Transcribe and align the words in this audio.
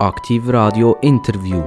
Aktiv 0.00 0.48
Radio 0.48 0.96
Interview. 1.02 1.62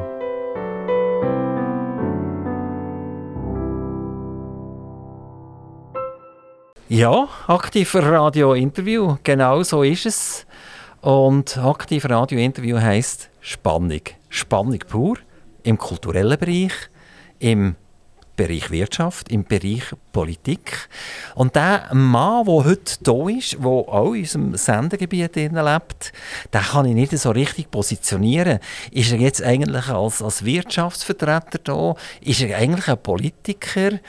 Ja, 6.90 7.28
Aktiv 7.46 7.94
Radio 7.94 8.56
Interview, 8.56 9.18
genau 9.24 9.62
so 9.62 9.84
ist 9.84 10.08
es. 10.08 10.48
Und 11.02 11.60
Aktiv 11.60 12.10
Radio 12.10 12.40
Interview 12.40 12.80
heisst 12.80 13.30
Spannung. 13.40 14.02
Spannung 14.30 14.80
pur 14.80 15.18
im 15.62 15.78
kulturellen 15.78 16.40
Bereich, 16.40 16.74
im 17.38 17.76
Bereich 18.36 18.72
Wirtschaft, 18.72 19.32
im 19.32 19.44
Bereich 19.44 19.84
Politik. 20.12 20.90
Und 21.36 21.56
der 21.56 21.94
Mann, 21.94 22.46
der 22.46 22.66
heute 22.66 22.98
hier 23.06 23.38
ist, 23.38 23.58
der 23.60 23.68
auch 23.68 24.14
in 24.14 24.22
unserem 24.22 24.56
Sendegebiet 24.56 25.36
lebt, 25.36 26.14
den 26.52 26.62
kann 26.62 26.86
ich 26.86 26.96
nicht 26.96 27.18
so 27.18 27.30
richtig 27.30 27.70
positionieren. 27.70 28.60
Ist 28.92 29.12
er 29.12 29.20
jetzt 29.20 29.44
eigentlich 29.44 29.88
als, 29.88 30.22
als 30.22 30.44
Wirtschaftsvertreter 30.44 31.60
da? 31.64 31.96
Ist 32.22 32.42
er 32.42 32.58
eigentlich 32.58 32.88
ein 32.88 32.98
Politiker? 32.98 34.00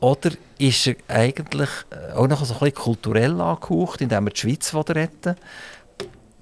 Oder 0.00 0.30
ist 0.58 0.86
er 0.86 0.96
eigentlich 1.08 1.70
auch 2.14 2.28
noch 2.28 2.44
so 2.44 2.54
ein 2.54 2.60
bisschen 2.60 2.74
kulturell 2.74 3.40
angehaucht, 3.40 4.00
indem 4.00 4.26
er 4.26 4.32
die 4.32 4.40
Schweiz 4.40 4.74
retten 4.74 5.36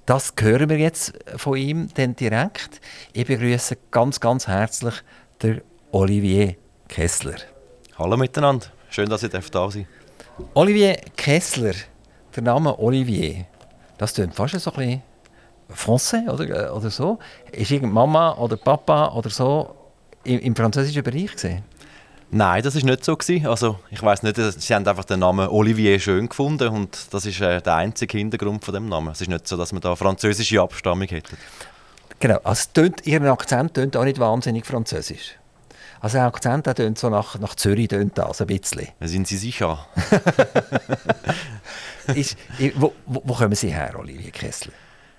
Das 0.04 0.32
hören 0.38 0.68
wir 0.68 0.78
jetzt 0.78 1.14
von 1.36 1.56
ihm 1.56 1.88
dann 1.94 2.16
direkt. 2.16 2.80
Ich 3.12 3.26
begrüße 3.26 3.76
ganz, 3.90 4.20
ganz 4.20 4.46
herzlich 4.46 4.94
den 5.42 5.60
Olivier 5.92 6.56
Kessler. 6.88 7.36
Hallo 7.98 8.16
miteinander, 8.16 8.66
schön, 8.90 9.08
dass 9.08 9.22
ich 9.22 9.30
da 9.30 9.70
sein 9.70 9.86
Olivier 10.54 10.96
Kessler, 11.16 11.74
der 12.34 12.42
Name 12.42 12.78
Olivier, 12.78 13.46
das 13.98 14.14
klingt 14.14 14.34
fast 14.34 14.58
so 14.60 14.70
ein 14.72 14.76
bisschen 14.76 15.02
Français 15.74 16.28
oder, 16.28 16.74
oder 16.74 16.90
so. 16.90 17.18
Ist 17.52 17.70
Mama 17.82 18.34
oder 18.34 18.56
Papa 18.56 19.12
oder 19.14 19.30
so 19.30 19.74
im, 20.24 20.38
im 20.40 20.54
französischen 20.54 21.02
Bereich 21.02 21.32
gesehen? 21.32 21.64
Nein, 22.30 22.62
das 22.62 22.74
war 22.74 22.82
nicht 22.82 23.04
so. 23.04 23.16
Also, 23.44 23.78
ich 23.90 24.02
weiß 24.02 24.22
nicht, 24.22 24.36
sie 24.36 24.74
haben 24.74 24.86
einfach 24.86 25.04
den 25.04 25.20
Namen 25.20 25.48
Olivier 25.48 25.98
schön 26.00 26.28
gefunden 26.28 26.68
und 26.68 27.12
das 27.12 27.24
ist 27.24 27.40
äh, 27.40 27.62
der 27.62 27.76
einzige 27.76 28.18
Hintergrund 28.18 28.64
von 28.64 28.74
dem 28.74 28.88
Namen. 28.88 29.12
Es 29.12 29.20
ist 29.20 29.28
nicht 29.28 29.46
so, 29.46 29.56
dass 29.56 29.72
man 29.72 29.80
da 29.80 29.94
französische 29.94 30.60
Abstammung 30.60 31.06
hätte. 31.06 31.36
Genau, 32.18 32.38
also 32.42 32.64
tönt, 32.72 33.06
Ihr 33.06 33.22
Akzent 33.22 33.74
tönt 33.74 33.96
auch 33.96 34.04
nicht 34.04 34.18
wahnsinnig 34.18 34.66
französisch. 34.66 35.36
Also 36.00 36.18
der 36.18 36.26
Akzent 36.26 36.66
der 36.66 36.74
tönt 36.74 36.98
so 36.98 37.08
nach, 37.08 37.38
nach 37.38 37.54
Zürich 37.54 37.88
tönt 37.88 38.18
das 38.18 38.40
ein 38.40 38.46
bisschen. 38.46 38.88
Sind 39.00 39.26
Sie 39.26 39.36
sicher? 39.36 39.86
ist, 42.14 42.36
wo, 42.74 42.92
wo, 43.06 43.22
wo 43.24 43.34
kommen 43.34 43.54
Sie 43.54 43.72
her, 43.72 43.94
Olivier 43.98 44.30
Kessler? 44.30 44.72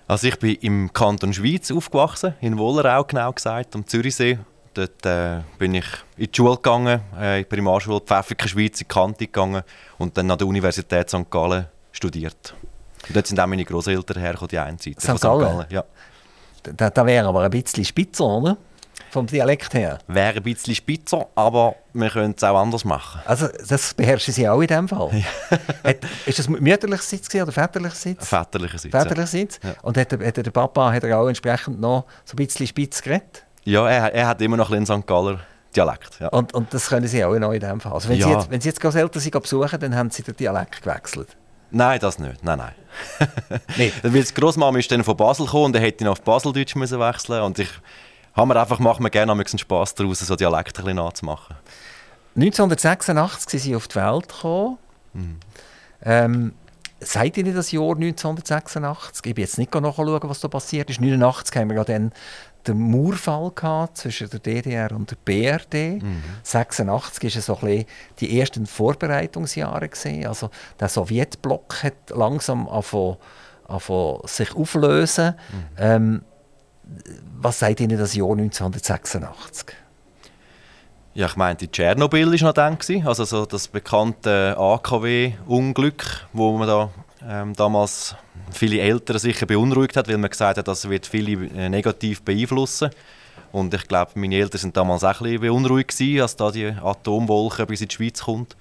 Also 0.08 0.28
ich 0.28 0.40
bin 0.40 0.56
im 0.62 0.94
Kanton 0.94 1.34
Schweiz 1.34 1.70
aufgewachsen, 1.70 2.34
in 2.40 2.58
Wollerau 2.58 3.04
genau 3.04 3.34
gesagt, 3.34 3.76
am 3.76 3.86
Zürichsee. 3.86 4.40
Dort 4.74 5.06
äh, 5.06 5.42
bin 5.58 5.74
ich 5.74 5.86
in 6.18 6.32
die 6.32 6.36
Schule 6.36 6.56
gegangen, 6.56 7.02
äh, 7.20 7.40
in 7.40 7.44
die 7.44 7.50
Primarschule 7.50 8.00
Pfäffiker 8.00 8.48
Schweiz, 8.48 8.80
in 8.80 8.86
die 8.88 8.94
Kante 8.94 9.26
gegangen 9.26 9.64
und 9.98 10.18
dann 10.18 10.30
an 10.30 10.38
der 10.38 10.48
Universität 10.48 11.10
St. 11.10 11.30
Gallen 11.30 11.66
studiert. 11.92 12.54
Und 13.08 13.16
dort 13.16 13.28
sind 13.28 13.40
auch 13.40 13.48
meine 13.48 13.66
Großeltern 13.66 14.22
hergekommen, 14.22 14.50
die 14.50 14.60
eine 14.60 14.78
Seite. 14.78 15.02
St. 15.02 15.22
Gallen? 15.22 15.42
Gallen? 15.42 15.66
Ja. 15.72 15.84
Da, 16.64 16.90
da 16.90 17.06
wäre 17.06 17.28
aber 17.28 17.44
ein 17.44 17.52
bisschen 17.52 17.84
spitzer, 17.84 18.26
oder? 18.26 18.58
Vom 19.18 19.26
Dialekt 19.26 19.74
her? 19.74 19.98
Wäre 20.06 20.36
ein 20.36 20.44
bisschen 20.44 20.76
spitzer, 20.76 21.26
aber 21.34 21.74
wir 21.92 22.12
können 22.12 22.36
es 22.38 22.44
auch 22.44 22.56
anders 22.56 22.86
machen. 22.86 23.20
Also 23.26 23.48
das 23.68 23.96
beherrschen 23.96 24.32
Sie 24.32 24.48
auch 24.48 24.62
in 24.62 24.68
diesem 24.68 24.88
Fall? 24.88 25.10
hat, 25.84 25.98
ist 26.28 26.38
das 26.38 26.48
mütterlicher 26.48 27.02
Sitz 27.02 27.34
oder 27.34 27.52
väterlicher 27.52 27.96
Sitz? 27.96 28.28
Väterlicher 28.28 28.78
Sitz, 28.78 28.92
Väterlicher 28.92 29.26
Sitz? 29.26 29.60
Ja. 29.64 29.74
Und 29.82 29.98
hat, 29.98 30.14
hat 30.14 30.38
der 30.38 30.52
Papa 30.52 30.94
hat 30.94 31.04
er 31.04 31.20
auch 31.20 31.28
entsprechend 31.28 31.82
noch 31.82 32.06
so 32.26 32.34
ein 32.34 32.46
bisschen 32.46 32.68
spitz 32.68 33.02
geredet? 33.02 33.44
Ja, 33.64 33.90
er, 33.90 34.14
er 34.14 34.28
hat 34.28 34.40
immer 34.44 34.56
noch 34.56 34.70
ein 34.70 34.86
St. 34.86 35.08
Galler 35.08 35.40
Dialekt. 35.76 36.20
Ja. 36.20 36.28
Und, 36.28 36.54
und 36.54 36.72
das 36.72 36.88
können 36.88 37.08
Sie 37.08 37.26
auch 37.26 37.34
noch 37.40 37.54
in 37.54 37.60
diesem 37.60 37.82
Fall? 37.82 37.94
Also 37.94 38.10
wenn, 38.10 38.20
ja. 38.20 38.28
Sie 38.28 38.34
jetzt, 38.34 38.52
wenn 38.52 38.62
Sie 38.62 38.70
jetzt 38.70 38.84
Eltern 38.84 39.20
Sie 39.20 39.32
besuchen, 39.32 39.80
dann 39.80 39.96
haben 39.96 40.12
Sie 40.12 40.22
den 40.22 40.36
Dialekt 40.36 40.84
gewechselt? 40.84 41.36
Nein, 41.72 42.00
das 42.00 42.20
nicht. 42.20 42.44
Nein, 42.44 42.60
nein. 42.60 43.28
nee. 43.78 43.92
Weil 44.04 44.24
die 44.24 44.34
Großmama 44.36 44.78
ist 44.78 44.92
dann 44.92 45.04
von 45.04 45.18
Basel 45.18 45.48
gekommen 45.48 45.66
und 45.66 45.74
dann 45.74 45.82
hätte 45.82 46.04
ich 46.04 46.08
auf 46.08 46.22
Baseldeutsch 46.22 46.76
müssen 46.76 47.00
wechseln 47.00 47.42
und 47.42 47.58
ich 47.58 47.70
haben 48.38 48.50
wir 48.50 48.62
einfach, 48.62 48.80
machen 48.80 49.04
wir 49.04 49.10
gerne 49.10 49.32
einen 49.32 49.46
Spass 49.46 49.96
daraus, 49.96 50.20
so 50.20 50.36
Dialekte 50.36 50.86
ein 50.86 50.96
nachzumachen. 50.96 51.56
1986 52.36 53.50
sind 53.50 53.60
Sie 53.60 53.76
auf 53.76 53.88
die 53.88 53.96
Welt 53.96 54.30
gekommen. 54.30 54.78
Mhm. 55.14 55.40
Ähm, 56.04 56.54
Seid 57.00 57.38
Ihnen 57.38 57.54
das 57.54 57.72
Jahr 57.72 57.96
1986? 57.96 59.26
Ich 59.28 59.36
bin 59.36 59.44
jetzt 59.44 59.60
nicht 59.60 59.74
nachschauen, 59.74 60.20
was 60.24 60.40
da 60.40 60.48
passiert 60.48 60.90
ist. 60.90 60.98
1989 60.98 61.56
haben 61.56 61.70
wir 61.70 61.78
ja 61.78 61.84
dann 61.84 62.12
den 62.66 62.92
Mauerfall 62.92 63.52
gehabt 63.54 63.98
zwischen 63.98 64.30
der 64.32 64.40
DDR 64.40 64.92
und 64.92 65.12
der 65.12 65.18
BRD. 65.24 66.02
Mhm. 66.02 66.24
86 66.42 67.36
ist 67.36 67.46
so 67.46 67.60
ein 67.62 67.86
die 68.20 68.40
ersten 68.40 68.66
Vorbereitungsjahre 68.66 69.90
gesehen. 69.90 70.26
Also 70.26 70.50
der 70.80 70.90
Sowjetblock 70.90 71.84
hat 71.84 72.10
langsam 72.10 72.68
angefangen, 72.68 73.18
sich 74.26 74.56
auflösen. 74.56 75.36
Mhm. 75.52 75.66
Ähm, 75.78 76.22
was 77.40 77.60
sagt 77.60 77.80
Ihnen 77.80 77.98
das 77.98 78.16
Jahr 78.16 78.32
1986? 78.32 79.76
Ja, 81.14 81.26
ich 81.26 81.36
meinte, 81.36 81.70
Tschernobyl 81.70 82.32
war 82.32 82.48
noch 82.48 82.54
dann, 82.54 82.78
also 83.06 83.26
so 83.26 83.46
das 83.46 83.68
bekannte 83.68 84.56
AKW-Unglück, 84.58 86.28
wo 86.32 86.58
man 86.58 86.68
da 86.68 86.90
ähm, 87.28 87.54
damals 87.56 88.16
viele 88.52 88.80
Eltern 88.80 89.18
sicher 89.18 89.46
beunruhigt 89.46 89.98
hat, 89.98 90.08
weil 90.08 90.18
man 90.18 90.30
gesagt 90.30 90.60
hat, 90.60 90.68
das 90.68 90.88
wird 90.90 91.08
viele 91.08 91.48
äh, 91.48 91.70
negativ 91.70 92.22
beeinflussen. 92.22 92.92
Und 93.52 93.74
ich 93.74 93.88
glaube, 93.88 94.12
meine 94.16 94.36
Eltern 94.36 94.60
sind 94.60 94.78
damals 94.78 95.04
auch 95.04 95.22
ein 95.22 95.24
bisschen 95.24 95.42
beunruhigt 95.42 95.98
gewesen, 95.98 96.22
als 96.22 96.36
da 96.36 96.52
die 96.52 96.68
Atomwolke 96.68 97.66
bis 97.66 97.82
in 97.82 97.88
die 97.88 97.96
Schweiz 97.96 98.22
kommt. 98.22 98.56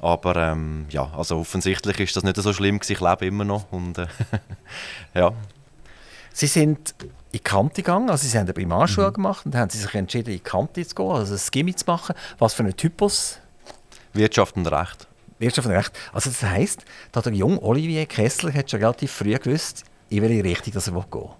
Aber 0.00 0.36
ähm, 0.36 0.86
ja, 0.90 1.10
also 1.16 1.38
offensichtlich 1.38 1.98
ist 1.98 2.16
das 2.16 2.22
nicht 2.22 2.36
so 2.36 2.52
schlimm 2.52 2.78
gewesen. 2.78 2.92
Ich 2.92 3.00
lebe 3.00 3.26
immer 3.26 3.44
noch 3.44 3.72
und 3.72 3.98
äh, 3.98 4.06
ja. 5.14 5.32
Sie 6.32 6.46
sind 6.46 6.94
in 7.32 7.42
Kante 7.42 7.82
gegangen. 7.82 8.10
Also 8.10 8.26
sie 8.26 8.36
haben 8.36 8.44
eine 8.44 8.52
Primarschule 8.52 9.08
mhm. 9.08 9.14
gemacht 9.14 9.46
und 9.46 9.54
dann 9.54 9.62
haben 9.62 9.70
sie 9.70 9.78
sich 9.78 9.94
entschieden, 9.94 10.32
in 10.32 10.42
Kante 10.42 10.86
zu 10.86 10.94
gehen, 10.94 11.10
also 11.10 11.34
ein 11.34 11.40
Gimmi 11.50 11.74
zu 11.74 11.84
machen. 11.86 12.14
Was 12.38 12.54
für 12.54 12.64
ein 12.64 12.76
Typus? 12.76 13.38
Wirtschaft 14.12 14.56
und 14.56 14.66
Recht. 14.66 15.06
Wirtschaft 15.38 15.68
und 15.68 15.74
Recht. 15.74 15.92
Also 16.12 16.30
das 16.30 16.42
heisst, 16.42 16.84
dass 17.12 17.24
der 17.24 17.32
junge 17.32 17.62
Olivier 17.62 18.06
Kessler 18.06 18.52
hat 18.52 18.70
schon 18.70 18.80
relativ 18.80 19.12
früh 19.12 19.34
gewusst, 19.34 19.84
in 20.08 20.22
welche 20.22 20.44
Richtung 20.44 20.74
er 20.74 20.80
gehen 20.80 21.04
will. 21.12 21.30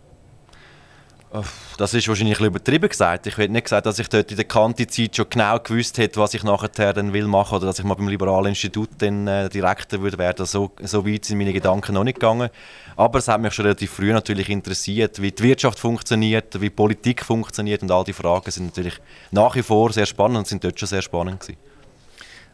Das 1.77 1.93
ist 1.93 2.09
wahrscheinlich 2.09 2.41
ein 2.41 2.47
übertrieben 2.47 2.89
gesagt. 2.89 3.27
Ich 3.27 3.37
hätte 3.37 3.53
nicht 3.53 3.65
gesagt, 3.65 3.84
dass 3.87 3.99
ich 3.99 4.09
dort 4.09 4.31
in 4.31 4.37
der 4.37 4.47
Kante-Zeit 4.47 5.15
schon 5.15 5.27
genau 5.28 5.59
gewusst 5.59 5.99
hätte, 5.99 6.21
was 6.21 6.33
ich 6.33 6.43
nachher 6.43 6.93
dann 6.93 7.12
will 7.12 7.27
machen 7.27 7.56
oder 7.56 7.66
dass 7.66 7.78
ich 7.78 7.84
mal 7.84 7.94
beim 7.94 8.09
Liberalen 8.09 8.49
Institut 8.49 8.89
dann 8.99 9.27
äh, 9.27 9.49
Direktor 9.50 10.00
würde 10.00 10.17
werden. 10.17 10.47
So, 10.47 10.71
so 10.83 11.06
weit 11.06 11.27
sind 11.27 11.38
meine 11.38 11.53
Gedanken 11.53 11.94
noch 11.94 12.05
nicht 12.05 12.15
gegangen. 12.15 12.49
Aber 12.97 13.19
es 13.19 13.28
hat 13.28 13.41
mich 13.41 13.53
schon 13.53 13.67
relativ 13.67 13.91
früh 13.91 14.12
natürlich 14.12 14.49
interessiert, 14.49 15.21
wie 15.21 15.31
die 15.31 15.43
Wirtschaft 15.43 15.78
funktioniert, 15.78 16.61
wie 16.61 16.71
Politik 16.71 17.25
funktioniert 17.25 17.83
und 17.83 17.91
all 17.91 18.05
die 18.05 18.15
Fragen 18.15 18.50
sind 18.50 18.67
natürlich 18.67 18.99
nach 19.31 19.55
wie 19.55 19.62
vor 19.62 19.93
sehr 19.93 20.06
spannend 20.06 20.38
und 20.38 20.47
sind 20.47 20.65
dort 20.65 20.81
schon 20.81 20.88
sehr 20.88 21.03
spannend 21.03 21.41
gewesen. 21.41 21.59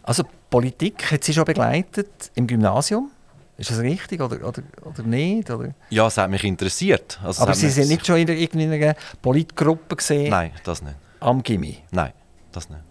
Also 0.02 0.24
Politik 0.50 1.10
hat 1.10 1.24
Sie 1.24 1.32
schon 1.32 1.44
begleitet 1.44 2.30
im 2.34 2.46
Gymnasium? 2.46 3.10
Ist 3.56 3.70
das 3.70 3.78
richtig 3.78 4.20
oder, 4.20 4.36
oder, 4.46 4.62
oder 4.84 5.02
nicht? 5.04 5.48
Oder? 5.48 5.74
Ja, 5.90 6.08
es 6.08 6.16
hat 6.16 6.28
mich 6.28 6.42
interessiert. 6.42 7.20
Also, 7.22 7.42
Aber 7.42 7.54
Sie 7.54 7.68
sind 7.68 7.88
nicht 7.88 8.04
schon 8.04 8.16
in 8.16 8.28
irgendeiner 8.28 8.94
Politgruppe 9.22 9.96
gesehen? 9.96 10.30
Nein, 10.30 10.50
das 10.64 10.82
nicht. 10.82 10.96
Am 11.20 11.42
Gimmi? 11.42 11.78
Nein, 11.92 12.12
das 12.50 12.68
nicht. 12.68 12.82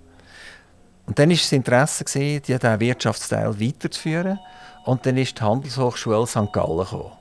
Und 1.05 1.19
dann 1.19 1.29
war 1.29 1.35
das 1.35 1.51
Interesse, 1.51 2.05
gewesen, 2.05 2.41
diesen 2.43 2.79
Wirtschaftsteil 2.79 3.59
weiterzuführen. 3.59 4.39
Und 4.85 5.05
dann 5.05 5.17
ist 5.17 5.37
die 5.37 5.43
Handelshochschule 5.43 6.25
St. 6.25 6.53
Gallen 6.53 6.77
gekommen. 6.77 7.11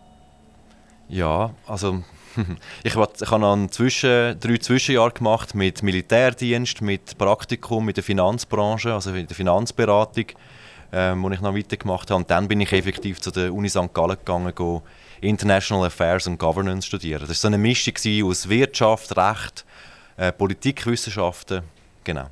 Ja, 1.09 1.51
also 1.67 2.03
ich, 2.85 2.95
ich 2.95 3.31
habe 3.31 3.39
noch 3.41 3.67
Zwischen, 3.71 4.39
drei 4.39 4.57
Zwischenjahre 4.57 5.11
gemacht 5.11 5.55
mit 5.55 5.83
Militärdienst, 5.83 6.81
mit 6.81 7.19
Praktikum, 7.19 7.85
mit 7.85 7.97
der 7.97 8.05
Finanzbranche, 8.05 8.95
also 8.95 9.13
in 9.13 9.27
der 9.27 9.37
Finanzberatung 9.37 10.27
ähm, 10.93 11.23
wo 11.23 11.31
ich 11.31 11.41
noch 11.41 11.55
weitergemacht 11.55 12.11
habe. 12.11 12.19
Und 12.19 12.31
dann 12.31 12.49
bin 12.49 12.61
ich 12.61 12.73
effektiv 12.73 13.21
zu 13.21 13.31
der 13.31 13.53
Uni 13.53 13.69
St. 13.69 13.93
Gallen 13.93 14.17
gegangen, 14.19 14.55
go 14.55 14.83
International 15.21 15.87
Affairs 15.87 16.27
and 16.27 16.39
Governance 16.39 16.87
studieren. 16.87 17.21
Das 17.21 17.31
war 17.31 17.35
so 17.35 17.49
eine 17.49 17.59
Mischung 17.59 17.95
aus 18.25 18.49
Wirtschaft, 18.49 19.17
Recht, 19.17 19.65
äh, 20.17 20.33
Politikwissenschaften, 20.33 21.63
genau. 22.05 22.27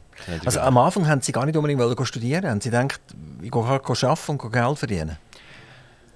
Also 0.44 0.60
am 0.60 0.76
Anfang 0.76 1.08
haben 1.08 1.22
Sie 1.22 1.32
gar 1.32 1.46
nicht 1.46 1.56
unbedingt 1.56 2.06
studieren 2.06 2.50
haben 2.50 2.60
Sie 2.60 2.70
gedacht, 2.70 3.00
ich 3.40 3.50
gehe 3.50 3.66
halt 3.66 3.88
arbeiten 3.88 4.38
und 4.38 4.52
Geld 4.52 4.78
verdienen? 4.78 5.16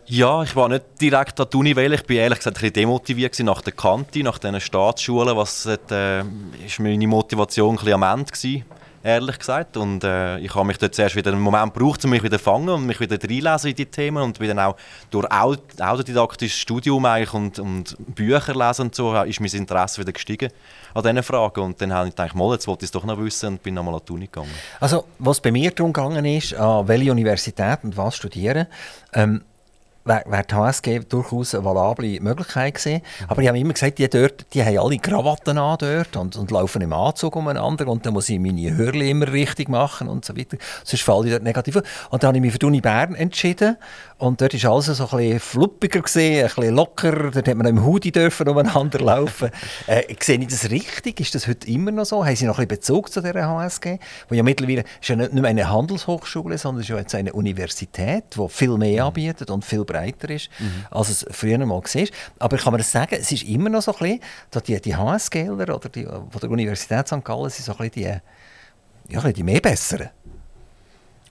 Ja, 0.07 0.43
ich 0.43 0.55
war 0.55 0.69
nicht 0.69 0.85
direkt 1.01 1.41
an 1.41 1.47
die 1.51 1.57
Uni, 1.57 1.75
weil 1.75 1.95
ich 1.95 2.05
bin 2.05 2.19
ehrlich 2.19 2.39
gesagt 2.39 2.59
ein 2.59 2.61
bisschen 2.61 2.75
demotiviert 2.75 3.39
nach 3.41 3.63
der 3.63 3.73
Kante, 3.73 4.23
nach 4.23 4.39
diesen 4.39 4.61
Staatsschulen. 4.61 5.35
Was 5.35 5.65
äh, 5.65 6.23
ist 6.67 6.79
meine 6.79 7.07
Motivation 7.07 7.71
ein 7.71 7.77
bisschen 7.77 8.03
am 8.03 8.19
Ende 8.19 8.31
gewesen. 8.31 8.65
Ehrlich 9.05 9.39
gesagt. 9.39 9.77
Und 9.77 10.03
äh, 10.03 10.39
ich 10.39 10.55
habe 10.55 10.67
mich 10.67 10.79
dort 10.79 10.95
zuerst 10.95 11.15
wieder 11.15 11.31
einen 11.31 11.41
Moment 11.41 11.75
gebraucht, 11.75 12.05
um 12.05 12.11
mich 12.11 12.23
wieder 12.23 12.39
zu 12.39 12.45
fangen 12.45 12.71
und 12.71 12.87
mich 12.87 12.99
wieder 12.99 13.17
reinlesen 13.23 13.71
in 13.71 13.77
die 13.77 13.87
Themen 13.87 14.23
und 14.23 14.39
bin 14.39 14.49
dann 14.49 14.59
auch 14.59 14.77
durch 15.11 15.31
autodidaktisches 15.31 16.59
Studium 16.59 17.05
eigentlich 17.05 17.35
und, 17.35 17.59
und 17.59 17.97
Bücher 17.99 18.55
lesen 18.55 18.87
und 18.87 18.95
so 18.95 19.15
ist 19.23 19.41
mein 19.41 19.51
Interesse 19.51 20.01
wieder 20.01 20.13
gestiegen 20.13 20.51
an 20.95 21.03
diesen 21.03 21.23
Fragen. 21.23 21.61
Und 21.61 21.81
dann 21.81 21.93
habe 21.93 22.09
ich 22.09 22.17
gedacht, 22.17 22.35
mal, 22.35 22.53
jetzt 22.55 22.67
wollte 22.67 22.85
ich 22.85 22.89
es 22.89 22.93
doch 22.93 23.05
noch 23.05 23.19
wissen 23.19 23.51
und 23.51 23.63
bin 23.63 23.75
nochmal 23.75 23.95
an 23.95 24.01
die 24.09 24.13
Uni 24.13 24.27
gegangen. 24.27 24.51
Also, 24.81 25.05
was 25.19 25.41
bei 25.41 25.53
mir 25.53 25.71
darum 25.71 25.93
gegangen 25.93 26.25
ist, 26.25 26.55
an 26.55 26.89
welche 26.89 27.13
Universität 27.13 27.81
und 27.83 27.97
was 27.97 28.17
studieren, 28.17 28.67
ähm, 29.13 29.43
wäre 30.05 30.45
die 30.49 30.55
HSG 30.55 31.01
durchaus 31.09 31.55
eine 31.55 31.65
valable 31.65 32.21
Möglichkeit 32.21 32.75
gewesen. 32.75 33.03
Aber 33.29 33.43
ich 33.43 33.49
habe 33.49 33.59
immer 33.59 33.73
gesagt, 33.73 33.99
die, 33.99 34.09
dort, 34.09 34.47
die 34.53 34.63
haben 34.63 34.79
alle 34.79 34.99
Krawatten 34.99 35.59
an 35.59 35.79
dort 35.79 36.17
und, 36.17 36.37
und 36.37 36.51
laufen 36.51 36.83
im 36.83 36.93
Anzug 36.93 37.37
umeinander 37.37 37.89
und 37.89 38.05
dann 38.05 38.13
muss 38.13 38.29
ich 38.29 38.39
meine 38.39 38.77
Hörli 38.77 39.11
immer 39.11 39.33
richtig 39.33 39.69
machen 39.69 40.09
und 40.09 40.25
so 40.25 40.37
weiter. 40.37 40.59
Sonst 40.85 41.03
falle 41.03 41.27
ich 41.27 41.33
dort 41.33 41.43
negativ 41.43 41.77
Und 42.11 42.23
dann 42.23 42.29
habe 42.29 42.39
ich 42.39 42.43
mich 42.43 42.53
für 42.53 42.59
die 42.59 42.67
Uni 42.67 42.81
Bern 42.81 43.15
entschieden 43.15 43.77
und 44.25 44.41
dort 44.41 44.65
war 44.65 44.73
alles 44.73 44.87
so 44.87 45.05
ein 45.05 45.17
bisschen 45.19 45.41
fluppiger, 45.41 46.01
gewesen, 46.01 46.45
ein 46.45 46.47
bisschen 46.47 46.75
locker. 46.75 47.31
Dort 47.31 47.47
hat 47.47 47.57
man 47.57 47.67
im 47.67 47.85
Hoodie 47.85 48.11
dürfen 48.11 48.49
umeinander 48.49 48.99
laufen. 49.01 49.51
äh, 49.87 50.03
sehe 50.19 50.39
ich 50.39 50.47
das 50.47 50.71
richtig? 50.71 51.21
Ist 51.21 51.35
das 51.35 51.47
heute 51.47 51.69
immer 51.69 51.91
noch 51.91 52.07
so? 52.07 52.25
Haben 52.25 52.35
Sie 52.35 52.47
noch 52.47 52.59
ein 52.59 52.67
bisschen 52.67 52.81
Bezug 52.81 53.13
zu 53.13 53.21
dieser 53.21 53.47
HSG? 53.47 53.99
Wo 54.31 54.35
ja 54.35 54.43
mittlerweile 54.43 54.85
ist 54.99 55.09
ja 55.09 55.17
nicht 55.17 55.35
nur 55.35 55.45
eine 55.45 55.71
Handelshochschule, 55.71 56.57
sondern 56.57 56.81
ist 56.81 56.89
ja 56.89 56.97
jetzt 56.97 57.15
eine 57.15 57.35
Universität, 57.35 58.25
die 58.35 58.49
viel 58.49 58.79
mehr 58.79 59.03
mhm. 59.03 59.09
anbietet 59.09 59.51
und 59.51 59.63
viel 59.63 59.85
breiter 59.85 60.31
ist, 60.31 60.49
mhm. 60.59 60.87
als 60.91 61.11
es 61.11 61.27
früher 61.31 61.59
mal 61.59 61.83
war. 61.83 62.07
Aber 62.39 62.57
kann 62.57 62.73
man 62.73 62.79
das 62.79 62.91
sagen, 62.91 63.19
es 63.21 63.31
ist 63.31 63.43
immer 63.43 63.69
noch 63.69 63.83
so 63.83 63.93
ein 63.93 63.99
bisschen, 63.99 64.21
dass 64.51 64.63
die, 64.63 64.81
die 64.81 64.97
HSGler 64.97 65.75
oder 65.75 65.91
die 65.91 66.05
von 66.05 66.41
der 66.41 66.51
Universität 66.51 67.09
St. 67.09 67.23
Gallen 67.23 67.51
sind 67.51 67.67
so 67.67 67.73
ein 67.73 67.91
bisschen 67.91 68.21
die, 69.11 69.13
ja, 69.13 69.33
die 69.33 69.43
mehr 69.43 69.61
Besseren. 69.61 70.09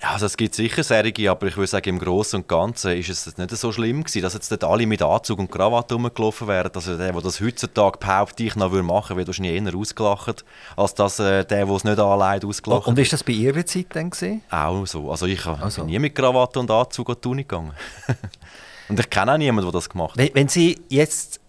Also 0.04 0.26
es 0.26 0.36
gibt 0.36 0.54
sicher 0.54 0.84
Serien, 0.84 1.30
aber 1.30 1.48
ich 1.48 1.56
würde 1.56 1.68
sagen, 1.68 1.90
im 1.90 2.00
Großen 2.00 2.42
und 2.42 2.48
Ganzen 2.48 2.98
ist 2.98 3.10
es 3.10 3.38
nicht 3.38 3.52
so 3.52 3.72
schlimm 3.72 4.04
gewesen, 4.04 4.22
dass 4.22 4.34
jetzt 4.34 4.52
nicht 4.52 4.64
alle 4.64 4.86
mit 4.86 5.02
Anzug 5.02 5.40
und 5.40 5.50
Krawatte 5.50 5.94
rumgelaufen 5.94 6.48
wären. 6.48 6.72
Also 6.74 6.98
der, 6.98 7.14
der 7.14 7.22
das 7.22 7.40
heutzutage 7.40 7.98
behauptet, 8.00 8.40
ich 8.42 8.56
noch 8.56 8.72
würde 8.72 8.84
machen, 8.84 9.16
wird 9.16 9.28
wahrscheinlich 9.28 9.62
eher 9.62 9.76
ausgelacht, 9.76 10.44
als 10.76 10.94
dass 10.94 11.20
äh, 11.20 11.46
der, 11.46 11.66
der 11.66 11.70
es 11.70 11.84
nicht 11.86 12.00
anleitet, 12.00 12.50
ausgelacht 12.50 12.88
Und 12.88 13.00
ist 13.00 13.14
das 13.14 13.24
bei 13.24 13.32
Ihrer 13.32 13.66
Zeit 13.66 13.88
dann 13.92 14.10
gewesen? 14.10 14.42
Auch 14.50 14.86
so. 14.86 15.10
Also 15.10 15.26
ich 15.26 15.46
also. 15.46 15.84
bin 15.84 15.92
nie 15.92 16.00
mit 16.00 16.16
Krawatte 16.16 16.60
und 16.60 16.70
Anzug 16.70 17.10
an 17.10 17.16
die 17.24 17.28
Uni 17.30 17.44
gegangen. 17.44 17.72
und 18.90 19.00
ich 19.00 19.10
kenne 19.10 19.34
auch 19.34 19.38
niemanden, 19.38 19.72
der 19.72 19.72
das 19.72 19.90
gemacht 19.90 20.12
hat. 20.12 20.18
Wenn, 20.18 20.36
wenn 20.36 20.48
Sie 20.50 20.82
jetzt 20.90 21.40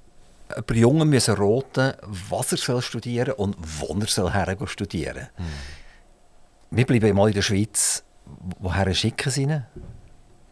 bei 0.66 0.76
Jungen 0.76 1.08
müssen 1.08 1.34
roten, 1.34 1.94
was 2.02 2.52
er 2.52 2.58
soll 2.58 2.82
studieren 2.82 3.32
und 3.32 3.56
wo 3.58 3.96
er 3.98 4.06
soll 4.06 4.32
her 4.32 4.56
studieren. 4.66 5.28
Hm. 5.36 5.44
Wir 6.70 6.86
bleiben 6.86 7.16
mal 7.16 7.28
in 7.28 7.34
der 7.34 7.42
Schweiz 7.42 8.04
woher 8.58 8.92
schicken 8.94 9.30
Sie 9.30 9.42
ihn? 9.42 9.64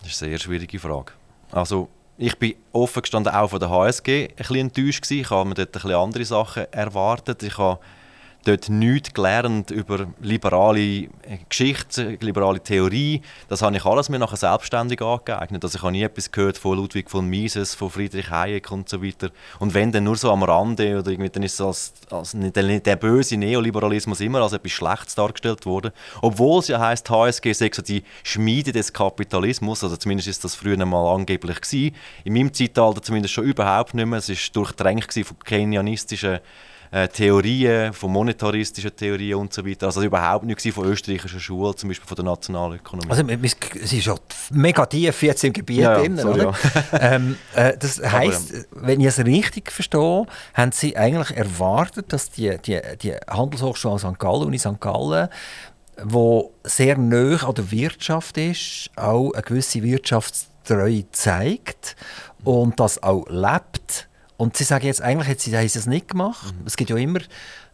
Das 0.02 0.12
ist 0.12 0.22
eine 0.22 0.30
sehr 0.32 0.38
schwierige 0.38 0.78
Frage. 0.78 1.12
Also, 1.50 1.88
ich 2.18 2.38
bin 2.38 2.54
offen 2.72 3.02
gestanden 3.02 3.32
auch 3.32 3.48
von 3.48 3.60
der 3.60 3.70
HSG 3.70 4.28
ein 4.28 4.36
bisschen 4.36 4.56
enttäuscht 4.56 5.02
gewesen. 5.02 5.20
Ich 5.20 5.30
habe 5.30 5.48
mir 5.48 5.54
dort 5.54 5.68
ein 5.68 5.72
bisschen 5.72 5.94
andere 5.94 6.24
Sachen 6.24 6.72
erwartet. 6.72 7.42
Ich 7.42 7.58
habe 7.58 7.80
dort 8.44 8.68
nichts 8.68 9.14
gelernt 9.14 9.70
über 9.70 10.06
liberale 10.20 11.08
Geschichte, 11.48 12.18
liberale 12.20 12.60
Theorie. 12.60 13.22
Das 13.48 13.62
habe 13.62 13.76
ich 13.76 13.84
alles 13.84 14.08
mir 14.08 14.18
nachher 14.18 14.36
selbstständig 14.36 15.00
angeeignet. 15.00 15.64
Also 15.64 15.76
ich 15.76 15.82
habe 15.82 15.92
nie 15.92 16.02
etwas 16.02 16.30
gehört 16.30 16.58
von 16.58 16.76
Ludwig 16.76 17.10
von 17.10 17.26
Mises, 17.26 17.74
von 17.74 17.90
Friedrich 17.90 18.30
Hayek 18.30 18.70
und 18.70 18.88
so 18.88 19.02
weiter. 19.02 19.30
Und 19.58 19.74
wenn 19.74 19.92
dann 19.92 20.04
nur 20.04 20.16
so 20.16 20.30
am 20.30 20.42
Rande 20.42 20.98
oder 20.98 21.10
irgendwie, 21.10 21.30
dann 21.30 21.42
ist 21.42 21.60
als, 21.60 21.92
als 22.10 22.34
der, 22.34 22.96
böse 22.96 23.36
Neoliberalismus 23.36 24.20
immer 24.20 24.42
als 24.42 24.52
etwas 24.52 24.72
Schlechtes 24.72 25.14
dargestellt 25.14 25.66
worden. 25.66 25.92
Obwohl 26.20 26.60
es 26.60 26.68
ja 26.68 26.80
heisst, 26.80 27.08
HSG 27.10 27.52
sei 27.52 27.70
so 27.72 27.82
die 27.82 28.02
Schmiede 28.22 28.72
des 28.72 28.92
Kapitalismus, 28.92 29.82
also 29.82 29.96
zumindest 29.96 30.28
ist 30.28 30.44
das 30.44 30.54
früher 30.54 30.76
mal 30.84 31.14
angeblich 31.14 31.60
gewesen. 31.60 31.94
In 32.24 32.34
meinem 32.34 32.52
Zeitalter 32.52 33.02
zumindest 33.02 33.34
schon 33.34 33.44
überhaupt 33.44 33.94
nicht 33.94 34.06
mehr. 34.06 34.18
Es 34.18 34.28
war 34.28 34.36
durchdrängt 34.52 35.12
von 35.12 35.38
keynesianistischen 35.44 36.40
äh, 36.92 37.08
Theorien, 37.08 37.92
von 37.94 38.12
monetaristischen 38.12 38.94
Theorien 38.94 39.38
und 39.38 39.52
so 39.52 39.66
weiter. 39.66 39.86
Also 39.86 40.02
überhaupt 40.02 40.44
nicht 40.44 40.60
von 40.72 40.84
österreichischen 40.84 41.40
Schulen, 41.40 41.74
zum 41.76 41.88
Beispiel 41.88 42.06
von 42.06 42.16
der 42.16 42.24
Nationalökonomie. 42.26 43.10
Also 43.10 43.24
es 43.82 43.92
ist 43.92 44.04
schon 44.04 44.18
mega 44.50 44.84
tief 44.84 45.22
jetzt 45.22 45.42
im 45.42 45.54
Gebiet 45.54 45.80
ja, 45.80 45.98
drin, 45.98 46.18
so, 46.18 46.28
oder? 46.28 46.54
Ja. 46.92 46.98
ähm, 47.14 47.36
äh, 47.54 47.76
das 47.78 47.98
heisst, 48.00 48.52
Aber, 48.52 48.86
wenn 48.86 49.00
ich 49.00 49.06
es 49.06 49.18
richtig 49.24 49.72
verstehe, 49.72 50.26
haben 50.52 50.72
Sie 50.72 50.94
eigentlich 50.94 51.34
erwartet, 51.34 52.12
dass 52.12 52.30
die, 52.30 52.58
die, 52.58 52.78
die 53.00 53.14
Handelshochschule 53.26 53.98
St. 53.98 54.18
Gallen, 54.18 54.44
Uni 54.44 54.58
St. 54.58 54.78
Gallen, 54.78 55.28
wo 56.04 56.52
sehr 56.62 56.98
nah 56.98 57.42
an 57.42 57.54
der 57.54 57.70
Wirtschaft 57.70 58.36
ist, 58.36 58.90
auch 58.96 59.32
eine 59.32 59.42
gewisse 59.42 59.82
Wirtschaftstreue 59.82 61.10
zeigt 61.10 61.96
und 62.44 62.78
das 62.78 63.02
auch 63.02 63.24
lebt, 63.30 64.08
und 64.42 64.56
sie 64.56 64.64
sagen 64.64 64.86
jetzt, 64.86 65.00
eigentlich 65.00 65.28
haben 65.28 65.68
sie 65.68 65.78
es 65.78 65.86
nicht 65.86 66.08
gemacht. 66.08 66.52
Mhm. 66.52 66.66
Es 66.66 66.76
gibt 66.76 66.90
ja 66.90 66.96
immer 66.96 67.20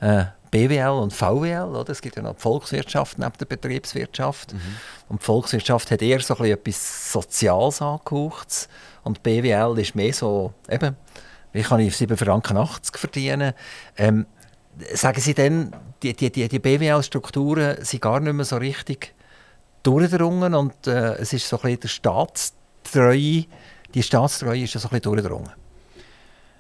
äh, 0.00 0.26
BWL 0.50 1.00
und 1.00 1.14
VWL, 1.14 1.74
oder? 1.74 1.88
Es 1.88 2.02
gibt 2.02 2.16
ja 2.16 2.22
noch 2.22 2.34
die 2.34 2.42
Volkswirtschaft 2.42 3.18
neben 3.18 3.32
der 3.40 3.46
Betriebswirtschaft. 3.46 4.52
Mhm. 4.52 4.60
Und 5.08 5.22
die 5.22 5.24
Volkswirtschaft 5.24 5.90
hat 5.90 6.02
eher 6.02 6.20
so 6.20 6.34
etwas 6.44 7.10
Soziales 7.10 7.80
angehaucht. 7.80 8.68
Und 9.02 9.22
BWL 9.22 9.78
ist 9.78 9.94
mehr 9.94 10.12
so, 10.12 10.52
eben, 10.68 10.94
wie 11.52 11.62
kann 11.62 11.80
ich 11.80 11.96
7 11.96 12.18
Franken 12.18 12.58
80 12.58 12.98
verdienen? 12.98 13.54
Ähm, 13.96 14.26
sagen 14.92 15.22
Sie 15.22 15.32
denn, 15.32 15.72
die, 16.02 16.12
die, 16.12 16.30
die, 16.30 16.48
die 16.48 16.58
BWL-Strukturen 16.58 17.82
sind 17.82 18.02
gar 18.02 18.20
nicht 18.20 18.34
mehr 18.34 18.44
so 18.44 18.58
richtig 18.58 19.14
durchgedrungen 19.84 20.52
und 20.52 20.86
äh, 20.86 21.14
es 21.14 21.32
ist 21.32 21.48
so 21.48 21.56
ein 21.56 21.62
bisschen 21.62 21.80
der 21.80 21.88
Staatstreue, 21.88 23.46
die 23.94 24.02
Staatstreue 24.02 24.64
ist 24.64 24.74
so 24.74 24.80
ein 24.80 24.82
bisschen 24.82 25.00
durchgedrungen? 25.00 25.67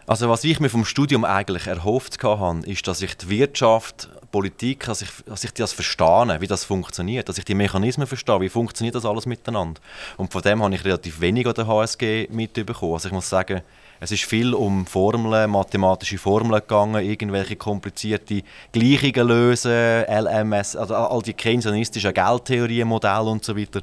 Also 0.08 0.30
was 0.30 0.42
ich 0.42 0.58
mir 0.58 0.70
vom 0.70 0.86
Studium 0.86 1.26
eigentlich 1.26 1.66
erhofft 1.66 2.24
habe, 2.24 2.60
ist, 2.64 2.88
dass 2.88 3.02
ich 3.02 3.14
die 3.18 3.28
Wirtschaft, 3.28 4.08
Politik, 4.32 4.86
dass 4.86 5.02
ich, 5.02 5.10
dass 5.26 5.44
ich 5.44 5.52
das 5.52 5.74
verstehe, 5.74 6.40
wie 6.40 6.46
das 6.46 6.64
funktioniert, 6.64 7.28
dass 7.28 7.36
ich 7.36 7.44
die 7.44 7.54
Mechanismen 7.54 8.06
verstehe, 8.06 8.40
wie 8.40 8.48
funktioniert 8.48 8.94
das 8.94 9.04
alles 9.04 9.26
miteinander. 9.26 9.78
Und 10.16 10.32
von 10.32 10.40
dem 10.40 10.62
habe 10.62 10.74
ich 10.74 10.82
relativ 10.82 11.20
wenig 11.20 11.46
an 11.46 11.52
der 11.52 11.66
HSG 11.66 12.28
mitbekommen. 12.30 12.94
Also 12.94 13.08
ich 13.08 13.12
muss 13.12 13.28
sagen, 13.28 13.60
es 14.00 14.10
ist 14.10 14.24
viel 14.24 14.54
um 14.54 14.86
Formeln, 14.86 15.50
mathematische 15.50 16.16
Formeln 16.16 16.62
gegangen, 16.62 17.04
irgendwelche 17.04 17.56
komplizierte 17.56 18.44
Gleichungen 18.72 19.28
lösen, 19.28 20.04
LMS, 20.08 20.74
also 20.74 20.94
all 20.94 21.20
die 21.20 21.34
keynesianistischen 21.34 22.14
Geldtheorien, 22.14 22.88
Modelle 22.88 23.28
und 23.28 23.44
so 23.44 23.54
weiter. 23.54 23.82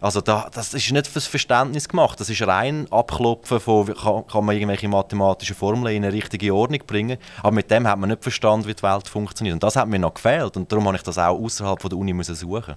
Also 0.00 0.20
da, 0.20 0.48
das 0.52 0.74
ist 0.74 0.90
nicht 0.90 1.06
fürs 1.06 1.26
Verständnis 1.26 1.88
gemacht. 1.88 2.20
Das 2.20 2.28
ist 2.30 2.46
rein 2.46 2.86
Abklopfen 2.90 3.60
von, 3.60 3.86
kann, 3.94 4.26
kann 4.26 4.44
man 4.44 4.54
irgendwelche 4.54 4.88
mathematischen 4.88 5.56
Formeln 5.56 5.96
in 5.96 6.04
eine 6.04 6.12
richtige 6.12 6.54
Ordnung 6.54 6.80
bringen. 6.86 7.18
Aber 7.40 7.52
mit 7.52 7.70
dem 7.70 7.86
hat 7.86 7.98
man 7.98 8.10
nicht 8.10 8.22
verstanden, 8.22 8.66
wie 8.66 8.74
die 8.74 8.82
Welt 8.82 9.08
funktioniert. 9.08 9.54
Und 9.54 9.62
das 9.62 9.76
hat 9.76 9.88
mir 9.88 9.98
noch 9.98 10.14
gefehlt. 10.14 10.56
Und 10.56 10.70
darum 10.70 10.86
habe 10.86 10.96
ich 10.96 11.02
das 11.02 11.18
auch 11.18 11.38
außerhalb 11.38 11.78
der 11.78 11.98
Uni 11.98 12.12
müssen 12.12 12.34
suchen. 12.34 12.74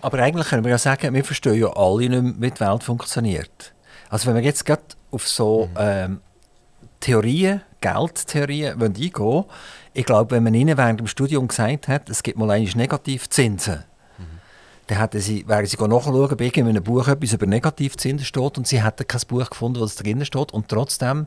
Aber 0.00 0.18
eigentlich 0.18 0.48
können 0.48 0.64
wir 0.64 0.70
ja 0.70 0.78
sagen, 0.78 1.14
wir 1.14 1.24
verstehen 1.24 1.54
ja 1.54 1.68
alle 1.74 2.08
nicht, 2.08 2.40
wie 2.40 2.50
die 2.50 2.60
Welt 2.60 2.82
funktioniert. 2.82 3.72
Also 4.10 4.28
wenn 4.28 4.36
wir 4.36 4.42
jetzt 4.42 4.66
gerade 4.66 4.82
auf 5.10 5.26
so 5.26 5.66
mhm. 5.66 5.76
ähm, 5.78 6.20
Theorien, 7.00 7.62
Geldtheorien 7.80 8.82
eingehen 8.82 9.44
ich 9.96 10.04
glaube, 10.04 10.32
wenn 10.32 10.42
man 10.42 10.54
ihnen 10.54 10.76
während 10.76 11.00
dem 11.00 11.06
Studium 11.06 11.48
gesagt 11.48 11.88
hat, 11.88 12.10
es 12.10 12.22
gibt 12.22 12.36
mal 12.36 12.50
eigentlich 12.50 12.74
Negativzinsen, 12.74 13.84
dann 14.86 14.98
hätten 14.98 15.20
sie, 15.20 15.46
wären 15.48 15.66
sie 15.66 15.76
nachschauen, 15.76 16.36
bei 16.36 16.52
einem 16.54 16.82
Buch 16.82 17.08
etwas 17.08 17.32
über 17.32 17.46
Negativzinsen 17.46 18.24
steht 18.26 18.58
und 18.58 18.66
sie 18.66 18.82
hätten 18.82 19.06
kein 19.06 19.20
Buch 19.26 19.48
gefunden, 19.48 19.80
wo 19.80 19.84
es 19.84 19.96
drin 19.96 20.24
steht. 20.24 20.52
Und 20.52 20.68
trotzdem 20.68 21.26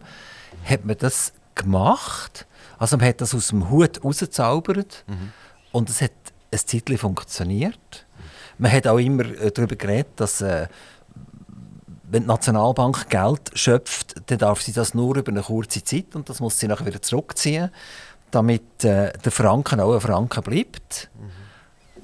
hat 0.63 0.85
man 0.85 0.97
das 0.97 1.33
gemacht. 1.55 2.45
Also 2.77 2.97
man 2.97 3.07
hat 3.07 3.21
das 3.21 3.33
aus 3.33 3.47
dem 3.47 3.69
Hut 3.69 4.03
rausgezaubert 4.03 5.03
mhm. 5.07 5.31
und 5.71 5.89
es 5.89 6.01
hat 6.01 6.11
ein 6.51 6.59
Zeitchen 6.59 6.97
funktioniert. 6.97 8.05
Man 8.59 8.71
hat 8.71 8.87
auch 8.87 8.99
immer 8.99 9.25
äh, 9.25 9.51
darüber 9.51 9.75
geredet, 9.75 10.13
dass 10.17 10.41
äh, 10.41 10.67
wenn 12.09 12.23
die 12.23 12.27
Nationalbank 12.27 13.09
Geld 13.09 13.51
schöpft, 13.55 14.15
dann 14.27 14.37
darf 14.37 14.61
sie 14.61 14.71
das 14.71 14.93
nur 14.93 15.17
über 15.17 15.31
eine 15.31 15.41
kurze 15.41 15.83
Zeit 15.83 16.15
und 16.15 16.29
das 16.29 16.39
muss 16.39 16.59
sie 16.59 16.67
nachher 16.67 16.85
wieder 16.85 17.01
zurückziehen, 17.01 17.69
damit 18.31 18.83
äh, 18.83 19.11
der 19.13 19.31
Franken 19.31 19.79
auch 19.79 19.93
ein 19.93 20.01
Franken 20.01 20.43
bleibt. 20.43 21.09
Mhm. 21.19 21.46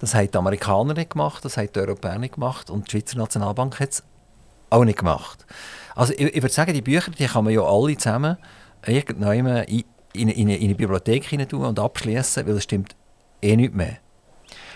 Das 0.03 0.15
haben 0.15 0.29
die 0.29 0.37
Amerikaner 0.37 0.93
nicht 0.95 1.11
gemacht, 1.11 1.45
das 1.45 1.55
haben 1.55 1.69
die 1.73 1.79
Europäer 1.79 2.19
nicht 2.19 2.33
gemacht 2.33 2.69
und 2.69 2.87
die 2.87 2.91
Schweizer 2.91 3.17
Nationalbank 3.17 3.79
hat 3.79 3.89
es 3.89 4.03
auch 4.69 4.83
nicht 4.83 4.99
gemacht. 4.99 5.45
Also 5.95 6.11
ich, 6.11 6.23
ich 6.35 6.41
würde 6.41 6.53
sagen, 6.53 6.73
die 6.73 6.81
Bücher 6.81 7.09
die 7.11 7.25
kann 7.25 7.45
man 7.45 7.53
ja 7.53 7.61
alle 7.61 7.95
zusammen 7.95 8.35
irgendwann 8.85 9.63
in, 9.63 9.85
in, 10.11 10.27
in, 10.27 10.49
in 10.49 10.61
eine 10.61 10.75
Bibliothek 10.75 11.23
hinein 11.23 11.47
tun 11.47 11.63
und 11.63 11.79
abschließen, 11.79 12.45
weil 12.45 12.57
es 12.57 12.63
stimmt 12.63 12.97
eh 13.41 13.55
nicht 13.55 13.73
mehr. 13.73 13.99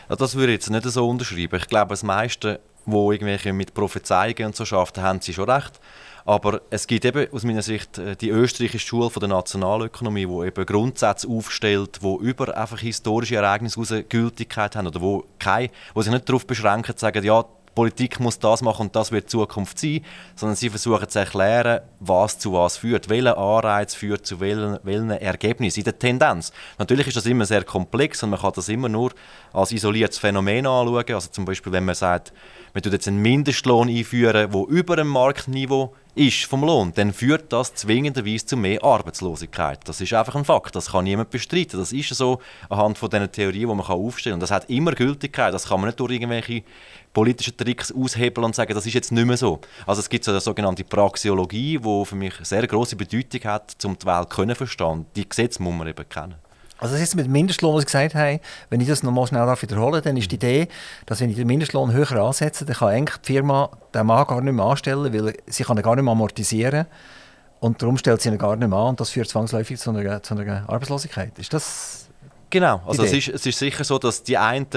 Ja, 0.07 0.15
das 0.15 0.33
würde 0.35 0.53
ich 0.53 0.59
jetzt 0.59 0.69
nicht 0.69 0.85
so 0.85 1.09
unterschreiben. 1.09 1.59
Ich 1.59 1.67
glaube, 1.67 1.89
das 1.89 2.03
meiste, 2.03 2.61
wo 2.85 3.11
irgendwelche 3.11 3.51
mit 3.51 3.73
Prophezeiungen 3.73 4.45
und 4.45 4.55
so 4.55 4.63
schaffen, 4.63 5.03
haben 5.03 5.19
sie 5.19 5.33
schon 5.33 5.49
recht. 5.49 5.81
Aber 6.27 6.61
es 6.69 6.87
gibt 6.87 7.05
eben 7.05 7.31
aus 7.31 7.45
meiner 7.45 7.61
Sicht 7.61 7.97
äh, 7.97 8.17
die 8.17 8.29
österreichische 8.29 8.85
Schule 8.85 9.09
von 9.09 9.21
der 9.21 9.29
Nationalökonomie, 9.29 10.25
die 10.25 10.47
eben 10.47 10.65
Grundsätze 10.65 11.25
aufstellt, 11.25 12.01
die 12.03 12.17
über 12.19 12.55
einfach 12.57 12.79
historische 12.79 13.37
Ereignisse 13.37 14.03
Gültigkeit 14.03 14.75
haben 14.75 14.87
oder 14.87 14.99
wo, 14.99 15.23
kein, 15.39 15.69
wo 15.93 16.01
sich 16.01 16.11
nicht 16.11 16.27
darauf 16.27 16.45
beschränken, 16.45 16.97
zu 16.97 16.99
sagen, 16.99 17.23
ja, 17.23 17.45
Politik 17.75 18.19
muss 18.19 18.39
das 18.39 18.61
machen 18.61 18.87
und 18.87 18.95
das 18.95 19.11
wird 19.11 19.25
die 19.25 19.29
Zukunft 19.29 19.79
sein, 19.79 20.03
sondern 20.35 20.55
sie 20.55 20.69
versuchen 20.69 21.07
zu 21.07 21.19
erklären, 21.19 21.81
was 21.99 22.39
zu 22.39 22.51
was 22.51 22.75
führt, 22.75 23.07
welcher 23.07 23.37
Anreiz 23.37 23.93
führt 23.93 24.25
zu 24.25 24.39
welchen, 24.41 24.79
welchen 24.83 25.11
Ergebnissen 25.11 25.81
in 25.81 25.83
der 25.85 25.99
Tendenz. 25.99 26.51
Natürlich 26.79 27.07
ist 27.07 27.17
das 27.17 27.27
immer 27.27 27.45
sehr 27.45 27.63
komplex 27.63 28.21
und 28.23 28.31
man 28.31 28.39
kann 28.39 28.51
das 28.55 28.67
immer 28.67 28.89
nur 28.89 29.11
als 29.53 29.71
isoliertes 29.71 30.17
Phänomen 30.17 30.65
anschauen. 30.65 31.05
Also 31.13 31.29
zum 31.29 31.45
Beispiel, 31.45 31.71
wenn 31.71 31.85
man 31.85 31.93
sagt, 31.95 32.33
man 32.73 32.81
tut 32.81 32.93
jetzt 32.93 33.07
einen 33.07 33.21
Mindestlohn 33.21 33.89
einführen, 33.89 34.51
der 34.51 34.67
über 34.67 34.95
dem 34.95 35.07
Marktniveau 35.07 35.93
ist 36.17 36.45
vom 36.45 36.63
Lohn, 36.63 36.91
dann 36.95 37.13
führt 37.13 37.53
das 37.53 37.75
zwingenderweise 37.75 38.45
zu 38.45 38.57
mehr 38.57 38.83
Arbeitslosigkeit. 38.83 39.79
Das 39.85 40.01
ist 40.01 40.13
einfach 40.13 40.35
ein 40.35 40.45
Fakt, 40.45 40.75
das 40.75 40.91
kann 40.91 41.03
niemand 41.03 41.29
bestreiten. 41.29 41.79
Das 41.79 41.93
ist 41.93 42.09
so 42.09 42.39
anhand 42.69 42.97
von 42.97 43.09
diesen 43.09 43.31
Theorien, 43.31 43.69
die 43.69 43.75
man 43.75 43.79
aufstellen 43.81 44.33
kann. 44.33 44.37
Und 44.37 44.39
das 44.41 44.51
hat 44.51 44.69
immer 44.69 44.93
Gültigkeit, 44.93 45.53
das 45.53 45.67
kann 45.67 45.79
man 45.79 45.87
nicht 45.89 45.99
durch 45.99 46.11
irgendwelche 46.11 46.63
politischen 47.13 47.55
Tricks 47.55 47.91
aushebeln 47.91 48.45
und 48.45 48.55
sagen, 48.55 48.73
das 48.73 48.85
ist 48.85 48.93
jetzt 48.93 49.11
nicht 49.11 49.25
mehr 49.25 49.37
so. 49.37 49.59
Also 49.85 49.99
es 49.99 50.09
gibt 50.09 50.23
so 50.23 50.31
eine 50.31 50.41
sogenannte 50.41 50.83
Praxeologie, 50.83 51.77
die 51.77 52.05
für 52.05 52.15
mich 52.15 52.33
sehr 52.41 52.65
große 52.65 52.95
Bedeutung 52.95 53.43
hat, 53.45 53.75
um 53.85 53.97
die 53.97 54.05
Welt 54.05 54.33
zu 54.33 54.55
verstehen. 54.55 55.05
Die 55.15 55.27
Gesetze 55.27 55.61
muss 55.61 55.75
man 55.75 55.87
eben 55.87 56.09
kennen. 56.09 56.46
Also 56.79 56.93
das 56.93 57.01
ist 57.01 57.15
mit 57.15 57.25
dem 57.25 57.31
Mindestlohn, 57.31 57.75
was 57.75 57.81
ich 57.81 57.87
gesagt 57.87 58.15
habe, 58.15 58.39
wenn 58.69 58.81
ich 58.81 58.87
das 58.87 59.03
noch 59.03 59.11
mal 59.11 59.25
schnell 59.25 59.47
wiederholen 59.47 60.01
dann 60.03 60.17
ist 60.17 60.31
die 60.31 60.35
Idee, 60.35 60.67
dass 61.05 61.19
wenn 61.21 61.29
ich 61.29 61.35
den 61.35 61.47
Mindestlohn 61.47 61.91
höher 61.91 62.11
ansetze, 62.23 62.65
dann 62.65 62.75
kann 62.75 62.89
eigentlich 62.89 63.17
die 63.17 63.33
Firma 63.33 63.69
den 63.93 64.05
Mann 64.05 64.27
gar 64.27 64.41
nicht 64.41 64.53
mehr 64.53 64.65
anstellen, 64.65 65.13
weil 65.13 65.33
sie 65.47 65.63
kann 65.63 65.77
ihn 65.77 65.83
gar 65.83 65.95
nicht 65.95 66.03
mehr 66.03 66.11
amortisieren. 66.11 66.85
Und 67.59 67.81
darum 67.81 67.97
stellt 67.97 68.21
sie 68.21 68.29
ihn 68.29 68.37
gar 68.37 68.55
nicht 68.55 68.67
mehr 68.67 68.77
an. 68.77 68.89
Und 68.89 68.99
das 68.99 69.09
führt 69.09 69.27
zwangsläufig 69.27 69.79
zu 69.79 69.89
einer, 69.89 70.21
zu 70.21 70.35
einer 70.35 70.69
Arbeitslosigkeit. 70.69 71.37
Ist 71.39 71.53
das 71.53 72.07
Genau, 72.49 72.81
also 72.85 73.03
es 73.03 73.11
ist, 73.11 73.27
es 73.27 73.45
ist 73.45 73.59
sicher 73.59 73.83
so, 73.83 73.99
dass 73.99 74.23
die 74.23 74.37
einen 74.37 74.67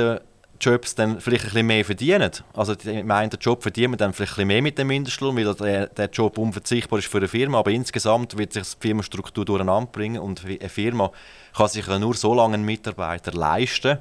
Jobs 0.61 0.95
dann 0.95 1.21
vielleicht 1.21 1.45
ein 1.45 1.51
bisschen 1.51 1.67
mehr 1.67 1.85
verdienen. 1.85 2.31
Also 2.55 2.75
im 2.85 3.11
einen 3.11 3.31
Job 3.41 3.63
verdient 3.63 3.91
man 3.91 3.99
dann 3.99 4.13
vielleicht 4.13 4.33
ein 4.33 4.35
bisschen 4.37 4.49
mehr 4.49 4.63
mit 4.63 4.79
dem 4.79 4.87
Mindestlohn, 4.89 5.37
weil 5.37 5.55
der, 5.55 5.87
der 5.87 6.11
Job 6.11 6.39
unverzichtbar 6.39 6.99
ist 6.99 7.09
für 7.09 7.19
eine 7.19 7.29
Firma, 7.29 7.59
aber 7.59 7.71
insgesamt 7.71 8.37
wird 8.37 8.53
sich 8.53 8.63
die 8.63 8.89
Firmenstruktur 8.89 9.45
durcheinander 9.45 9.91
bringen 9.91 10.21
und 10.21 10.45
eine 10.45 10.69
Firma 10.69 11.11
kann 11.57 11.69
sich 11.69 11.87
nur 11.87 12.15
so 12.15 12.35
lange 12.35 12.55
einen 12.55 12.65
Mitarbeiter 12.65 13.33
leisten, 13.33 13.99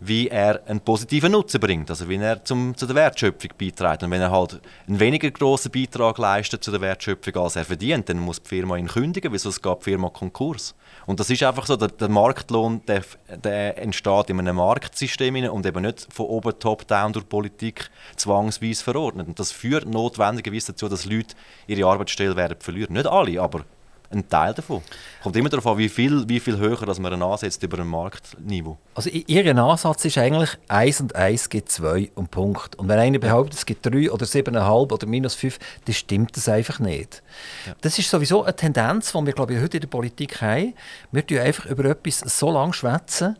wie 0.00 0.28
er 0.28 0.60
einen 0.66 0.80
positiven 0.80 1.32
Nutzen 1.32 1.60
bringt, 1.60 1.90
also 1.90 2.08
wie 2.08 2.16
er 2.16 2.44
zum, 2.44 2.76
zu 2.76 2.86
der 2.86 2.96
Wertschöpfung 2.96 3.50
beiträgt. 3.58 4.02
Und 4.02 4.10
wenn 4.10 4.20
er 4.20 4.30
halt 4.30 4.60
einen 4.86 5.00
weniger 5.00 5.30
großen 5.30 5.70
Beitrag 5.70 6.18
leistet 6.18 6.62
zu 6.62 6.70
der 6.70 6.80
Wertschöpfung, 6.80 7.36
als 7.36 7.56
er 7.56 7.64
verdient, 7.64 8.08
dann 8.08 8.18
muss 8.18 8.42
die 8.42 8.48
Firma 8.48 8.76
ihn 8.76 8.88
kündigen, 8.88 9.32
weil 9.32 9.38
sonst 9.38 9.62
geht 9.62 9.78
die 9.80 9.84
Firma 9.84 10.08
Konkurs. 10.08 10.74
Und 11.06 11.20
das 11.20 11.30
ist 11.30 11.42
einfach 11.42 11.66
so, 11.66 11.76
der, 11.76 11.88
der 11.88 12.08
Marktlohn 12.08 12.82
der, 12.86 13.02
der 13.42 13.78
entsteht 13.78 14.30
in 14.30 14.38
einem 14.38 14.56
Marktsystem 14.56 15.34
und 15.50 15.66
eben 15.66 15.82
nicht 15.82 16.06
von 16.12 16.26
oben 16.26 16.58
top-down 16.58 17.12
durch 17.12 17.28
Politik 17.28 17.90
zwangsweise 18.16 18.82
verordnet. 18.82 19.28
Und 19.28 19.38
das 19.38 19.52
führt 19.52 19.86
notwendigerweise 19.86 20.72
dazu, 20.72 20.88
dass 20.88 21.04
Leute 21.04 21.34
ihre 21.66 21.88
Arbeitsstelle 21.88 22.36
werden 22.36 22.56
verlieren. 22.60 22.94
Nicht 22.94 23.06
alle, 23.06 23.40
aber 23.40 23.64
ein 24.14 24.28
Teil 24.28 24.54
davon. 24.54 24.82
Kommt 25.22 25.36
immer 25.36 25.48
darauf 25.48 25.66
an, 25.66 25.78
wie 25.78 25.88
viel, 25.88 26.28
wie 26.28 26.40
viel 26.40 26.58
höher 26.58 26.86
dass 26.86 26.98
man 26.98 27.22
ansetzt 27.22 27.62
über 27.62 27.78
ein 27.78 27.86
Marktniveau. 27.86 28.78
Also 28.94 29.10
Ihr 29.10 29.56
Ansatz 29.56 30.04
ist 30.04 30.18
eigentlich 30.18 30.50
1 30.68 31.00
und 31.00 31.14
1 31.14 31.48
gibt 31.48 31.70
2 31.70 32.12
und 32.14 32.30
Punkt. 32.30 32.76
Und 32.76 32.88
wenn 32.88 32.98
einer 32.98 33.18
behauptet, 33.18 33.58
es 33.58 33.66
gibt 33.66 33.84
3 33.86 34.10
oder 34.10 34.26
7,5 34.26 34.92
oder 34.92 35.06
minus 35.06 35.34
5, 35.34 35.58
dann 35.84 35.94
stimmt 35.94 36.36
das 36.36 36.48
einfach 36.48 36.78
nicht. 36.78 37.22
Ja. 37.66 37.74
Das 37.80 37.98
ist 37.98 38.10
sowieso 38.10 38.44
eine 38.44 38.54
Tendenz, 38.54 39.12
die 39.12 39.26
wir 39.26 39.32
glaube 39.32 39.54
ich, 39.54 39.60
heute 39.60 39.76
in 39.76 39.82
der 39.82 39.88
Politik 39.88 40.40
haben. 40.40 40.74
Wir 41.12 41.26
tun 41.26 41.38
einfach 41.38 41.66
über 41.66 41.84
etwas 41.86 42.20
so 42.20 42.50
lange 42.50 42.72
schwätzen, 42.72 43.36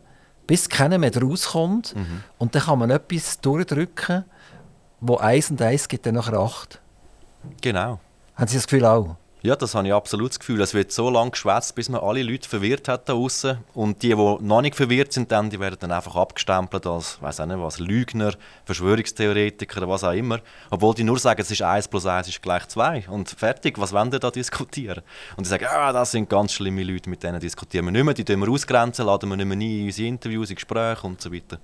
bis 0.47 0.69
keiner 0.69 0.97
mehr 0.97 1.15
rauskommt. 1.15 1.95
Mhm. 1.95 2.23
Und 2.37 2.55
dann 2.55 2.63
kann 2.63 2.79
man 2.79 2.89
etwas 2.91 3.39
durchdrücken, 3.41 4.25
wo 5.01 5.17
1 5.17 5.51
und 5.51 5.61
1 5.61 5.87
gibt 5.87 6.05
dann 6.05 6.15
nachher 6.15 6.37
8. 6.37 6.81
Genau. 7.61 7.99
Haben 8.35 8.47
Sie 8.47 8.57
das 8.57 8.67
Gefühl 8.67 8.85
auch? 8.85 9.15
Ja, 9.45 9.55
das 9.55 9.75
habe 9.75 9.87
ich 9.87 9.93
absolut 9.93 10.31
das 10.31 10.39
Gefühl. 10.39 10.59
Es 10.59 10.73
wird 10.73 10.91
so 10.91 11.07
lange 11.07 11.29
geschwätzt, 11.29 11.75
bis 11.75 11.87
man 11.87 12.01
alle 12.01 12.23
Leute 12.23 12.49
verwirrt 12.49 12.87
hat 12.87 13.07
da 13.07 13.13
draußen. 13.13 13.59
Und 13.75 14.01
die, 14.01 14.07
die 14.07 14.15
noch 14.15 14.61
nicht 14.63 14.75
verwirrt 14.75 15.13
sind, 15.13 15.31
dann, 15.31 15.51
die 15.51 15.59
werden 15.59 15.77
dann 15.79 15.91
einfach 15.91 16.15
abgestempelt 16.15 16.87
als, 16.87 17.21
weiß 17.21 17.41
auch 17.41 17.45
nicht 17.45 17.59
was, 17.59 17.77
Lügner, 17.77 18.33
Verschwörungstheoretiker 18.65 19.77
oder 19.81 19.89
was 19.89 20.03
auch 20.03 20.13
immer. 20.13 20.39
Obwohl 20.71 20.95
die 20.95 21.03
nur 21.03 21.19
sagen, 21.19 21.39
es 21.41 21.51
ist 21.51 21.61
1 21.61 21.89
plus 21.89 22.07
1 22.07 22.27
ist 22.27 22.41
gleich 22.41 22.67
2. 22.67 23.05
Und 23.07 23.29
fertig, 23.29 23.77
was 23.77 23.93
wollen 23.93 24.09
die 24.09 24.17
da 24.17 24.31
diskutieren? 24.31 25.03
Und 25.37 25.45
die 25.45 25.49
sagen, 25.51 25.67
ah, 25.69 25.93
das 25.93 26.09
sind 26.09 26.27
ganz 26.27 26.51
schlimme 26.51 26.81
Leute, 26.81 27.07
mit 27.07 27.21
denen 27.21 27.39
diskutieren 27.39 27.85
wir 27.85 27.91
nicht 27.91 28.03
mehr, 28.03 28.15
die 28.15 28.25
tun 28.25 28.39
wir 28.39 28.49
ausgrenzen, 28.49 29.05
laden 29.05 29.29
wir 29.29 29.37
nicht 29.37 29.45
mehr 29.45 29.57
nie 29.57 29.81
in 29.81 29.85
unsere 29.85 30.07
Interviews, 30.07 30.49
in 30.49 30.55
Gespräche 30.55 31.05
und 31.05 31.21
so 31.21 31.31
weiter. 31.31 31.59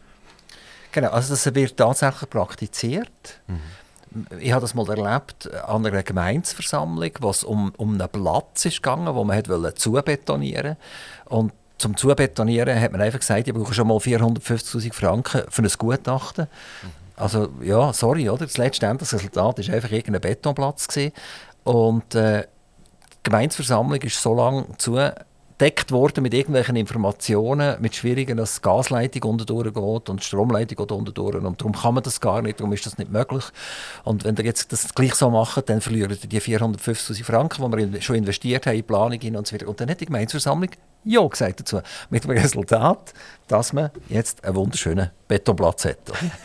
Genau, 0.92 1.10
also 1.10 1.34
das 1.34 1.52
wird 1.56 1.76
tatsächlich 1.78 2.30
praktiziert. 2.30 3.42
Mhm 3.48 3.81
ich 4.40 4.52
habe 4.52 4.62
das 4.62 4.74
mal 4.74 4.88
erlebt 4.90 5.50
an 5.54 5.86
einer 5.86 6.04
Gemeinsversammlung, 6.04 7.12
wo 7.20 7.30
es 7.30 7.44
um, 7.44 7.74
um 7.78 7.94
einen 7.94 8.10
Platz 8.10 8.66
ist 8.66 8.84
gegangen, 8.84 9.14
wo 9.16 9.24
man 9.24 9.38
hat 9.38 9.50
wollte 9.50 9.76
zubetonieren 9.76 10.78
und 11.26 11.54
zum 11.82 11.98
Zubetonieren 11.98 12.80
hat 12.80 12.92
man 12.92 13.02
einfach 13.02 13.20
gesagt, 13.20 13.48
ich 13.48 13.54
brauche 13.56 13.74
schon 13.74 13.88
mal 13.88 13.98
450'000 13.98 14.94
Franken 14.94 15.42
für 15.50 15.64
ein 15.64 15.72
Gutachten. 15.80 16.48
Also 17.16 17.50
ja, 17.62 17.92
sorry, 17.92 18.30
oder? 18.30 18.46
Das 18.46 18.58
letzte 18.58 18.88
Resultat 18.88 19.58
war 19.58 19.74
einfach 19.76 19.92
irgendein 19.92 20.22
Betonplatz. 20.22 20.88
Gewesen. 20.88 21.12
Und 21.64 22.14
äh, 22.14 22.42
die 22.42 23.18
Gemeinsversammlung 23.24 24.00
ist 24.00 24.22
so 24.22 24.36
lange 24.36 24.66
zu 24.78 24.98
gedeckt 25.62 25.92
worden 25.92 26.24
mit 26.24 26.34
irgendwelchen 26.34 26.76
Informationen, 26.76 27.80
mit 27.82 27.96
Schwierigen, 27.96 28.38
dass 28.38 28.64
Gasleitung 28.64 29.30
unten 29.30 29.46
geht 29.46 30.10
und 30.10 30.24
Stromleitung 30.24 30.76
geht 30.76 30.92
unten 30.92 31.14
durch. 31.14 31.36
Und 31.36 31.62
darum 31.62 31.74
kann 31.74 31.94
man 31.94 32.02
das 32.02 32.20
gar 32.20 32.42
nicht, 32.42 32.60
darum 32.60 32.74
ist 32.74 32.88
das 32.88 32.98
nicht 32.98 33.12
möglich. 33.12 33.44
Und 34.04 34.24
wenn 34.24 34.36
ihr 34.38 34.46
jetzt 34.46 34.72
das 34.74 34.96
gleich 34.96 35.14
so 35.14 35.30
macht, 35.30 35.70
dann 35.70 35.80
verlieren 35.80 36.10
ihr 36.10 36.28
die 36.28 36.42
450'000 36.42 37.24
Franken, 37.24 37.72
die 37.72 37.94
wir 37.94 38.02
schon 38.02 38.16
investiert 38.16 38.66
haben 38.66 38.74
in 38.74 38.80
die 38.80 38.84
Planung 38.84 39.20
und 39.36 39.46
so 39.46 39.54
weiter. 39.54 39.68
Und 39.68 39.80
dann 39.80 39.92
hat 39.92 40.02
die 40.02 40.08
Gemeinsversammlung 40.08 40.72
ja 41.04 41.26
gesagt 41.28 41.60
dazu. 41.60 41.82
Mit 42.10 42.24
dem 42.24 42.32
Resultat, 42.32 43.14
dass 43.48 43.74
man 43.74 43.92
jetzt 44.10 44.44
einen 44.44 44.56
wunderschönen 44.56 45.10
Betonplatz 45.28 45.86
hat. 45.86 45.98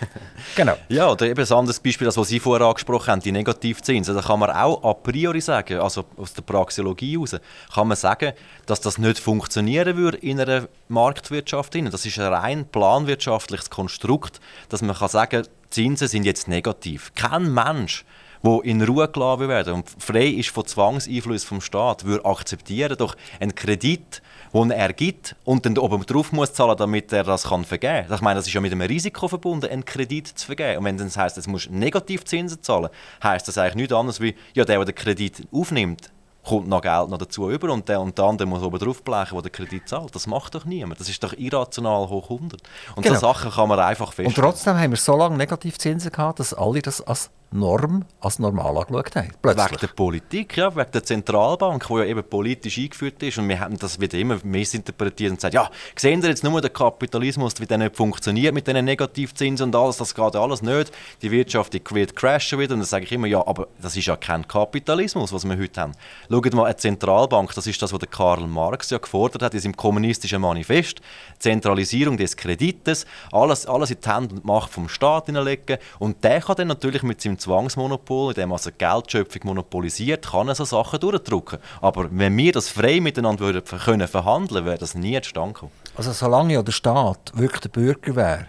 genau. 0.56 0.74
Ja, 0.88 1.10
oder 1.10 1.26
eben 1.26 1.44
ein 1.44 1.52
anderes 1.52 1.80
Beispiel, 1.80 2.06
das 2.06 2.16
was 2.16 2.28
Sie 2.28 2.40
vorher 2.40 2.66
angesprochen 2.66 3.08
haben, 3.12 3.20
die 3.20 3.32
Negativzinsen. 3.32 4.14
Da 4.14 4.22
kann 4.22 4.40
man 4.40 4.50
auch 4.50 4.82
a 4.82 4.94
priori 4.94 5.40
sagen, 5.40 5.78
also 5.80 6.04
aus 6.16 6.32
der 6.32 6.42
Praxeologie 6.42 7.12
heraus, 7.12 7.36
kann 7.74 7.88
man 7.88 7.96
sagen, 7.96 8.32
dass 8.66 8.80
das 8.80 8.98
nicht 8.98 9.05
funktionieren 9.14 9.96
würde 9.96 10.18
in 10.18 10.40
einer 10.40 10.68
Marktwirtschaft. 10.88 11.74
Das 11.74 12.06
ist 12.06 12.18
ein 12.18 12.32
rein 12.32 12.66
planwirtschaftliches 12.66 13.70
Konstrukt, 13.70 14.40
dass 14.68 14.82
man 14.82 14.96
kann 14.96 15.08
sagen 15.08 15.46
Zinsen 15.70 16.08
sind 16.08 16.24
jetzt 16.24 16.48
negativ. 16.48 17.12
Kein 17.14 17.52
Mensch 17.52 18.04
wo 18.42 18.60
in 18.60 18.82
Ruhe 18.82 19.08
gelassen 19.08 19.48
werden 19.48 19.74
und 19.74 19.90
frei 19.98 20.26
ist 20.28 20.50
von 20.50 20.64
Zwangseinfluss 20.64 21.44
vom 21.44 21.60
Staat, 21.60 22.04
würde 22.04 22.24
akzeptieren, 22.24 22.96
doch 22.96 23.16
ein 23.40 23.54
Kredit, 23.54 24.22
den 24.54 24.70
er 24.70 24.92
gibt 24.92 25.34
und 25.44 25.66
dann 25.66 25.76
oben 25.76 26.04
drauf 26.06 26.32
muss 26.32 26.52
zahlen, 26.52 26.76
damit 26.76 27.12
er 27.12 27.24
das 27.24 27.44
kann 27.44 27.64
vergeben 27.64 28.06
kann. 28.06 28.14
Ich 28.14 28.20
meine, 28.20 28.38
das 28.38 28.46
ist 28.46 28.54
ja 28.54 28.60
mit 28.60 28.72
einem 28.72 28.82
Risiko 28.82 29.28
verbunden, 29.28 29.70
einen 29.70 29.84
Kredit 29.84 30.28
zu 30.28 30.46
vergeben. 30.46 30.78
Und 30.78 30.84
wenn 30.84 30.96
das 30.96 31.16
heisst, 31.16 31.36
es 31.38 31.46
muss 31.46 31.68
Negativzinsen 31.68 32.62
zahlen, 32.62 32.88
heisst 33.22 33.48
das 33.48 33.58
eigentlich 33.58 33.74
nichts 33.74 33.92
anderes 33.92 34.20
wie, 34.20 34.34
ja, 34.54 34.64
der, 34.64 34.76
der 34.76 34.84
den 34.86 34.94
Kredit 34.94 35.48
aufnimmt, 35.52 36.10
kommt 36.46 36.68
noch 36.68 36.80
Geld 36.80 37.08
noch 37.08 37.18
dazu 37.18 37.50
über 37.50 37.72
und 37.72 37.88
der 37.88 38.00
und 38.00 38.16
der 38.16 38.24
andere 38.24 38.46
muss 38.46 38.62
oben 38.62 38.78
drauf 38.78 39.02
blechen, 39.02 39.34
der 39.34 39.42
den 39.42 39.52
Kredit 39.52 39.88
zahlt. 39.88 40.14
Das 40.14 40.26
macht 40.26 40.54
doch 40.54 40.64
niemand. 40.64 41.00
Das 41.00 41.08
ist 41.08 41.22
doch 41.22 41.32
irrational 41.32 42.08
hoch 42.08 42.30
100. 42.30 42.62
Und 42.94 43.02
genau. 43.02 43.14
so 43.14 43.20
Sachen 43.20 43.50
kann 43.50 43.68
man 43.68 43.80
einfach 43.80 44.12
feststellen. 44.12 44.28
Und 44.28 44.54
trotzdem 44.54 44.78
haben 44.78 44.90
wir 44.90 44.96
so 44.96 45.16
lange 45.16 45.36
Negativzinsen 45.36 46.12
gehabt, 46.12 46.38
dass 46.40 46.54
alle 46.54 46.80
das 46.82 47.00
als 47.00 47.30
Norm 47.50 48.04
als 48.20 48.38
normal 48.38 48.76
angeschaut 48.78 49.16
haben. 49.16 49.32
Plötzlich. 49.40 49.70
Wegen 49.70 49.80
der 49.80 49.86
Politik, 49.88 50.56
ja, 50.56 50.74
wegen 50.74 50.90
der 50.90 51.04
Zentralbank, 51.04 51.86
die 51.86 51.94
ja 51.94 52.04
eben 52.04 52.24
politisch 52.24 52.78
eingeführt 52.78 53.22
ist. 53.22 53.38
Und 53.38 53.48
wir 53.48 53.60
haben 53.60 53.78
das 53.78 54.00
wieder 54.00 54.18
immer 54.18 54.38
missinterpretiert 54.42 55.30
und 55.30 55.36
gesagt, 55.36 55.54
ja, 55.54 55.70
sehen 55.96 56.20
Sie 56.22 56.28
jetzt 56.28 56.44
nur 56.44 56.60
den 56.60 56.72
Kapitalismus, 56.72 57.54
wie 57.60 57.66
der 57.66 57.78
nicht 57.78 57.96
funktioniert 57.96 58.52
mit 58.52 58.66
diesen 58.66 58.84
Negativzinsen 58.84 59.68
und 59.68 59.76
alles, 59.76 59.96
das 59.96 60.14
geht 60.14 60.36
alles 60.36 60.62
nicht. 60.62 60.92
Die 61.22 61.30
Wirtschaft 61.30 61.72
die 61.72 61.82
wird 61.90 62.16
crashen 62.16 62.58
wieder. 62.58 62.74
Und 62.74 62.80
dann 62.80 62.86
sage 62.86 63.04
ich 63.04 63.12
immer, 63.12 63.26
ja, 63.26 63.46
aber 63.46 63.68
das 63.80 63.96
ist 63.96 64.06
ja 64.06 64.16
kein 64.16 64.46
Kapitalismus, 64.46 65.32
was 65.32 65.44
wir 65.44 65.56
heute 65.56 65.80
haben. 65.80 65.92
Schaut 66.30 66.52
mal, 66.54 66.64
eine 66.64 66.76
Zentralbank, 66.76 67.54
das 67.54 67.66
ist 67.66 67.80
das, 67.80 67.92
was 67.92 68.00
Karl 68.10 68.46
Marx 68.46 68.90
ja 68.90 68.98
gefordert 68.98 69.42
hat 69.42 69.54
in 69.54 69.60
seinem 69.60 69.76
kommunistischen 69.76 70.40
Manifest. 70.40 71.00
Zentralisierung 71.38 72.16
des 72.16 72.36
Kredites, 72.36 73.06
alles, 73.32 73.66
alles 73.66 73.90
in 73.90 73.98
die 74.00 74.08
Hände 74.08 74.34
und 74.34 74.44
Macht 74.44 74.72
vom 74.72 74.88
Staat 74.88 75.26
hineinlegen. 75.26 75.78
Und 75.98 76.22
der 76.24 76.40
kann 76.40 76.56
dann 76.56 76.68
natürlich 76.68 77.02
mit 77.02 77.20
seinem 77.20 77.35
Zwangsmonopol, 77.38 78.32
in 78.32 78.34
dem 78.34 78.52
also 78.52 78.70
Geldschöpfung 78.76 79.42
monopolisiert, 79.44 80.30
kann 80.30 80.48
er 80.48 80.54
so 80.54 80.64
Sachen 80.64 81.00
durchdrücken. 81.00 81.58
Aber 81.80 82.08
wenn 82.10 82.36
wir 82.36 82.52
das 82.52 82.68
frei 82.68 83.00
miteinander 83.00 83.44
würden 83.44 83.64
können 83.64 84.08
verhandeln, 84.08 84.64
wäre 84.64 84.78
das 84.78 84.94
nie 84.94 85.20
zustande 85.20 85.54
kommen. 85.54 85.72
Also 85.96 86.12
solange 86.12 86.54
ja 86.54 86.62
der 86.62 86.72
Staat 86.72 87.32
wirklich 87.34 87.60
der 87.60 87.68
Bürger 87.68 88.16
wäre, 88.16 88.46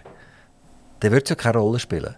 dann 1.00 1.12
würde 1.12 1.24
es 1.24 1.29
ja 1.29 1.36
keine 1.36 1.60
Rolle 1.60 1.79
spielen. 1.79 2.15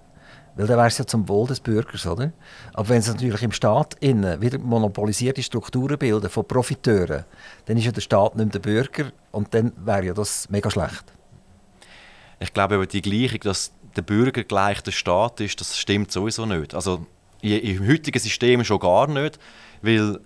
Weil 0.55 0.67
dann 0.67 0.77
wäre 0.77 0.87
es 0.87 0.97
ja 0.97 1.05
zum 1.05 1.27
Wohl 1.29 1.47
des 1.47 1.61
Bürgers, 1.61 2.05
oder? 2.05 2.31
Aber 2.73 2.89
wenn 2.89 2.97
es 2.97 3.07
natürlich 3.07 3.43
im 3.43 3.51
Staat 3.51 3.95
innen 4.01 4.41
wieder 4.41 4.59
monopolisierte 4.59 5.41
Strukturen 5.41 5.97
bilden 5.97 6.29
von 6.29 6.45
Profiteuren, 6.45 7.23
dann 7.65 7.77
ist 7.77 7.85
ja 7.85 7.91
der 7.91 8.01
Staat 8.01 8.35
nicht 8.35 8.45
mehr 8.45 8.51
der 8.51 8.59
Bürger 8.59 9.11
und 9.31 9.53
dann 9.53 9.71
wäre 9.77 10.07
ja 10.07 10.13
das 10.13 10.49
mega 10.49 10.69
schlecht. 10.69 11.13
Ich 12.41 12.53
glaube, 12.53 12.75
aber 12.75 12.87
die 12.87 13.01
Gleichung, 13.01 13.39
dass 13.41 13.71
der 13.99 14.05
Bürger 14.05 14.43
gleich 14.43 14.81
der 14.81 14.91
Staat 14.91 15.41
ist, 15.41 15.59
das 15.59 15.77
stimmt 15.77 16.11
sowieso 16.11 16.45
nicht. 16.45 16.73
Also 16.73 17.05
im 17.41 17.87
heutigen 17.87 18.19
System 18.19 18.63
schon 18.63 18.79
gar 18.79 19.07
nicht, 19.07 19.39
weil 19.81 20.19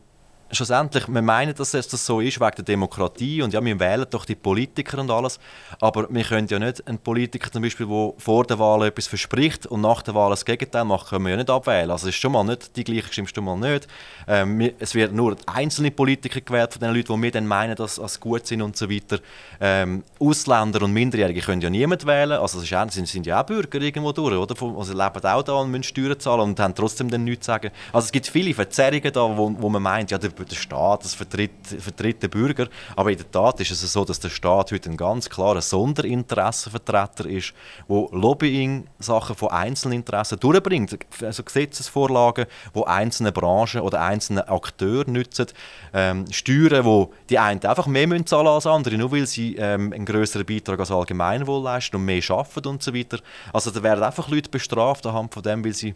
schlussendlich, 0.54 1.08
wir 1.08 1.22
meinen, 1.22 1.54
dass 1.56 1.72
das 1.72 1.90
so 2.06 2.20
ist 2.20 2.40
wegen 2.40 2.56
der 2.56 2.66
Demokratie 2.66 3.42
und 3.42 3.54
ja, 3.54 3.64
wir 3.64 3.80
wählen 3.80 4.06
doch 4.10 4.26
die 4.26 4.36
Politiker 4.36 5.00
und 5.00 5.10
alles, 5.12 5.40
aber 5.80 6.08
wir 6.10 6.24
können 6.24 6.48
ja 6.48 6.60
nicht 6.60 6.88
einen 6.88 7.00
Politiker 7.00 7.52
zum 7.52 7.62
Beispiel, 7.62 7.88
der 7.88 8.14
vor 8.18 8.46
der 8.46 8.60
Wahl 8.60 8.88
etwas 8.88 9.08
verspricht 9.08 9.66
und 9.68 9.82
nach 9.82 10.02
der 10.02 10.16
Wahl 10.16 10.30
das 10.32 10.46
Gegenteil 10.46 10.86
macht, 10.86 11.10
können 11.10 11.26
wir 11.26 11.32
ja 11.32 11.38
nicht 11.38 11.50
abwählen. 11.50 11.92
Also 11.92 12.08
es 12.08 12.16
ist 12.16 12.22
schon 12.22 12.32
mal 12.32 12.44
nicht, 12.44 12.76
die 12.76 12.84
gleiche 12.84 13.12
stimmt 13.12 13.34
schon 13.34 13.44
mal 13.44 13.58
nicht. 13.58 13.88
Ähm, 14.28 14.72
es 14.80 14.96
werden 14.96 15.18
nur 15.18 15.36
einzelne 15.46 15.92
Politiker 15.92 16.42
gewählt 16.42 16.74
von 16.74 16.80
den 16.82 16.94
Leuten, 16.94 17.14
die 17.16 17.22
wir 17.22 17.32
dann 17.32 17.48
meinen, 17.48 17.76
dass 17.76 17.96
sie 17.96 18.20
gut 18.20 18.48
sind 18.48 18.62
und 18.62 18.78
so 18.78 18.90
weiter. 18.90 19.20
Ähm, 19.60 20.04
Ausländer 20.20 20.82
und 20.82 20.94
Minderjährige 20.94 21.42
können 21.42 21.62
ja 21.62 21.70
niemand 21.70 22.06
wählen, 22.06 22.40
also 22.40 22.60
es 22.60 22.72
ist 22.72 22.94
sind, 22.94 23.08
sind 23.08 23.26
ja 23.26 23.42
auch 23.42 23.46
Bürger 23.46 23.80
irgendwo 23.82 24.12
durch, 24.12 24.36
oder? 24.36 24.56
Also 24.78 24.94
leben 24.94 25.26
auch 25.26 25.44
da 25.44 25.54
und 25.54 25.72
müssen 25.72 25.84
Steuern 25.84 26.20
zahlen 26.20 26.42
und 26.42 26.60
haben 26.60 26.76
trotzdem 26.76 27.10
dann 27.10 27.24
nichts 27.24 27.46
zu 27.46 27.52
sagen. 27.52 27.72
Also 27.92 28.06
es 28.06 28.12
gibt 28.12 28.28
viele 28.28 28.54
Verzerrungen 28.54 29.12
da, 29.12 29.38
wo, 29.38 29.54
wo 29.58 29.70
man 29.70 29.82
meint, 29.82 30.12
ja, 30.12 30.18
der 30.18 30.30
der 30.46 30.56
Staat, 30.56 31.04
das 31.04 31.14
vertritt, 31.14 31.52
vertritt 31.80 32.24
den 32.24 32.30
Bürger. 32.30 32.68
Aber 32.96 33.12
in 33.12 33.18
der 33.18 33.30
Tat 33.32 33.60
ist 33.60 33.72
es 33.72 33.82
so, 33.92 34.06
dass 34.06 34.20
der 34.20 34.30
Staat 34.30 34.72
heute 34.72 34.90
ein 34.90 34.98
ganz 34.98 35.30
klarer 35.30 35.62
Sonderinteressenvertreter 35.62 37.26
ist, 37.26 37.54
wo 37.88 38.10
Lobbying-Sachen 38.12 39.36
von 39.36 39.50
Einzelinteressen 39.50 40.40
durchbringt. 40.40 40.98
Also 41.22 41.44
Gesetzesvorlagen, 41.44 42.46
wo 42.74 42.84
einzelne 42.84 43.32
Branchen 43.32 43.82
oder 43.82 44.02
einzelne 44.02 44.48
Akteure 44.48 45.10
nutzen. 45.10 45.48
Ähm, 45.94 46.26
Steuern, 46.32 46.86
wo 46.86 47.14
die 47.30 47.40
einen 47.40 47.64
einfach 47.64 47.88
mehr 47.88 48.08
müssen 48.08 48.26
zahlen 48.26 48.48
als 48.48 48.66
andere, 48.68 48.98
nur 48.98 49.12
weil 49.12 49.28
sie 49.28 49.56
ähm, 49.56 49.94
einen 49.94 50.06
größeren 50.06 50.46
Beitrag 50.46 50.80
als 50.80 50.92
Allgemeinwohl 50.92 51.64
leisten 51.64 51.96
und 51.96 52.06
mehr 52.06 52.22
arbeiten 52.30 52.68
und 52.68 52.84
so 52.84 52.94
weiter. 52.94 53.20
Also 53.52 53.72
da 53.72 53.84
werden 53.84 54.04
einfach 54.04 54.30
Leute 54.30 54.50
bestraft 54.50 55.06
anhand 55.06 55.34
von 55.34 55.44
dem, 55.44 55.64
weil 55.64 55.74
sie 55.74 55.96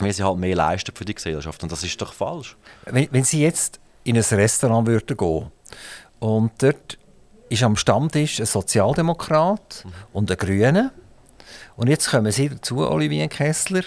weil 0.00 0.12
sie 0.12 0.22
halt 0.22 0.38
mehr 0.38 0.56
leisten 0.56 0.94
für 0.94 1.04
die 1.04 1.14
Gesellschaft. 1.14 1.62
Und 1.62 1.72
das 1.72 1.84
ist 1.84 2.00
doch 2.00 2.12
falsch. 2.12 2.56
Wenn, 2.86 3.08
wenn 3.10 3.24
Sie 3.24 3.42
jetzt 3.42 3.80
in 4.04 4.16
ein 4.16 4.22
Restaurant 4.22 4.86
würden 4.86 5.16
gehen 5.16 5.50
und 6.18 6.52
dort 6.58 6.98
ist 7.48 7.62
am 7.62 7.76
Stammtisch 7.76 8.40
ein 8.40 8.46
Sozialdemokrat 8.46 9.84
mhm. 9.84 9.92
und 10.12 10.30
ein 10.30 10.36
Grüner 10.36 10.92
und 11.76 11.88
jetzt 11.88 12.10
kommen 12.10 12.30
Sie 12.32 12.48
dazu, 12.48 12.78
Olivier 12.78 13.28
Kessler, 13.28 13.82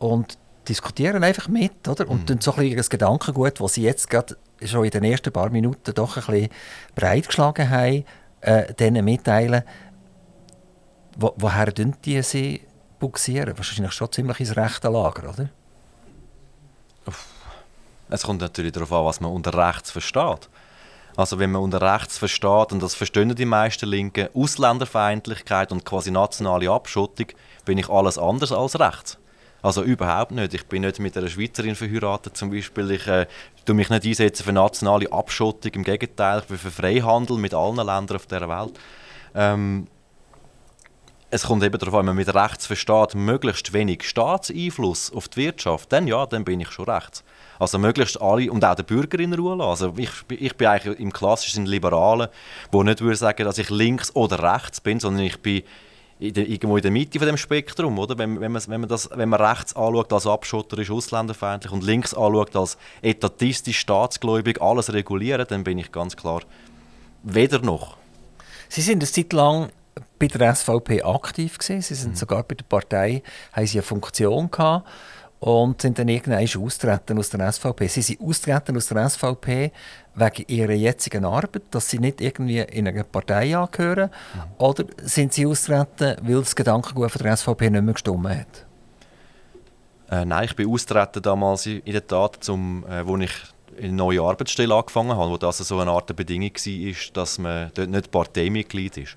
und 0.00 0.38
diskutieren 0.68 1.22
einfach 1.22 1.48
mit, 1.48 1.86
oder? 1.86 2.08
Und 2.08 2.22
mhm. 2.22 2.26
dann 2.26 2.40
so 2.40 2.52
ein 2.52 2.60
bisschen 2.60 2.76
das 2.76 2.90
Gedankengut, 2.90 3.60
das 3.60 3.74
Sie 3.74 3.82
jetzt 3.82 4.10
gerade 4.10 4.36
schon 4.64 4.84
in 4.84 4.90
den 4.90 5.04
ersten 5.04 5.32
paar 5.32 5.50
Minuten 5.50 5.94
doch 5.94 6.16
ein 6.16 6.24
bisschen 6.24 6.48
breit 6.94 7.26
geschlagen 7.26 7.68
haben, 7.68 8.04
äh, 8.40 8.72
denen 8.74 9.04
mitteilen, 9.04 9.62
wo, 11.16 11.34
woher 11.36 11.66
die 11.66 12.22
Sie 12.22 12.62
buxieren? 13.00 13.56
Wahrscheinlich 13.56 13.92
schon 13.92 14.12
ziemlich 14.12 14.38
ins 14.38 14.56
rechte 14.56 14.88
Lager, 14.88 15.30
oder? 15.30 15.48
Es 18.08 18.22
kommt 18.22 18.40
natürlich 18.40 18.72
darauf 18.72 18.92
an, 18.92 19.04
was 19.04 19.20
man 19.20 19.32
unter 19.32 19.54
rechts 19.54 19.90
versteht. 19.90 20.48
Also 21.16 21.38
wenn 21.38 21.50
man 21.50 21.62
unter 21.62 21.80
rechts 21.80 22.18
versteht, 22.18 22.72
und 22.72 22.82
das 22.82 22.94
verstehen 22.94 23.34
die 23.34 23.44
meisten 23.44 23.88
Linken, 23.88 24.28
Ausländerfeindlichkeit 24.34 25.72
und 25.72 25.84
quasi 25.84 26.10
nationale 26.10 26.70
Abschottung, 26.70 27.26
bin 27.64 27.78
ich 27.78 27.88
alles 27.88 28.18
anders 28.18 28.52
als 28.52 28.78
rechts. 28.78 29.18
Also 29.62 29.82
überhaupt 29.82 30.30
nicht. 30.30 30.54
Ich 30.54 30.66
bin 30.66 30.82
nicht 30.82 30.98
mit 30.98 31.16
einer 31.16 31.28
Schweizerin 31.28 31.74
verheiratet 31.74 32.36
zum 32.36 32.50
Beispiel. 32.50 32.92
Ich 32.92 33.06
äh, 33.06 33.26
tue 33.66 33.74
mich 33.74 33.90
nicht 33.90 34.06
einsetzen 34.06 34.44
für 34.44 34.52
nationale 34.52 35.12
Abschottung. 35.12 35.72
Im 35.72 35.84
Gegenteil, 35.84 36.40
ich 36.40 36.46
bin 36.46 36.58
für 36.58 36.70
Freihandel 36.70 37.36
mit 37.36 37.52
allen 37.52 37.76
Ländern 37.76 38.16
auf 38.16 38.26
der 38.26 38.48
Welt. 38.48 38.80
Ähm, 39.34 39.86
es 41.30 41.44
kommt 41.44 41.62
eben 41.62 41.78
darauf 41.78 41.94
an, 41.94 42.00
wenn 42.00 42.06
man 42.06 42.16
mit 42.16 42.34
rechts 42.34 42.66
versteht, 42.66 43.14
möglichst 43.14 43.72
wenig 43.72 44.08
Staatseinfluss 44.08 45.12
auf 45.12 45.28
die 45.28 45.36
Wirtschaft, 45.44 45.92
dann 45.92 46.08
ja, 46.08 46.26
dann 46.26 46.44
bin 46.44 46.58
ich 46.60 46.70
schon 46.70 46.86
rechts. 46.86 47.22
Also 47.58 47.78
möglichst 47.78 48.20
alle 48.20 48.50
und 48.50 48.64
auch 48.64 48.74
den 48.74 48.84
Bürger 48.84 49.20
in 49.20 49.34
Ruhe 49.34 49.54
lassen. 49.54 49.70
Also 49.70 49.94
ich, 49.96 50.10
ich 50.30 50.56
bin 50.56 50.66
eigentlich 50.66 50.98
im 50.98 51.12
klassischen 51.12 51.66
Liberalen, 51.66 52.28
wo 52.72 52.82
nicht 52.82 53.00
würde 53.00 53.16
sagen, 53.16 53.44
dass 53.44 53.58
ich 53.58 53.70
links 53.70 54.14
oder 54.16 54.42
rechts 54.42 54.80
bin, 54.80 54.98
sondern 54.98 55.24
ich 55.24 55.40
bin 55.40 55.62
in 56.18 56.34
der, 56.34 56.48
irgendwo 56.48 56.76
in 56.76 56.82
der 56.82 56.90
Mitte 56.90 57.18
von 57.18 57.26
dem 57.26 57.36
Spektrum, 57.36 57.98
oder? 57.98 58.18
Wenn, 58.18 58.40
wenn, 58.40 58.52
man, 58.52 58.62
wenn, 58.66 58.80
man 58.80 58.88
das, 58.88 59.08
wenn 59.14 59.28
man 59.28 59.40
rechts 59.40 59.74
anschaut 59.74 60.12
als 60.12 60.26
abschotterisch, 60.26 60.90
ausländerfeindlich 60.90 61.72
und 61.72 61.84
links 61.84 62.12
anschaut 62.12 62.56
als 62.56 62.76
etatistisch, 63.02 63.78
staatsgläubig, 63.78 64.60
alles 64.60 64.92
regulieren, 64.92 65.46
dann 65.48 65.64
bin 65.64 65.78
ich 65.78 65.92
ganz 65.92 66.16
klar 66.16 66.42
weder 67.22 67.60
noch. 67.60 67.96
Sie 68.68 68.82
sind 68.82 69.02
eine 69.02 69.10
Zeit 69.10 69.32
lang 69.32 69.70
bei 70.20 70.28
der 70.28 70.54
SVP 70.54 71.02
aktiv 71.02 71.58
gewesen. 71.58 71.82
Sie 71.82 71.94
sind 71.94 72.10
mhm. 72.10 72.16
sogar 72.16 72.44
bei 72.44 72.54
der 72.54 72.64
Partei, 72.64 73.22
haben 73.52 73.66
sie 73.66 73.78
eine 73.78 73.82
Funktion 73.82 74.50
gehabt 74.50 74.86
und 75.40 75.80
sind 75.80 75.98
dann 75.98 76.08
irgendwann 76.08 76.46
austreten 76.62 77.18
aus 77.18 77.30
der 77.30 77.50
SVP. 77.50 77.88
Sie 77.88 78.02
sind 78.02 78.20
austreten 78.20 78.76
aus 78.76 78.86
der 78.88 79.08
SVP 79.08 79.72
wegen 80.14 80.44
ihrer 80.48 80.72
jetzigen 80.72 81.24
Arbeit, 81.24 81.62
dass 81.70 81.88
sie 81.88 81.98
nicht 81.98 82.20
irgendwie 82.20 82.58
in 82.58 82.86
eine 82.86 83.04
Partei 83.04 83.56
angehören, 83.56 84.10
mhm. 84.34 84.40
oder 84.58 84.84
sind 85.02 85.32
sie 85.32 85.46
austreten, 85.46 86.16
weil 86.22 86.40
das 86.40 86.54
Gedankengut 86.54 87.10
von 87.10 87.22
der 87.22 87.36
SVP 87.36 87.70
nicht 87.70 87.82
mehr 87.82 87.94
gestimmt 87.94 88.28
hat? 88.28 88.66
Äh, 90.10 90.24
nein, 90.26 90.44
ich 90.44 90.54
bin 90.54 90.68
austreten 90.68 91.22
damals 91.22 91.64
in 91.64 91.82
der 91.86 92.06
Tat, 92.06 92.38
zum, 92.40 92.84
äh, 92.86 93.06
wo 93.06 93.16
ich 93.16 93.32
eine 93.80 93.92
neue 93.92 94.20
Arbeitsstelle 94.20 94.74
angefangen 94.74 95.16
habe, 95.16 95.30
wo 95.30 95.36
das 95.38 95.58
so 95.58 95.78
eine 95.78 95.90
Art 95.90 96.14
Bedingung 96.14 96.50
war, 96.50 96.94
dass 97.14 97.38
man 97.38 97.70
dort 97.74 97.88
nicht 97.88 98.10
Parteimitglied 98.10 98.98
ist. 98.98 99.16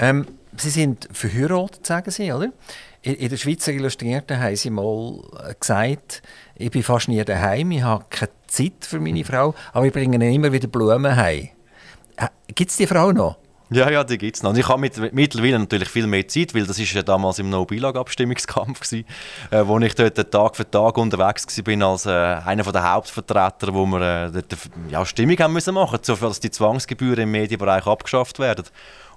Ähm, 0.00 0.26
sie 0.56 0.70
sind 0.70 1.08
verheiratet, 1.12 1.86
sagen 1.86 2.10
Sie, 2.10 2.32
oder? 2.32 2.50
In, 3.02 3.28
der 3.28 3.36
Schweizer 3.36 3.72
Illustrierten 3.72 4.40
haben 4.40 4.56
Sie 4.56 4.70
mal 4.70 5.22
äh, 5.46 5.54
gesagt, 5.58 6.22
ich 6.54 6.70
bin 6.70 6.82
fast 6.82 7.08
nie 7.08 7.22
daheim, 7.22 7.70
ich 7.70 7.82
habe 7.82 8.04
keine 8.08 8.30
Zeit 8.46 8.72
für 8.80 8.98
meine 8.98 9.24
Frau, 9.24 9.54
aber 9.72 9.86
ich 9.86 9.92
bringe 9.92 10.34
immer 10.34 10.52
wieder 10.52 10.68
Blumen 10.68 11.16
heim. 11.16 11.50
Äh, 12.16 12.28
gibt 12.54 12.70
es 12.70 12.78
die 12.78 12.86
Frau 12.86 13.12
noch? 13.12 13.36
Ja, 13.72 13.88
ja, 13.88 14.02
die 14.02 14.18
gibt 14.18 14.36
es 14.36 14.42
noch. 14.42 14.50
Und 14.50 14.58
ich 14.58 14.68
habe 14.68 14.80
mit, 14.80 15.12
mittlerweile 15.12 15.58
natürlich 15.60 15.88
viel 15.88 16.08
mehr 16.08 16.26
Zeit, 16.26 16.54
weil 16.56 16.66
das 16.66 16.78
ist 16.80 16.92
ja 16.92 17.02
damals 17.02 17.38
im 17.38 17.50
No-Bilag-Abstimmungskampf 17.50 18.80
gewesen, 18.80 19.06
äh, 19.52 19.64
wo 19.64 19.78
ich 19.78 19.94
dort 19.94 20.30
Tag 20.32 20.56
für 20.56 20.68
Tag 20.68 20.98
unterwegs 20.98 21.46
war 21.56 21.88
als 21.88 22.04
äh, 22.04 22.10
einer 22.10 22.64
der 22.64 22.92
Hauptvertreter, 22.92 23.72
wo 23.72 23.86
wir 23.86 24.00
äh, 24.00 24.30
dort, 24.32 24.56
ja, 24.90 25.06
Stimmung 25.06 25.38
haben 25.38 25.52
müssen 25.52 25.74
machen, 25.74 26.00
so 26.02 26.16
dass 26.16 26.40
die 26.40 26.50
Zwangsgebühren 26.50 27.22
im 27.22 27.30
Medienbereich 27.30 27.86
abgeschafft 27.86 28.40
werden. 28.40 28.64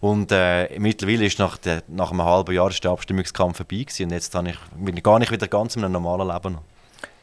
Und 0.01 0.31
äh, 0.31 0.77
mittlerweile 0.77 1.25
ist 1.25 1.39
nach, 1.39 1.57
der, 1.57 1.81
nach 1.87 2.11
einem 2.11 2.23
halben 2.23 2.53
Jahr 2.53 2.69
ist 2.69 2.83
der 2.83 2.91
Abstimmungskampf 2.91 3.57
vorbei 3.57 3.77
gewesen, 3.77 4.03
und 4.03 4.11
jetzt 4.11 4.35
ich, 4.35 4.57
bin 4.75 4.95
ich 4.95 5.03
gar 5.03 5.17
nicht 5.17 5.31
wieder 5.31 5.47
ganz 5.47 5.75
in 5.75 5.83
einem 5.83 5.93
normalen 5.93 6.27
Leben. 6.27 6.59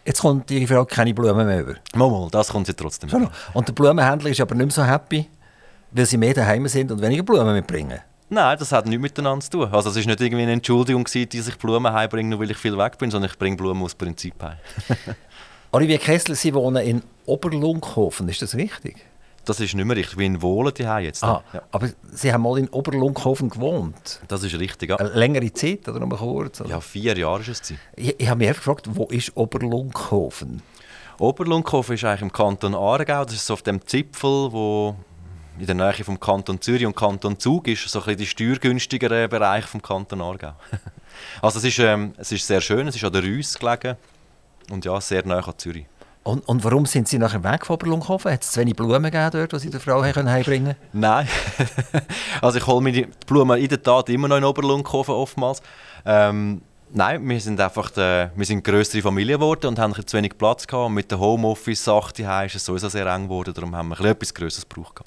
Jetzt 0.05 0.23
kommt 0.23 0.51
Ihre 0.51 0.67
Frau 0.67 0.85
keine 0.85 1.15
Blumen 1.15 1.47
mehr 1.47 1.61
über? 1.61 1.75
Mal, 1.95 2.11
mal, 2.11 2.29
das 2.31 2.49
kommt 2.49 2.67
sie 2.67 2.75
trotzdem. 2.75 3.11
Und 3.53 3.69
der 3.69 3.73
Blumenhändler 3.73 4.31
ist 4.31 4.41
aber 4.41 4.55
nicht 4.57 4.77
mehr 4.77 4.85
so 4.85 4.91
happy? 4.91 5.29
Weil 5.93 6.07
sie 6.07 6.17
mehr 6.17 6.35
daheim 6.35 6.67
sind 6.69 6.93
und 6.93 7.01
weniger 7.01 7.23
Blumen 7.23 7.55
mitbringen? 7.55 8.01
Nein, 8.29 8.57
das 8.59 8.71
hat 8.71 8.87
nichts 8.87 9.03
miteinander 9.03 9.45
zu 9.45 9.51
tun. 9.51 9.69
Also 9.73 9.91
es 9.91 9.97
war 9.97 10.05
nicht 10.05 10.21
irgendwie 10.21 10.45
eine 10.45 10.53
Entschuldigung, 10.53 11.03
gewesen, 11.03 11.29
dass 11.37 11.49
ich 11.49 11.59
Blumen 11.59 11.93
heimbringe, 11.93 12.31
nur 12.31 12.41
weil 12.41 12.51
ich 12.53 12.57
viel 12.57 12.79
weg 12.79 12.97
bin, 12.97 13.11
sondern 13.11 13.31
ich 13.31 13.37
bringe 13.37 13.57
Blumen 13.57 13.83
aus 13.83 13.95
Prinzip 13.97 14.41
heim. 14.41 14.57
Olivier 15.73 15.99
Kessler, 15.99 16.37
Sie 16.37 16.55
wohnen 16.55 16.85
in 16.85 17.03
Oberlunkhofen, 17.27 18.29
ist 18.29 18.43
das 18.43 18.55
richtig? 18.55 18.97
Das 19.45 19.59
ist 19.59 19.75
nicht 19.75 19.85
mehr 19.85 19.97
richtig, 19.97 20.19
wie 20.19 20.27
in 20.27 20.43
Wohlen 20.43 20.73
die 20.75 20.83
jetzt. 20.83 21.25
Ah, 21.25 21.43
ja. 21.53 21.63
Aber 21.73 21.89
Sie 22.13 22.33
haben 22.33 22.43
mal 22.43 22.59
in 22.59 22.69
Oberlunkhofen 22.69 23.49
gewohnt? 23.51 24.21
Das 24.29 24.45
ist 24.45 24.59
richtig, 24.59 24.91
ja. 24.91 24.97
Eine 24.97 25.09
längere 25.11 25.53
Zeit 25.53 25.89
oder 25.89 25.99
nur 25.99 26.17
kurz? 26.17 26.61
Oder? 26.61 26.71
Ja, 26.71 26.81
vier 26.81 27.17
Jahre 27.17 27.41
ist 27.41 27.49
es. 27.49 27.79
Ich, 27.97 28.21
ich 28.21 28.29
habe 28.29 28.39
mich 28.39 28.49
gefragt, 28.49 28.87
wo 28.91 29.07
ist 29.07 29.37
Oberlunkhofen? 29.37 30.63
Oberlunkhofen 31.19 31.95
ist 31.97 32.05
eigentlich 32.05 32.23
im 32.23 32.33
Kanton 32.33 32.75
Aargau. 32.75 33.25
Das 33.25 33.35
ist 33.35 33.47
so 33.47 33.55
auf 33.55 33.63
dem 33.63 33.85
Zipfel, 33.85 34.53
wo 34.53 34.95
in 35.61 35.67
der 35.67 35.75
Nähe 35.75 36.05
vom 36.05 36.19
Kanton 36.19 36.61
Zürich 36.61 36.87
und 36.87 36.97
Kanton 36.97 37.39
Zug 37.39 37.69
ist, 37.69 37.87
so 37.89 38.01
ein 38.01 38.05
bisschen 38.05 38.19
der 38.19 38.25
steuergünstigere 38.25 39.29
Bereich 39.29 39.67
vom 39.67 39.83
Kanton 39.83 40.21
Aargau. 40.21 40.55
also 41.43 41.59
es 41.59 41.65
ist, 41.65 41.79
ähm, 41.79 42.15
es 42.17 42.33
ist 42.33 42.47
sehr 42.47 42.61
schön, 42.61 42.89
es 42.89 42.97
ist 42.97 43.05
an 43.05 43.13
der 43.13 43.23
Reuss 43.23 43.59
gelegen 43.59 43.97
und 44.71 44.85
ja, 44.85 45.01
sehr 45.01 45.25
nah 45.27 45.39
an 45.39 45.55
Zürich. 45.59 45.85
Und, 46.23 46.47
und 46.49 46.65
warum 46.65 46.87
sind 46.87 47.09
Sie 47.09 47.19
nachher 47.19 47.43
weg 47.45 47.65
von 47.65 47.75
Oberlunkhofen? 47.75 48.33
Hat 48.33 48.43
es 48.43 48.53
zu 48.53 48.61
wenig 48.61 48.77
Blumen 48.77 49.03
gegeben 49.03 49.31
dort, 49.33 49.53
die 49.53 49.59
Sie 49.59 49.71
der 49.71 49.81
Frau 49.81 50.03
heimbringen 50.03 50.77
Nein. 50.93 51.27
also 52.43 52.59
ich 52.59 52.67
hole 52.67 52.83
mir 52.83 52.93
die 52.93 53.09
Blumen 53.27 53.59
in 53.59 53.69
der 53.69 53.83
Tat 53.83 54.09
immer 54.11 54.29
noch 54.29 54.37
in 54.37 54.45
Oberlunkhofen 54.45 55.15
oftmals. 55.15 55.63
Ähm, 56.05 56.63
Nein, 56.93 57.29
wir 57.29 57.41
sind 57.41 57.61
einfach 57.61 57.89
der, 57.91 58.33
wir 58.35 58.45
sind 58.45 58.65
größere 58.65 59.01
Familie 59.01 59.37
geworden 59.37 59.69
und 59.69 59.79
haben 59.79 59.95
zu 59.95 60.17
wenig 60.17 60.37
Platz 60.37 60.67
gehabt. 60.67 60.87
Und 60.87 60.95
mit 60.95 61.09
der 61.09 61.21
Homeoffice-Sache 61.21 62.47
ist 62.47 62.57
es 62.57 62.65
sowieso 62.65 62.89
sehr 62.89 63.07
eng 63.07 63.25
geworden, 63.25 63.55
darum 63.55 63.77
haben 63.77 63.91
wir 63.91 64.01
etwas 64.01 64.35
Größeres 64.35 64.69
gebraucht. 64.69 65.03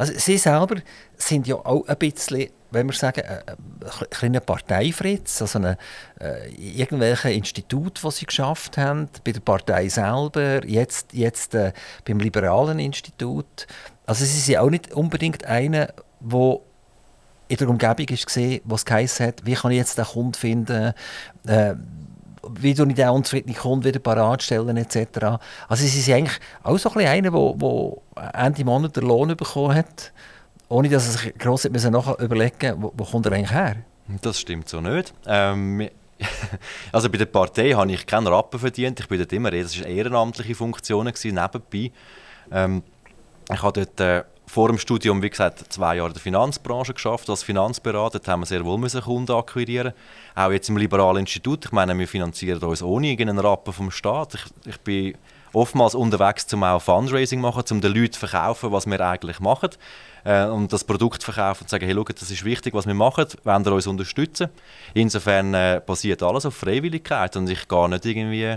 Also 0.00 0.14
Sie 0.16 0.38
selber 0.38 0.76
sind 1.18 1.46
ja 1.46 1.56
auch 1.56 1.86
ein 1.86 1.96
bisschen, 1.98 2.48
wenn 2.70 2.86
wir 2.86 2.94
sagen, 2.94 3.20
ein, 3.20 3.42
ein 3.46 4.08
kleiner 4.08 4.40
Parteifritz, 4.40 5.42
also 5.42 5.58
eine, 5.58 5.76
äh, 6.18 6.48
irgendwelche 6.54 7.30
Institut, 7.30 8.00
die 8.02 8.10
Sie 8.10 8.24
geschafft 8.24 8.78
haben, 8.78 9.10
bei 9.22 9.32
der 9.32 9.40
Partei 9.40 9.90
selber, 9.90 10.66
jetzt, 10.66 11.12
jetzt 11.12 11.54
äh, 11.54 11.74
beim 12.06 12.18
Liberalen 12.18 12.78
Institut. 12.78 13.66
Also 14.06 14.24
Sie 14.24 14.40
sind 14.40 14.56
auch 14.56 14.70
nicht 14.70 14.90
unbedingt 14.90 15.44
einer, 15.44 15.88
der 16.20 16.60
in 17.48 17.56
der 17.58 17.68
Umgebung 17.68 18.08
war, 18.08 18.60
wo 18.64 18.74
es 18.76 19.20
hat, 19.20 19.44
wie 19.44 19.52
kann 19.52 19.70
ich 19.70 19.76
jetzt 19.76 19.98
den 19.98 20.06
Kunden 20.06 20.32
finden, 20.32 20.94
äh, 21.46 21.74
wie 22.48 22.70
ich 22.70 22.76
den 22.76 23.08
unzufriedenen 23.08 23.56
Kunden 23.56 23.84
wieder 23.84 23.98
parat 23.98 24.42
stellen 24.42 24.76
etc. 24.76 25.38
Also 25.68 25.84
sie 25.84 26.00
sind 26.00 26.14
eigentlich 26.14 26.38
auch 26.62 26.78
so 26.78 26.90
ein 26.94 27.06
einer, 27.06 27.30
der 27.30 28.34
Ende 28.34 28.64
Monat 28.64 28.96
den 28.96 29.04
Lohn 29.04 29.36
bekommen 29.36 29.74
hat, 29.74 30.12
ohne 30.68 30.88
dass 30.88 31.06
er 31.06 31.12
sich 31.18 31.38
gross 31.38 31.64
nachher 31.64 32.18
überlegen 32.18 32.74
wo, 32.78 32.92
wo 32.96 33.04
kommt 33.04 33.26
er 33.26 33.32
eigentlich 33.32 33.52
her? 33.52 33.76
Das 34.22 34.40
stimmt 34.40 34.68
so 34.68 34.80
nicht. 34.80 35.12
Ähm, 35.26 35.88
also 36.92 37.08
bei 37.08 37.18
der 37.18 37.26
Partei 37.26 37.70
habe 37.70 37.92
ich 37.92 38.06
keinen 38.06 38.26
Rappen 38.26 38.58
verdient. 38.58 39.00
Ich 39.00 39.08
bin 39.08 39.18
dort 39.18 39.32
immer, 39.32 39.50
das 39.50 39.78
war 39.78 39.86
ehrenamtliche 39.86 40.54
Funktionen 40.54 41.12
nebenbei. 41.24 41.92
Ähm, 42.50 42.82
ich 43.52 43.62
habe 43.62 43.84
dort 43.84 44.00
äh, 44.00 44.24
vor 44.50 44.66
dem 44.66 44.78
Studium, 44.78 45.22
wie 45.22 45.30
gesagt, 45.30 45.72
zwei 45.72 45.94
Jahre 45.94 46.08
in 46.08 46.14
der 46.14 46.22
Finanzbranche 46.22 46.92
geschafft 46.92 47.30
als 47.30 47.44
Finanzberater. 47.44 48.18
Dort 48.18 48.26
haben 48.26 48.40
wir 48.40 48.46
sehr 48.46 48.64
wohl 48.64 48.78
müssen 48.78 49.00
Kunden 49.00 49.30
akquirieren. 49.30 49.92
Auch 50.34 50.50
jetzt 50.50 50.68
im 50.68 50.76
Liberalen 50.76 51.18
Institut. 51.18 51.66
Ich 51.66 51.72
meine, 51.72 51.96
wir 51.96 52.08
finanzieren 52.08 52.58
uns 52.58 52.82
ohne 52.82 53.06
irgendeinen 53.06 53.38
Rappen 53.38 53.72
vom 53.72 53.92
Staat. 53.92 54.34
Ich, 54.34 54.44
ich 54.66 54.80
bin 54.80 55.14
oftmals 55.52 55.94
unterwegs, 55.94 56.52
um 56.52 56.64
auch 56.64 56.82
Fundraising 56.82 57.38
zu 57.38 57.42
machen, 57.42 57.62
um 57.70 57.80
den 57.80 57.94
Leuten 57.94 58.12
zu 58.12 58.26
verkaufen, 58.26 58.72
was 58.72 58.86
wir 58.86 59.00
eigentlich 59.00 59.38
machen. 59.38 59.70
Äh, 60.24 60.46
und 60.46 60.72
das 60.72 60.82
Produkt 60.82 61.22
verkaufen 61.22 61.62
und 61.62 61.70
sagen, 61.70 61.86
hey, 61.86 61.94
schaut, 61.94 62.20
das 62.20 62.32
ist 62.32 62.44
wichtig, 62.44 62.74
was 62.74 62.88
wir 62.88 62.94
machen, 62.94 63.26
wollen 63.44 63.64
ihr 63.64 63.72
uns 63.72 63.86
unterstützen? 63.86 64.48
Insofern 64.94 65.54
äh, 65.54 65.80
basiert 65.86 66.24
alles 66.24 66.44
auf 66.44 66.56
Freiwilligkeit 66.56 67.36
und 67.36 67.48
ich 67.48 67.68
gehe 67.68 67.88
nicht 67.88 68.04
irgendwie 68.04 68.56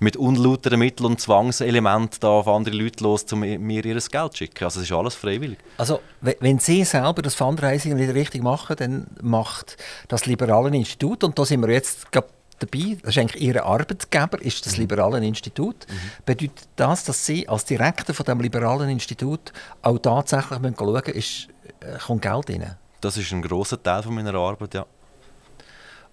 mit 0.00 0.16
unlauteren 0.16 0.78
Mitteln 0.78 1.06
und 1.06 1.20
Zwangselementen 1.20 2.20
da 2.20 2.28
auf 2.28 2.48
andere 2.48 2.76
Leute 2.76 3.02
los, 3.02 3.24
um 3.32 3.40
mir 3.40 3.84
ihr 3.84 3.94
Geld 3.94 4.10
zu 4.10 4.36
schicken. 4.36 4.64
Also 4.64 4.80
es 4.80 4.86
ist 4.86 4.92
alles 4.92 5.14
freiwillig. 5.14 5.58
Also 5.76 6.00
wenn 6.20 6.58
Sie 6.58 6.84
selber 6.84 7.22
das 7.22 7.34
Fundraising 7.34 7.94
nicht 7.96 8.14
richtig 8.14 8.42
machen, 8.42 8.76
dann 8.76 9.06
macht 9.20 9.76
das 10.08 10.26
Liberale 10.26 10.74
Institut, 10.74 11.24
und 11.24 11.38
da 11.38 11.44
sind 11.44 11.62
wir 11.62 11.72
jetzt 11.72 12.06
dabei, 12.12 12.98
das 13.02 13.10
ist 13.10 13.18
eigentlich 13.18 13.42
Ihr 13.42 13.64
Arbeitgeber, 13.64 14.40
ist 14.40 14.64
das 14.66 14.74
mhm. 14.74 14.82
Liberale 14.82 15.24
Institut. 15.24 15.86
Mhm. 15.88 16.24
Bedeutet 16.24 16.68
das, 16.76 17.04
dass 17.04 17.26
Sie 17.26 17.48
als 17.48 17.64
Direktor 17.64 18.14
von 18.14 18.26
dem 18.26 18.40
Liberalen 18.40 18.90
Institut 18.90 19.52
auch 19.82 19.98
tatsächlich 19.98 20.58
schauen 20.76 20.92
müssen, 20.92 21.12
ist, 21.14 21.48
äh, 21.80 21.98
kommt 21.98 22.22
Geld 22.22 22.50
rein? 22.50 22.76
Das 23.00 23.16
ist 23.16 23.32
ein 23.32 23.42
großer 23.42 23.80
Teil 23.82 24.02
von 24.02 24.14
meiner 24.14 24.34
Arbeit, 24.34 24.74
ja. 24.74 24.86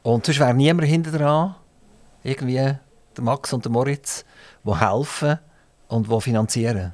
Und 0.03 0.25
sonst 0.25 0.39
wäre 0.39 0.53
niemand 0.53 0.87
hinter 0.87 1.11
dran, 1.11 1.55
irgendwie 2.23 2.75
der 3.17 3.23
Max 3.23 3.54
und 3.54 3.65
der 3.65 3.71
Moritz, 3.71 4.25
die 4.63 4.80
helfen 4.80 5.39
und 5.88 6.10
die 6.10 6.21
finanzieren? 6.21 6.93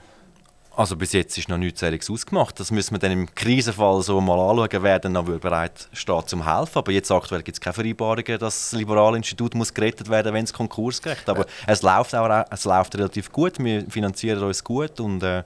Also 0.73 0.95
bis 0.95 1.11
jetzt 1.11 1.37
ist 1.37 1.49
noch 1.49 1.57
nichts 1.57 1.81
Seriges 1.81 2.09
ausgemacht. 2.09 2.57
Das 2.59 2.71
müssen 2.71 2.95
wir 2.95 2.99
dann 2.99 3.11
im 3.11 3.35
Krisenfall 3.35 4.01
so 4.01 4.21
mal 4.21 4.39
anschauen, 4.39 4.83
wer 4.83 4.99
dann 4.99 5.11
noch 5.11 5.25
bereit 5.25 5.89
steht 5.91 6.29
zum 6.29 6.45
helfen. 6.45 6.77
Aber 6.77 6.91
jetzt 6.93 7.11
aktuell 7.11 7.43
gibt 7.43 7.57
es 7.57 7.61
keine 7.61 7.73
Vereinbarungen, 7.73 8.39
dass 8.39 8.69
das 8.69 8.71
Liberale 8.71 9.17
Institut 9.17 9.53
muss 9.53 9.73
gerettet 9.73 10.09
werden 10.09 10.33
wenn 10.33 10.45
es 10.45 10.53
Konkurs 10.53 11.01
kriegt. 11.01 11.27
Aber 11.27 11.41
äh. 11.41 11.47
es, 11.67 11.81
läuft 11.81 12.15
auch, 12.15 12.45
es 12.49 12.63
läuft 12.63 12.95
relativ 12.95 13.31
gut, 13.33 13.59
wir 13.59 13.85
finanzieren 13.89 14.41
uns 14.41 14.63
gut 14.63 14.99
und 15.01 15.21
äh, 15.23 15.43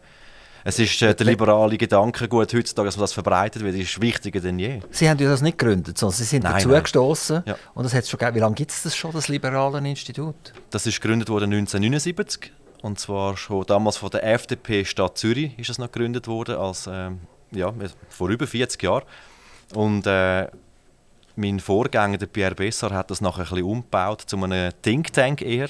es 0.67 0.79
ist 0.79 0.99
äh, 1.03 1.13
der 1.13 1.27
liberale 1.27 1.77
Gedanke 1.77 2.27
gut 2.27 2.51
heutzutage, 2.51 2.87
dass 2.87 2.97
man 2.97 3.03
das 3.03 3.13
verbreitet 3.13 3.63
wird, 3.63 3.75
ist 3.75 4.01
wichtiger 4.01 4.39
denn 4.39 4.57
je. 4.57 4.79
Sie 4.89 5.07
haben 5.07 5.19
ja 5.19 5.29
das 5.29 5.41
nicht 5.41 5.59
gegründet, 5.59 5.95
sondern 5.99 6.17
Sie 6.17 6.23
sind 6.23 6.43
nein, 6.43 6.55
dazu 6.55 6.69
gestoßen. 6.69 7.43
Ja. 7.45 7.55
Und 7.75 7.83
das 7.83 7.93
hat's 7.93 8.09
schon 8.09 8.19
Wie 8.19 8.39
lange 8.39 8.55
gibt 8.55 8.71
es 8.71 8.81
das 8.81 8.95
schon, 8.95 9.11
das 9.11 9.27
liberale 9.27 9.77
Institut? 9.87 10.35
Das 10.71 10.87
ist 10.87 10.99
gegründet 10.99 11.29
worden 11.29 11.53
1979 11.53 12.51
und 12.81 12.99
zwar 12.99 13.37
schon 13.37 13.63
damals 13.67 13.97
von 13.97 14.09
der 14.09 14.23
FDP 14.23 14.85
Stadt 14.85 15.19
Zürich 15.19 15.57
ist 15.59 15.69
es 15.69 15.77
noch 15.77 15.91
gegründet 15.91 16.27
worden 16.27 16.55
als 16.55 16.89
ähm, 16.91 17.19
ja 17.51 17.71
vor 18.09 18.29
über 18.29 18.47
40 18.47 18.81
Jahren 18.81 19.03
und 19.75 20.07
äh, 20.07 20.47
mein 21.35 21.59
Vorgänger, 21.59 22.17
der 22.17 22.27
Pierre 22.27 22.55
Bessar, 22.55 22.91
hat 22.91 23.11
das 23.11 23.21
nachher 23.21 23.43
ein 23.43 23.49
bisschen 23.49 23.63
umgebaut 23.65 24.23
zu 24.25 24.41
einem 24.41 24.71
Think 24.81 25.13
Tank 25.13 25.41
eher. 25.41 25.69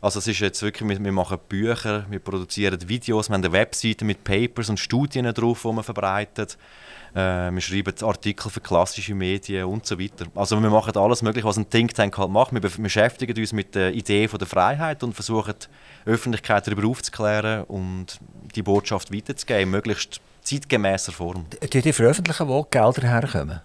Also 0.00 0.18
es 0.18 0.26
ist 0.26 0.40
jetzt 0.40 0.62
wirklich, 0.62 0.88
wir, 0.88 1.12
machen 1.12 1.38
Bücher, 1.48 2.06
wir 2.08 2.20
produzieren 2.20 2.88
Videos, 2.88 3.28
wir 3.28 3.34
haben 3.34 3.44
eine 3.44 3.52
Webseite 3.52 4.04
mit 4.04 4.24
Papers 4.24 4.70
und 4.70 4.80
Studien 4.80 5.32
drauf, 5.34 5.62
die 5.62 5.68
wir 5.68 5.82
verbreiten. 5.82 6.46
Äh, 7.14 7.50
wir 7.50 7.60
schreiben 7.60 7.92
Artikel 8.02 8.50
für 8.50 8.60
klassische 8.60 9.14
Medien 9.14 9.64
und 9.64 9.84
so 9.84 9.98
weiter. 9.98 10.26
Also 10.34 10.60
wir 10.60 10.70
machen 10.70 10.96
alles 10.96 11.22
Mögliche, 11.22 11.46
was 11.46 11.58
ein 11.58 11.68
Think 11.68 11.94
Tank 11.94 12.16
halt 12.16 12.30
macht. 12.30 12.52
Wir 12.52 12.60
beschäftigen 12.60 13.36
uns 13.36 13.52
mit 13.52 13.74
der 13.74 13.92
Idee 13.92 14.28
von 14.28 14.38
der 14.38 14.48
Freiheit 14.48 15.02
und 15.02 15.12
versuchen, 15.12 15.54
die 16.06 16.10
Öffentlichkeit 16.10 16.66
darüber 16.66 16.88
aufzuklären 16.88 17.64
und 17.64 18.18
die 18.54 18.62
Botschaft 18.62 19.12
weiterzugeben, 19.12 19.70
möglichst 19.70 20.20
zeitgemäßer 20.42 21.12
Form. 21.12 21.46
Tut 21.70 21.84
ihr 21.84 21.94
veröffentlichen, 21.94 22.48
wo 22.48 22.62
Gelder 22.62 23.02
herkommen? 23.02 23.60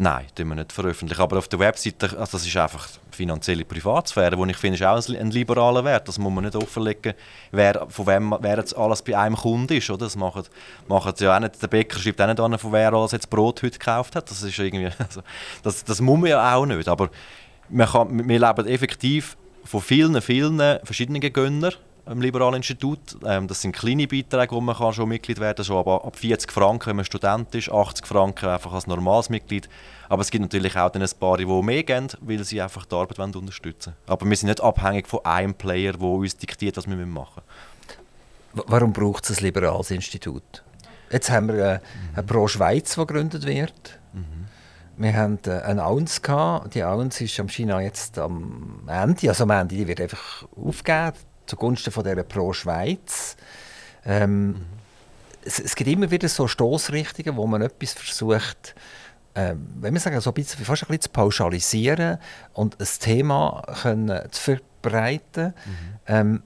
Nein, 0.00 0.26
das 0.32 0.46
wir 0.46 0.54
nicht 0.54 0.72
veröffentlichen. 0.72 1.20
Aber 1.20 1.38
auf 1.38 1.48
der 1.48 1.58
Webseite, 1.58 2.06
also 2.16 2.38
das 2.38 2.46
ist 2.46 2.56
einfach 2.56 2.88
finanzielle 3.10 3.64
Privatsphäre, 3.64 4.38
wo 4.38 4.46
ich 4.46 4.56
finde, 4.56 4.78
ist 4.78 4.84
auch 4.84 5.20
ein 5.20 5.30
liberaler 5.32 5.84
Wert. 5.84 6.06
Das 6.06 6.18
muss 6.18 6.32
man 6.32 6.44
nicht 6.44 6.54
offenlegen, 6.54 7.14
wer, 7.50 7.84
von 7.88 8.06
wem 8.06 8.36
wer 8.40 8.58
jetzt 8.58 8.76
alles 8.76 9.02
bei 9.02 9.18
einem 9.18 9.34
Kunde 9.34 9.76
ist. 9.76 9.90
Oder? 9.90 10.06
Das 10.06 10.14
macht, 10.14 10.50
macht 10.86 11.20
ja 11.20 11.34
auch 11.34 11.40
nicht, 11.40 11.60
der 11.60 11.66
Bäcker 11.66 11.98
schreibt 11.98 12.20
auch 12.20 12.28
nicht 12.28 12.38
an, 12.38 12.56
von 12.60 12.70
wer 12.70 12.92
alles 12.92 13.10
jetzt 13.10 13.28
Brot 13.28 13.60
heute 13.64 13.76
gekauft 13.76 14.14
hat. 14.14 14.30
Das, 14.30 14.40
ist 14.40 14.56
irgendwie, 14.56 14.86
also, 14.98 15.20
das, 15.64 15.82
das 15.82 16.00
muss 16.00 16.20
man 16.20 16.30
ja 16.30 16.54
auch 16.54 16.64
nicht. 16.64 16.86
Aber 16.86 17.10
man 17.68 17.88
kann, 17.88 18.28
wir 18.28 18.38
leben 18.38 18.66
effektiv 18.68 19.36
von 19.64 19.80
vielen, 19.80 20.22
vielen 20.22 20.78
verschiedenen 20.84 21.20
Gönnern 21.20 21.72
im 22.10 22.20
Liberalen 22.20 22.56
Institut. 22.56 22.98
Ähm, 23.24 23.48
das 23.48 23.62
sind 23.62 23.72
kleine 23.72 24.06
Beiträge, 24.06 24.54
wo 24.54 24.60
man 24.60 24.76
kann 24.76 24.92
schon 24.92 25.08
Mitglied 25.08 25.40
werden 25.40 25.56
kann, 25.56 25.64
schon 25.64 25.78
ab, 25.78 26.04
ab 26.04 26.16
40 26.16 26.50
Franken, 26.50 26.86
wenn 26.86 26.96
man 26.96 27.04
Student 27.04 27.54
ist, 27.54 27.70
80 27.70 28.06
Franken 28.06 28.48
einfach 28.48 28.72
als 28.72 28.86
normales 28.86 29.28
Mitglied. 29.28 29.68
Aber 30.08 30.22
es 30.22 30.30
gibt 30.30 30.42
natürlich 30.42 30.76
auch 30.76 30.92
ein 30.92 31.04
paar, 31.20 31.36
die 31.36 31.46
mehr 31.46 31.82
geben, 31.82 32.08
weil 32.20 32.42
sie 32.44 32.60
einfach 32.60 32.86
die 32.86 32.94
Arbeit 32.94 33.18
unterstützen 33.18 33.94
wollen. 34.06 34.18
Aber 34.18 34.28
wir 34.28 34.36
sind 34.36 34.48
nicht 34.48 34.62
abhängig 34.62 35.06
von 35.06 35.24
einem 35.24 35.54
Player, 35.54 35.92
der 35.92 36.08
uns 36.08 36.36
diktiert, 36.36 36.76
was 36.76 36.86
wir 36.86 36.96
machen 36.96 37.42
müssen. 38.54 38.68
Warum 38.68 38.92
braucht 38.92 39.28
es 39.28 39.38
ein 39.38 39.44
liberales 39.44 39.90
Institut? 39.90 40.64
Jetzt 41.10 41.30
haben 41.30 41.48
wir 41.48 41.54
äh, 41.54 41.80
eine 42.14 42.22
Pro 42.26 42.48
Schweiz, 42.48 42.94
die 42.94 43.00
gegründet 43.00 43.46
wird. 43.46 43.98
Mhm. 44.12 44.46
Wir 44.96 45.14
haben 45.14 45.38
äh, 45.46 45.60
eine 45.60 45.86
Ounce 45.86 46.22
gehabt. 46.22 46.74
Die 46.74 46.82
Ounce 46.82 47.22
ist 47.22 47.38
am 47.38 47.48
China 47.48 47.80
jetzt 47.80 48.18
am 48.18 48.82
Ende, 48.88 49.28
also 49.28 49.44
am 49.44 49.50
Ende, 49.50 49.76
die 49.76 49.86
wird 49.86 50.00
einfach 50.00 50.44
aufgegeben 50.56 51.12
zugunsten 51.48 51.92
von 51.92 52.04
dieser 52.04 52.22
Pro 52.22 52.52
Schweiz. 52.52 53.36
Ähm, 54.04 54.48
mhm. 54.48 54.66
es, 55.44 55.58
es, 55.58 55.74
gibt 55.74 55.90
immer 55.90 56.10
wieder 56.10 56.28
so 56.28 56.46
Stoßrichtungen, 56.46 57.36
wo 57.36 57.46
man 57.46 57.62
etwas 57.62 57.92
versucht, 57.92 58.74
äh, 59.34 59.54
wenn 59.80 59.94
wir 59.94 60.00
sagen, 60.00 60.20
so 60.20 60.30
ein 60.30 60.34
bisschen, 60.34 60.64
fast 60.64 60.82
ein 60.82 60.86
bisschen 60.86 61.02
zu 61.02 61.10
pauschalisieren 61.10 62.18
und 62.52 62.80
ein 62.80 62.88
Thema 63.00 63.62
können 63.82 64.20
zu 64.30 64.40
verbreiten. 64.40 65.46
Mhm. 65.46 65.98
Ähm, 66.06 66.42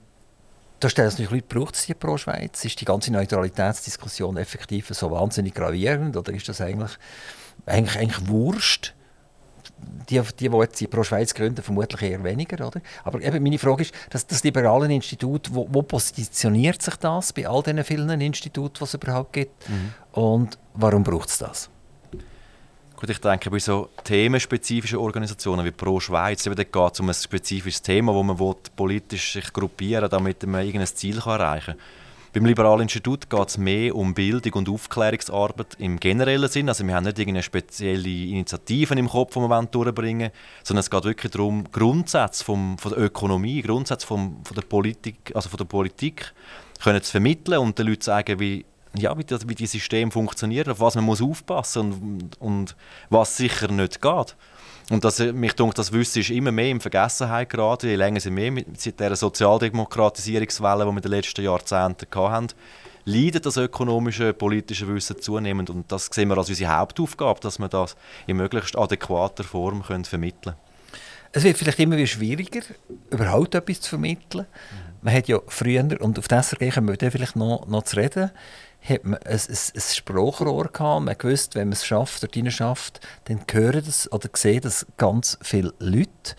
da 0.79 0.89
stellen 0.89 1.09
sich 1.09 1.29
Leute, 1.29 1.45
braucht 1.47 1.75
es 1.75 1.85
die 1.85 1.93
Pro 1.93 2.17
Schweiz? 2.17 2.65
Ist 2.65 2.81
die 2.81 2.85
ganze 2.85 3.11
Neutralitätsdiskussion 3.13 4.35
effektiv 4.35 4.89
so 4.89 5.11
wahnsinnig 5.11 5.53
gravierend 5.53 6.17
oder 6.17 6.33
ist 6.33 6.49
das 6.49 6.59
eigentlich, 6.59 6.91
eigentlich, 7.65 7.97
eigentlich 7.97 8.27
Wurst? 8.27 8.93
Die, 10.09 10.21
die, 10.39 10.49
die 10.49 10.57
jetzt 10.57 10.89
Pro 10.89 11.03
Schweiz 11.03 11.33
gründen, 11.33 11.61
vermutlich 11.61 12.01
eher 12.01 12.23
weniger. 12.23 12.67
Oder? 12.67 12.81
Aber 13.03 13.21
eben 13.21 13.41
meine 13.43 13.59
Frage 13.59 13.83
ist, 13.83 13.93
das, 14.09 14.27
das 14.27 14.43
liberale 14.43 14.93
Institut, 14.93 15.53
wo, 15.53 15.67
wo, 15.71 15.81
positioniert 15.81 16.81
sich 16.81 16.95
das 16.97 17.33
bei 17.33 17.47
all 17.47 17.63
diesen 17.63 17.83
vielen 17.83 18.21
Instituten, 18.21 18.75
die 18.79 18.83
es 18.83 18.93
überhaupt 18.93 19.33
gibt? 19.33 19.69
Mhm. 19.69 19.93
Und 20.11 20.57
warum 20.73 21.03
braucht 21.03 21.29
es 21.29 21.37
das? 21.37 21.69
Gut, 22.95 23.09
ich 23.09 23.19
denke, 23.19 23.49
bei 23.49 23.59
so 23.59 23.89
themenspezifischen 24.03 24.97
Organisationen 24.97 25.65
wie 25.65 25.71
Pro 25.71 25.99
Schweiz, 25.99 26.43
geht 26.43 26.75
es 26.75 26.99
um 26.99 27.09
ein 27.09 27.13
spezifisches 27.13 27.81
Thema, 27.81 28.13
wo 28.13 28.23
man 28.23 28.37
politisch 28.75 29.33
sich 29.33 29.51
gruppieren 29.51 30.03
will, 30.03 30.09
damit 30.09 30.43
man 30.45 30.65
irgendein 30.65 30.87
Ziel 30.87 31.17
erreichen 31.17 31.75
kann. 31.75 31.81
Beim 32.33 32.47
Liberalen 32.47 32.81
Institut 32.81 33.29
geht 33.29 33.47
es 33.47 33.59
mehr 33.59 33.95
um 33.95 34.15
Bildung 34.15 34.53
und 34.53 34.67
Aufklärungsarbeit 34.67 35.75
im 35.77 35.99
generellen 35.99 36.49
Sinn. 36.49 36.67
Also 36.67 36.83
wir 36.83 36.95
haben 36.95 37.03
nicht 37.03 37.19
irgendeine 37.19 37.43
spezielle 37.43 38.09
Initiativen 38.09 38.97
im 38.97 39.07
Kopf, 39.07 39.35
die 39.35 39.39
wir 39.39 39.65
durchbringen 39.67 40.31
wollen, 40.31 40.31
sondern 40.63 40.79
es 40.79 40.89
geht 40.89 41.03
wirklich 41.03 41.31
darum, 41.31 41.71
Grundsätze 41.71 42.43
vom, 42.43 42.79
von 42.79 42.91
der 42.91 43.03
Ökonomie, 43.03 43.61
Grundsätze 43.61 44.07
vom, 44.07 44.43
von, 44.43 44.55
der 44.55 44.63
Politik, 44.63 45.31
also 45.35 45.47
von 45.47 45.57
der 45.57 45.65
Politik 45.65 46.33
können 46.81 47.03
zu 47.03 47.11
vermitteln 47.11 47.59
und 47.59 47.77
den 47.77 47.85
Leuten 47.85 48.01
sagen, 48.01 48.39
wie 48.39 48.65
ja, 48.95 49.15
wie, 49.17 49.23
das, 49.23 49.47
wie 49.47 49.55
die 49.55 49.67
Systeme 49.67 50.11
funktionieren, 50.11 50.71
auf 50.71 50.79
was 50.79 50.95
man 50.95 51.03
muss 51.03 51.21
aufpassen 51.21 51.93
und, 51.93 52.41
und 52.41 52.75
was 53.09 53.37
sicher 53.37 53.71
nicht 53.71 54.01
geht. 54.01 54.35
Und 54.89 55.03
das, 55.03 55.19
mich 55.19 55.53
denkt, 55.53 55.77
das 55.77 55.91
Wissen 55.91 56.19
ist 56.19 56.29
immer 56.29 56.51
mehr 56.51 56.69
in 56.69 56.81
Vergessenheit 56.81 57.49
geraten, 57.49 57.87
je 57.87 57.95
länger 57.95 58.19
sie 58.19 58.29
mehr 58.29 58.51
mit 58.51 58.81
seit 58.81 58.99
dieser 58.99 59.15
Sozialdemokratisierungswelle, 59.15 60.83
die 60.85 60.91
wir 60.91 60.95
in 60.97 61.01
den 61.01 61.11
letzten 61.11 61.43
Jahrzehnten 61.43 62.07
hatten, 62.13 62.47
leidet 63.05 63.45
das 63.45 63.57
ökonomische, 63.57 64.33
politische 64.33 64.87
Wissen 64.87 65.19
zunehmend. 65.19 65.69
Und 65.69 65.91
das 65.91 66.07
sehen 66.11 66.29
wir 66.29 66.37
als 66.37 66.49
unsere 66.49 66.77
Hauptaufgabe, 66.77 67.39
dass 67.39 67.59
wir 67.59 67.69
das 67.69 67.95
in 68.27 68.37
möglichst 68.37 68.77
adäquater 68.77 69.43
Form 69.43 69.83
können 69.83 70.05
vermitteln 70.05 70.55
können. 70.55 70.73
Es 71.35 71.43
wird 71.43 71.57
vielleicht 71.57 71.79
immer 71.79 71.97
wieder 71.97 72.07
schwieriger, 72.07 72.61
überhaupt 73.09 73.55
etwas 73.55 73.81
zu 73.81 73.89
vermitteln. 73.89 74.45
Man 75.01 75.13
hat 75.13 75.27
ja 75.27 75.39
früher, 75.47 75.83
und 75.99 76.19
auf 76.19 76.27
das 76.27 76.55
kommen 76.55 76.87
wir 76.87 77.11
vielleicht 77.11 77.35
noch, 77.35 77.67
noch 77.67 77.83
zu 77.83 77.97
reden, 77.97 78.29
hat 78.83 79.05
man 79.05 79.19
ein, 79.23 79.33
ein, 79.33 79.57
ein 79.75 79.81
Sprachrohr 79.81 80.69
gehabt. 80.71 81.05
Man 81.05 81.15
wusste, 81.21 81.59
wenn 81.59 81.69
man 81.69 81.73
es 81.73 81.85
schafft, 81.85 82.23
dort 82.23 82.51
schafft, 82.51 82.99
dann 83.25 83.41
hören 83.51 83.83
das 83.85 84.11
oder 84.11 84.29
sehen 84.33 84.61
das 84.61 84.85
ganz 84.97 85.37
viele 85.41 85.73
Leute. 85.79 86.35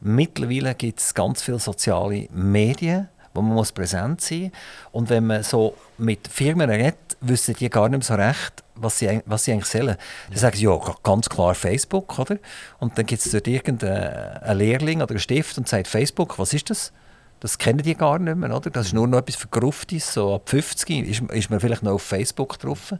Mittlerweile 0.00 0.74
gibt 0.74 1.00
es 1.00 1.14
ganz 1.14 1.42
viele 1.42 1.58
soziale 1.58 2.28
Medien, 2.30 3.08
wo 3.32 3.40
man 3.40 3.54
muss 3.54 3.72
präsent 3.72 4.20
sein 4.20 4.42
muss. 4.42 4.50
Und 4.92 5.10
wenn 5.10 5.26
man 5.26 5.42
so 5.42 5.74
mit 5.98 6.28
Firmen 6.28 6.68
redet, 6.68 7.16
wissen 7.20 7.54
die 7.58 7.70
gar 7.70 7.88
nicht 7.88 7.98
mehr 7.98 8.16
so 8.16 8.22
recht, 8.22 8.62
was 8.74 8.98
sie, 8.98 9.22
was 9.24 9.44
sie 9.44 9.52
eigentlich 9.52 9.66
sollen. 9.66 9.96
Dann 10.28 10.38
sagen 10.38 10.56
sie, 10.56 10.64
ja, 10.64 10.78
ganz 11.02 11.28
klar 11.28 11.54
Facebook, 11.54 12.18
oder? 12.18 12.36
Und 12.78 12.98
dann 12.98 13.06
gibt 13.06 13.24
es 13.24 13.32
dort 13.32 13.48
irgendeinen 13.48 14.58
Lehrling 14.58 15.00
oder 15.00 15.12
einen 15.12 15.18
Stift 15.18 15.56
und 15.56 15.68
sagt, 15.68 15.88
Facebook, 15.88 16.38
was 16.38 16.52
ist 16.52 16.68
das? 16.70 16.92
Das 17.40 17.58
kennen 17.58 17.82
die 17.82 17.94
gar 17.94 18.18
nicht 18.18 18.36
mehr, 18.36 18.54
oder? 18.54 18.70
Das 18.70 18.86
ist 18.86 18.92
nur 18.92 19.06
noch 19.06 19.18
etwas 19.18 19.36
Vergruftes, 19.36 20.14
so 20.14 20.34
ab 20.34 20.48
50 20.48 21.08
ist, 21.08 21.22
ist 21.30 21.50
man 21.50 21.60
vielleicht 21.60 21.82
noch 21.82 21.92
auf 21.92 22.02
Facebook 22.02 22.58
drauf. 22.58 22.94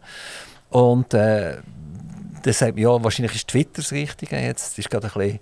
Und 0.70 1.14
äh, 1.14 1.57
dann 2.42 2.53
sagt 2.53 2.75
man, 2.75 2.83
ja, 2.83 3.03
wahrscheinlich 3.03 3.35
ist 3.35 3.49
Twitter 3.49 3.83
das 3.83 3.92
Richtige 3.92 4.37
jetzt. 4.37 4.79
ist 4.79 4.90
gerade 4.90 5.07
ein 5.07 5.12
bisschen 5.12 5.40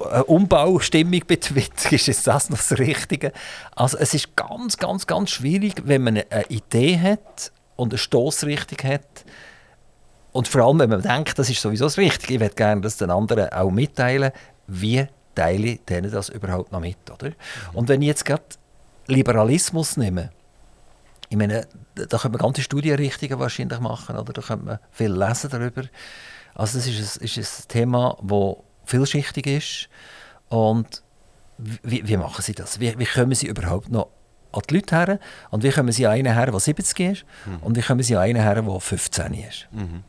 eine 0.00 0.24
Umbaustimmung 0.24 1.20
bei 1.26 1.36
Twitter, 1.36 1.92
ist 1.92 2.06
jetzt 2.06 2.26
das 2.26 2.50
noch 2.50 2.58
das 2.58 2.78
Richtige? 2.78 3.32
Also 3.76 3.98
es 3.98 4.14
ist 4.14 4.36
ganz, 4.36 4.76
ganz, 4.76 5.06
ganz 5.06 5.30
schwierig, 5.30 5.82
wenn 5.84 6.02
man 6.02 6.22
eine 6.30 6.46
Idee 6.48 6.98
hat 6.98 7.52
und 7.76 7.92
eine 7.92 7.98
Stoßrichtung 7.98 8.78
hat 8.90 9.24
und 10.32 10.48
vor 10.48 10.62
allem, 10.62 10.80
wenn 10.80 10.90
man 10.90 11.02
denkt, 11.02 11.38
das 11.38 11.48
ist 11.48 11.60
sowieso 11.60 11.84
das 11.84 11.96
Richtige, 11.96 12.34
ich 12.34 12.40
würde 12.40 12.54
gerne 12.56 12.80
das 12.80 12.96
den 12.96 13.10
anderen 13.10 13.50
auch 13.50 13.70
mitteilen, 13.70 14.32
wie 14.66 15.06
teile 15.34 15.66
ich 15.66 15.84
denen 15.84 16.10
das 16.10 16.28
überhaupt 16.28 16.72
noch 16.72 16.80
mit, 16.80 17.10
oder? 17.10 17.32
Und 17.72 17.88
wenn 17.88 18.02
ich 18.02 18.08
jetzt 18.08 18.24
gerade 18.24 18.44
Liberalismus 19.06 19.96
nehme, 19.96 20.30
ich 21.28 21.36
meine, 21.36 21.66
da 21.94 22.18
könnte 22.18 22.30
man 22.30 22.38
ganze 22.38 22.62
Studienrichtungen 22.62 23.38
wahrscheinlich 23.38 23.80
machen, 23.80 24.16
oder 24.16 24.32
da 24.32 24.42
könnte 24.42 24.64
man 24.64 24.78
viel 24.90 25.12
lesen 25.12 25.50
darüber. 25.50 25.82
Also 26.54 26.78
das 26.78 26.86
ist 26.86 27.20
ein, 27.20 27.24
ist 27.24 27.38
ein 27.64 27.68
Thema, 27.68 28.16
das 28.22 28.56
vielschichtig 28.84 29.46
ist 29.46 29.88
und 30.48 31.02
wie, 31.58 32.06
wie 32.06 32.16
machen 32.16 32.42
sie 32.42 32.54
das? 32.54 32.80
Wie, 32.80 32.98
wie 32.98 33.06
kommen 33.06 33.34
sie 33.34 33.46
überhaupt 33.46 33.90
noch 33.90 34.08
an 34.52 34.62
die 34.68 34.74
Leute 34.74 34.96
her? 34.96 35.18
Und 35.50 35.62
wie 35.62 35.70
kommen 35.70 35.92
sie 35.92 36.06
an 36.06 36.12
einen 36.12 36.32
her, 36.32 36.46
der 36.46 36.60
70 36.60 37.00
ist? 37.00 37.24
Mhm. 37.46 37.56
Und 37.60 37.76
wie 37.76 37.82
kommen 37.82 38.02
sie 38.02 38.16
an 38.16 38.22
einen 38.22 38.42
her, 38.42 38.54
der 38.54 38.80
15 38.80 39.34
ist? 39.34 39.66
Mhm. 39.72 40.02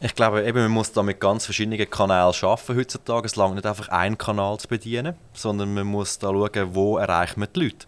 Ich 0.00 0.14
glaube, 0.14 0.44
eben, 0.44 0.62
man 0.62 0.70
muss 0.70 0.92
da 0.92 1.02
mit 1.02 1.18
ganz 1.18 1.44
verschiedenen 1.44 1.90
Kanälen 1.90 2.32
arbeiten 2.42 2.76
heutzutage. 2.76 3.26
Es 3.26 3.34
langt 3.34 3.56
nicht 3.56 3.66
einfach 3.66 3.88
einen 3.88 4.16
Kanal 4.16 4.56
zu 4.58 4.68
bedienen, 4.68 5.16
sondern 5.32 5.74
man 5.74 5.88
muss 5.88 6.20
da 6.20 6.28
schauen, 6.28 6.74
wo 6.74 6.98
erreicht 6.98 7.36
man 7.36 7.48
die 7.52 7.64
Leute. 7.64 7.86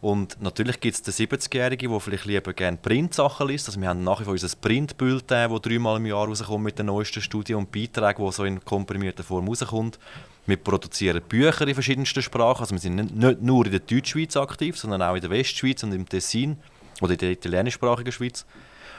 Und 0.00 0.40
natürlich 0.40 0.80
gibt 0.80 0.94
es 0.94 1.02
den 1.02 1.12
70-Jährigen, 1.12 1.90
der 1.90 2.00
vielleicht 2.00 2.24
lieber 2.24 2.54
gerne 2.54 2.78
Printsachen 2.78 3.48
liest. 3.48 3.68
Also 3.68 3.78
wir 3.78 3.88
haben 3.88 4.02
nach 4.02 4.20
wie 4.20 4.24
vor 4.24 4.32
unser 4.32 4.56
Printbulletin, 4.58 5.50
das 5.50 5.60
dreimal 5.60 5.98
im 5.98 6.06
Jahr 6.06 6.26
rauskommt 6.26 6.64
mit 6.64 6.78
den 6.78 6.86
neuesten 6.86 7.20
Studien 7.20 7.58
und 7.58 7.70
Beiträgen, 7.70 8.24
die 8.24 8.32
so 8.32 8.44
in 8.44 8.64
komprimierter 8.64 9.22
Form 9.22 9.46
rauskommt. 9.46 9.98
Wir 10.46 10.56
produzieren 10.56 11.20
Bücher 11.28 11.68
in 11.68 11.74
verschiedensten 11.74 12.22
Sprachen. 12.22 12.62
Also 12.62 12.74
wir 12.74 12.80
sind 12.80 13.14
nicht 13.14 13.42
nur 13.42 13.66
in 13.66 13.72
der 13.72 13.80
Deutschschweiz 13.80 14.34
aktiv, 14.38 14.78
sondern 14.78 15.02
auch 15.02 15.14
in 15.14 15.20
der 15.20 15.28
Westschweiz 15.28 15.82
und 15.82 15.92
im 15.92 16.08
Tessin 16.08 16.56
oder 17.02 17.12
in 17.12 17.18
der 17.18 17.32
italienischsprachigen 17.32 18.12
Schweiz. 18.12 18.46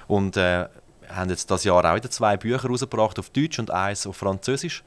Und 0.08 0.38
äh, 0.38 0.68
haben 1.10 1.30
jetzt 1.30 1.50
das 1.52 1.64
Jahr 1.64 1.84
auch 1.86 1.96
wieder 1.96 2.10
zwei 2.10 2.38
Bücher 2.38 2.68
rausgebracht 2.68 3.20
auf 3.20 3.30
Deutsch 3.30 3.60
und 3.60 3.72
eins 3.72 4.08
auf 4.08 4.18
Französisch. 4.18 4.84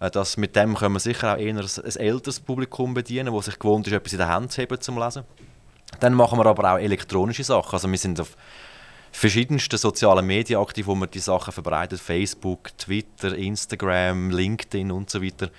Äh, 0.00 0.10
das, 0.10 0.36
mit 0.36 0.56
dem 0.56 0.74
können 0.74 0.94
wir 0.94 1.00
sicher 1.00 1.34
auch 1.34 1.38
eher 1.38 1.54
ein, 1.54 1.58
ein 1.58 1.96
älteres 1.96 2.40
Publikum 2.40 2.94
bedienen, 2.94 3.34
das 3.34 3.46
sich 3.46 3.58
gewohnt 3.58 3.86
ist, 3.86 3.92
etwas 3.92 4.12
in 4.12 4.18
der 4.18 4.28
Hand 4.28 4.52
zu 4.52 4.62
haben 4.62 4.80
zum 4.80 4.98
Lesen. 4.98 5.24
Dann 6.00 6.14
machen 6.14 6.38
wir 6.38 6.46
aber 6.46 6.74
auch 6.74 6.78
elektronische 6.78 7.44
Sachen. 7.44 7.72
Also 7.72 7.90
wir 7.90 7.98
sind 7.98 8.20
auf 8.20 8.36
verschiedensten 9.12 9.78
sozialen 9.78 10.26
Medien 10.26 10.60
aktiv, 10.60 10.86
wo 10.86 10.94
man 10.94 11.10
die 11.10 11.20
Sachen 11.20 11.52
verbreitet. 11.52 12.00
Facebook, 12.00 12.76
Twitter, 12.76 13.34
Instagram, 13.36 14.30
LinkedIn 14.30 14.90
und 14.90 15.08
so 15.08 15.22
weiter. 15.22 15.50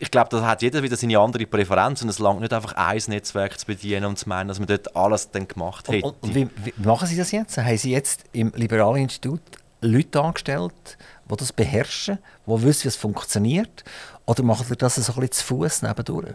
Ich 0.00 0.10
glaube, 0.10 0.28
da 0.30 0.46
hat 0.46 0.62
jeder 0.62 0.82
wieder 0.82 0.96
seine 0.96 1.18
andere 1.18 1.46
Präferenz 1.46 2.00
und 2.02 2.08
es 2.08 2.18
langt 2.18 2.40
nicht 2.40 2.52
einfach 2.52 2.72
ein 2.74 3.00
Netzwerk 3.08 3.58
zu 3.58 3.66
bedienen 3.66 4.06
und 4.06 4.18
zu 4.18 4.28
meinen, 4.28 4.48
dass 4.48 4.58
man 4.58 4.68
dort 4.68 4.96
alles 4.96 5.30
dann 5.30 5.46
gemacht 5.46 5.88
hat. 5.88 6.02
Und, 6.02 6.14
und 6.22 6.34
wie, 6.34 6.48
wie, 6.64 6.72
machen 6.78 7.06
Sie 7.06 7.16
das 7.16 7.30
jetzt? 7.30 7.58
Haben 7.58 7.76
Sie 7.76 7.90
jetzt 7.90 8.24
im 8.32 8.52
Liberalen 8.54 9.02
Institut 9.02 9.40
Leute 9.82 10.22
angestellt, 10.22 10.98
die 11.30 11.36
das 11.36 11.52
beherrschen, 11.52 12.18
die 12.46 12.62
wissen, 12.62 12.84
wie 12.84 12.88
es 12.88 12.96
funktioniert? 12.96 13.84
Oder 14.26 14.42
machen 14.42 14.66
Sie 14.68 14.76
das 14.76 14.94
so 14.94 15.00
ein 15.12 15.20
bisschen 15.20 15.32
zu 15.32 15.44
Fuß 15.44 15.82
nebendurch? 15.82 16.34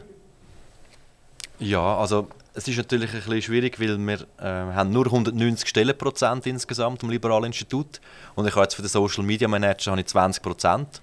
Ja, 1.59 1.97
also 1.97 2.27
es 2.53 2.67
ist 2.67 2.77
natürlich 2.77 3.11
ein 3.11 3.17
bisschen 3.17 3.41
schwierig, 3.41 3.79
weil 3.79 3.97
wir 3.97 4.21
äh, 4.39 4.73
haben 4.73 4.91
nur 4.91 5.05
190 5.05 5.67
Stellenprozent 5.67 6.45
insgesamt 6.47 7.03
am 7.03 7.09
Liberalen 7.09 7.45
Institut 7.45 7.99
und 8.35 8.47
ich 8.47 8.53
habe 8.55 8.63
jetzt 8.63 8.75
für 8.75 8.81
den 8.81 8.89
Social 8.89 9.23
Media 9.23 9.47
Manager 9.47 9.91
habe 9.91 10.01
ich 10.01 10.07
20 10.07 10.41
Prozent. 10.41 11.01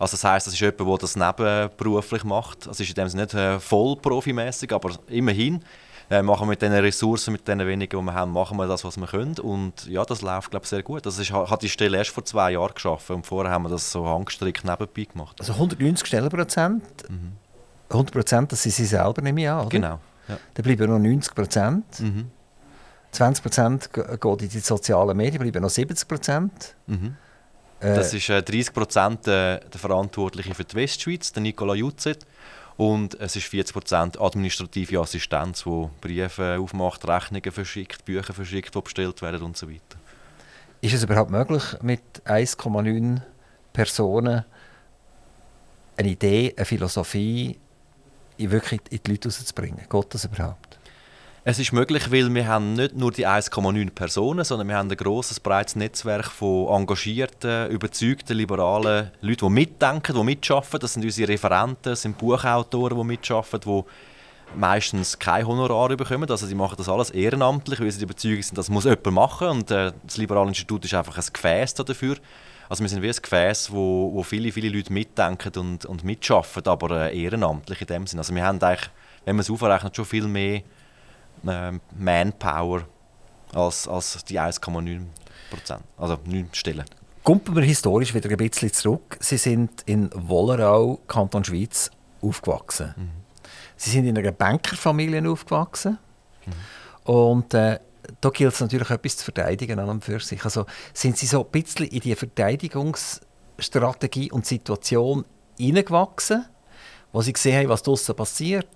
Also 0.00 0.12
das 0.12 0.24
heißt, 0.24 0.46
das 0.46 0.54
ist 0.54 0.60
jemand, 0.60 0.80
der 0.80 0.96
das 0.96 1.14
nebenberuflich 1.14 2.24
macht. 2.24 2.66
Also 2.66 2.82
ist 2.82 2.88
in 2.88 2.94
dem 2.94 3.08
Sinne 3.08 3.24
nicht 3.24 3.34
äh, 3.34 3.60
voll 3.60 3.96
profimäßig, 3.96 4.72
aber 4.72 4.92
immerhin 5.08 5.62
äh, 6.08 6.22
machen 6.22 6.46
wir 6.46 6.52
mit 6.52 6.62
den 6.62 6.72
Ressourcen, 6.72 7.32
mit 7.32 7.46
den 7.46 7.58
wenigen, 7.60 8.00
die 8.00 8.04
wir 8.04 8.14
haben, 8.14 8.32
machen 8.32 8.56
wir 8.56 8.66
das, 8.66 8.82
was 8.82 8.96
wir 8.96 9.06
können. 9.06 9.38
Und 9.38 9.86
ja, 9.86 10.02
das 10.06 10.22
läuft, 10.22 10.50
glaube 10.50 10.64
ich, 10.64 10.70
sehr 10.70 10.82
gut. 10.82 11.04
Das 11.04 11.18
ist, 11.18 11.30
hat 11.32 11.62
die 11.62 11.68
Stelle 11.68 11.98
erst 11.98 12.10
vor 12.10 12.24
zwei 12.24 12.52
Jahren 12.52 12.72
geschaffen 12.74 13.16
und 13.16 13.26
vorher 13.26 13.52
haben 13.52 13.64
wir 13.64 13.68
das 13.68 13.92
so 13.92 14.08
handgestrickt 14.08 14.64
nebenbei 14.64 15.04
gemacht. 15.04 15.36
Also 15.38 15.52
190 15.52 16.06
Stellenprozent, 16.06 16.82
mhm. 17.10 17.32
100 17.90 18.12
Prozent, 18.12 18.52
das 18.52 18.62
sind 18.62 18.72
Sie 18.72 18.86
selber, 18.86 19.20
nehme 19.20 19.42
ich 19.42 19.50
an, 19.50 19.60
oder? 19.60 19.68
Genau. 19.68 20.00
Ja. 20.28 20.38
Dann 20.54 20.62
bleiben 20.64 20.90
noch 20.90 20.98
90 20.98 21.34
Prozent. 21.34 22.00
Mhm. 22.00 22.30
20 23.12 23.42
Prozent 23.42 23.90
geht 23.92 24.42
in 24.42 24.48
die 24.48 24.60
sozialen 24.60 25.16
Medien, 25.16 25.42
bleiben 25.42 25.60
noch 25.60 25.70
70 25.70 26.08
Prozent. 26.08 26.74
Mhm. 26.86 27.16
Äh, 27.80 27.94
das 27.94 28.14
ist 28.14 28.28
äh, 28.28 28.42
30 28.42 28.72
Prozent 28.72 29.26
äh, 29.26 29.60
der 29.60 29.80
Verantwortliche 29.80 30.54
für 30.54 30.64
die 30.64 30.76
Westschweiz, 30.76 31.32
der 31.32 31.42
Nicola 31.42 31.74
Jutzet. 31.74 32.26
Und 32.76 33.18
es 33.20 33.36
ist 33.36 33.46
40 33.46 33.74
Prozent 33.74 34.20
administrative 34.20 35.00
Assistenz, 35.00 35.64
die 35.64 35.88
Briefe 36.00 36.58
aufmacht, 36.58 37.06
Rechnungen 37.06 37.52
verschickt, 37.52 38.04
Bücher 38.04 38.32
verschickt, 38.32 38.74
die 38.74 38.80
bestellt 38.80 39.20
werden 39.20 39.42
und 39.42 39.56
so 39.56 39.68
weiter. 39.68 39.98
Ist 40.80 40.94
es 40.94 41.02
überhaupt 41.02 41.30
möglich, 41.30 41.62
mit 41.82 42.00
1,9 42.24 43.20
Personen 43.72 44.44
eine 45.96 46.08
Idee, 46.08 46.54
eine 46.56 46.64
Philosophie 46.64 47.58
wirklich 48.38 48.80
in 48.88 49.00
die 49.04 49.10
Leute 49.10 49.28
rauszubringen? 49.28 49.86
Geht 49.90 50.14
das 50.14 50.24
überhaupt? 50.24 50.69
Es 51.42 51.58
ist 51.58 51.72
möglich, 51.72 52.12
weil 52.12 52.34
wir 52.34 52.46
haben 52.46 52.74
nicht 52.74 52.94
nur 52.94 53.12
die 53.12 53.26
1,9 53.26 53.90
Personen, 53.92 54.44
sondern 54.44 54.68
wir 54.68 54.76
haben 54.76 54.90
ein 54.90 54.96
grosses, 54.96 55.40
breites 55.40 55.74
Netzwerk 55.74 56.26
von 56.26 56.68
engagierten, 56.68 57.70
überzeugten, 57.70 58.36
liberalen 58.36 59.10
Leuten, 59.22 59.46
die 59.46 59.50
mitdenken, 59.50 60.14
die 60.14 60.22
mitschaffen. 60.22 60.78
Das 60.78 60.92
sind 60.92 61.02
unsere 61.02 61.32
Referenten, 61.32 61.92
das 61.92 62.02
sind 62.02 62.18
Buchautoren, 62.18 62.98
die 62.98 63.04
mitschaffen, 63.04 63.58
die 63.58 63.82
meistens 64.54 65.18
kein 65.18 65.46
Honorar 65.46 65.88
bekommen. 65.96 66.30
Also 66.30 66.46
die 66.46 66.54
machen 66.54 66.74
das 66.76 66.90
alles 66.90 67.08
ehrenamtlich, 67.08 67.80
weil 67.80 67.90
sie 67.90 68.02
überzeugt 68.02 68.44
sind, 68.44 68.58
das 68.58 68.68
muss 68.68 68.84
jemand 68.84 69.06
machen. 69.06 69.48
Und 69.48 69.70
äh, 69.70 69.92
das 70.02 70.18
Liberale 70.18 70.48
Institut 70.48 70.84
ist 70.84 70.92
einfach 70.92 71.16
ein 71.16 71.32
Gefäß 71.32 71.72
dafür. 71.72 72.16
Also 72.68 72.84
wir 72.84 72.88
sind 72.90 73.00
wie 73.00 73.08
ein 73.08 73.16
Gefäß, 73.16 73.72
wo, 73.72 74.12
wo 74.12 74.22
viele, 74.22 74.52
viele 74.52 74.68
Leute 74.68 74.92
mitdenken 74.92 75.58
und, 75.58 75.86
und 75.86 76.04
mitschaffen, 76.04 76.66
aber 76.66 77.10
äh, 77.10 77.18
ehrenamtlich 77.18 77.80
in 77.80 77.86
dem 77.86 78.06
Sinne. 78.06 78.20
Also 78.20 78.34
wir 78.34 78.44
haben 78.44 78.62
eigentlich, 78.62 78.90
wenn 79.24 79.36
man 79.36 79.40
es 79.40 79.50
aufrechnet, 79.50 79.96
schon 79.96 80.04
viel 80.04 80.28
mehr 80.28 80.60
Manpower 81.42 82.82
als, 83.54 83.88
als 83.88 84.24
die 84.24 84.40
1,9 84.40 85.02
Prozent, 85.50 85.82
also 85.96 86.18
9 86.24 86.48
Stellen. 86.52 86.84
Kommen 87.22 87.54
wir 87.54 87.62
historisch 87.62 88.14
wieder 88.14 88.30
ein 88.30 88.36
bisschen 88.36 88.72
zurück. 88.72 89.18
Sie 89.20 89.36
sind 89.36 89.82
in 89.86 90.10
Wollerau, 90.14 91.00
Kanton 91.06 91.44
Schweiz, 91.44 91.90
aufgewachsen. 92.22 92.94
Mhm. 92.96 93.10
Sie 93.76 93.90
sind 93.90 94.06
in 94.06 94.16
einer 94.16 94.32
Bankerfamilie 94.32 95.28
aufgewachsen. 95.28 95.98
Mhm. 96.46 97.12
Und 97.12 97.52
äh, 97.54 97.78
da 98.20 98.30
gilt 98.30 98.54
es 98.54 98.60
natürlich 98.60 98.90
etwas 98.90 99.18
zu 99.18 99.24
verteidigen 99.24 99.78
an 99.78 99.88
und 99.88 100.04
für 100.04 100.18
sich. 100.20 100.44
Also 100.44 100.66
sind 100.92 101.16
Sie 101.16 101.26
so 101.26 101.44
ein 101.44 101.50
bisschen 101.50 101.86
in 101.86 102.00
die 102.00 102.14
Verteidigungsstrategie 102.14 104.30
und 104.32 104.44
Situation 104.46 105.24
hineingewachsen, 105.58 106.44
wo 107.12 107.22
sie 107.22 107.32
gesehen 107.32 107.58
haben, 107.58 107.68
was 107.68 107.82
draussen 107.82 108.14
passiert, 108.14 108.68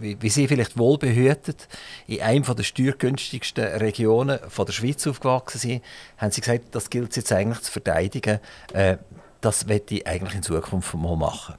wie, 0.00 0.20
wie, 0.20 0.28
sie 0.28 0.48
vielleicht 0.48 0.76
wohlbehütet 0.76 1.68
in 2.06 2.20
einem 2.20 2.44
der 2.44 2.62
steuergünstigsten 2.62 3.64
Regionen 3.64 4.38
von 4.48 4.66
der 4.66 4.72
Schweiz 4.72 5.06
aufgewachsen 5.06 5.58
sind, 5.58 5.84
haben 6.18 6.30
sie 6.30 6.40
gesagt, 6.40 6.74
das 6.74 6.90
gilt 6.90 7.16
jetzt 7.16 7.32
eigentlich 7.32 7.60
zu 7.60 7.72
verteidigen. 7.72 8.40
Äh, 8.72 8.98
das 9.40 9.68
werde 9.68 9.94
ich 9.94 10.06
eigentlich 10.06 10.34
in 10.34 10.42
Zukunft 10.42 10.94
mal 10.94 11.16
machen. 11.16 11.54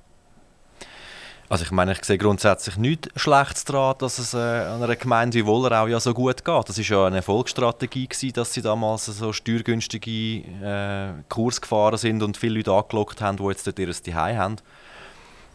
Also 1.52 1.66
ich 1.66 1.72
meine, 1.72 1.92
ich 1.92 2.06
sehe 2.06 2.18
grundsätzlich 2.18 2.78
nichts 2.78 3.10
Schlechtes 3.18 3.66
daran, 3.66 3.96
dass 3.98 4.20
es 4.20 4.34
äh, 4.34 4.38
einer 4.38 4.96
Gemeinde 4.96 5.38
wie 5.38 5.46
Wollerau 5.46 5.88
ja 5.88 6.00
so 6.00 6.14
gut 6.14 6.46
geht. 6.46 6.70
Das 6.70 6.78
war 6.78 6.86
ja 6.86 7.08
eine 7.08 7.18
Erfolgsstrategie, 7.18 8.08
gewesen, 8.08 8.32
dass 8.32 8.54
sie 8.54 8.62
damals 8.62 9.08
so 9.08 9.34
steuergünstige 9.34 10.46
äh, 10.64 11.24
Kurs 11.28 11.60
gefahren 11.60 11.98
sind 11.98 12.24
und 12.24 12.38
viele 12.38 12.56
Leute 12.56 12.72
angelockt 12.72 13.20
haben, 13.20 13.36
die 13.36 13.44
jetzt 13.44 13.68
dort 13.68 13.80
ihr 13.80 13.92
Zuhause 13.92 14.38
haben. 14.38 14.56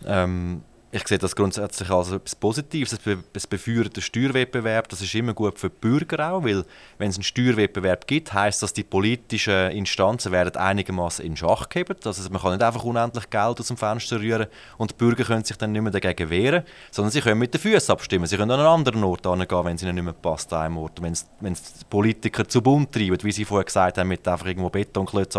Ähm, 0.04 0.62
ich 0.96 1.06
sehe 1.06 1.18
das 1.18 1.37
grundsätzlich 1.37 1.90
als 1.90 2.11
etwas 2.11 2.35
Positives. 2.35 2.92
Es, 2.92 2.98
be 2.98 3.22
es 3.35 3.46
befeuert 3.46 3.94
den 3.94 4.02
Steuerwettbewerb. 4.02 4.88
Das 4.88 5.02
ist 5.02 5.14
immer 5.14 5.35
gut 5.35 5.59
für 5.59 5.68
die 5.68 5.76
Bürger 5.78 6.32
auch, 6.32 6.44
weil 6.44 6.64
wenn 6.98 7.11
es 7.11 7.16
einen 7.16 7.22
Steuerwettbewerb 7.22 8.06
gibt, 8.06 8.32
heißt 8.32 8.62
das, 8.62 8.72
die 8.72 8.82
politischen 8.82 9.70
Instanzen 9.72 10.32
werden 10.32 10.56
einigermaßen 10.56 11.24
in 11.24 11.37
Schach 11.37 11.68
gehabt. 11.68 12.06
Also 12.06 12.28
man 12.30 12.40
kann 12.40 12.52
nicht 12.52 12.62
einfach 12.62 12.85
unendlich 12.85 13.28
Geld 13.30 13.61
aus 13.61 13.68
dem 13.68 13.76
Fenster 13.76 14.20
rühren 14.20 14.46
und 14.78 14.92
die 14.92 14.94
Bürger 14.94 15.24
können 15.24 15.44
sich 15.44 15.56
dann 15.56 15.72
nicht 15.72 15.82
mehr 15.82 15.92
dagegen 15.92 16.30
wehren, 16.30 16.64
sondern 16.90 17.12
sie 17.12 17.20
können 17.20 17.38
mit 17.38 17.52
den 17.52 17.61
Füßen 17.61 17.92
abstimmen. 17.92 18.26
Sie 18.26 18.37
können 18.37 18.50
an 18.50 18.61
einen 18.61 18.68
anderen 18.68 19.04
Ort 19.04 19.22
gehen, 19.22 19.64
wenn 19.64 19.76
es 19.76 19.82
ihnen 19.82 19.94
nicht 19.94 20.04
mehr 20.04 20.14
passt, 20.14 20.52
einem 20.52 20.78
Ort. 20.78 21.02
Wenn 21.02 21.12
es 21.12 21.26
die 21.40 21.85
Politiker 21.90 22.48
zu 22.48 22.62
bunt 22.62 22.92
treiben, 22.92 23.18
wie 23.22 23.32
sie 23.32 23.44
vorher 23.44 23.64
gesagt 23.64 23.98
haben, 23.98 24.09
mit 24.09 24.26
einfach 24.26 24.46
irgendwo 24.46 24.70
Betonklötze 24.70 25.38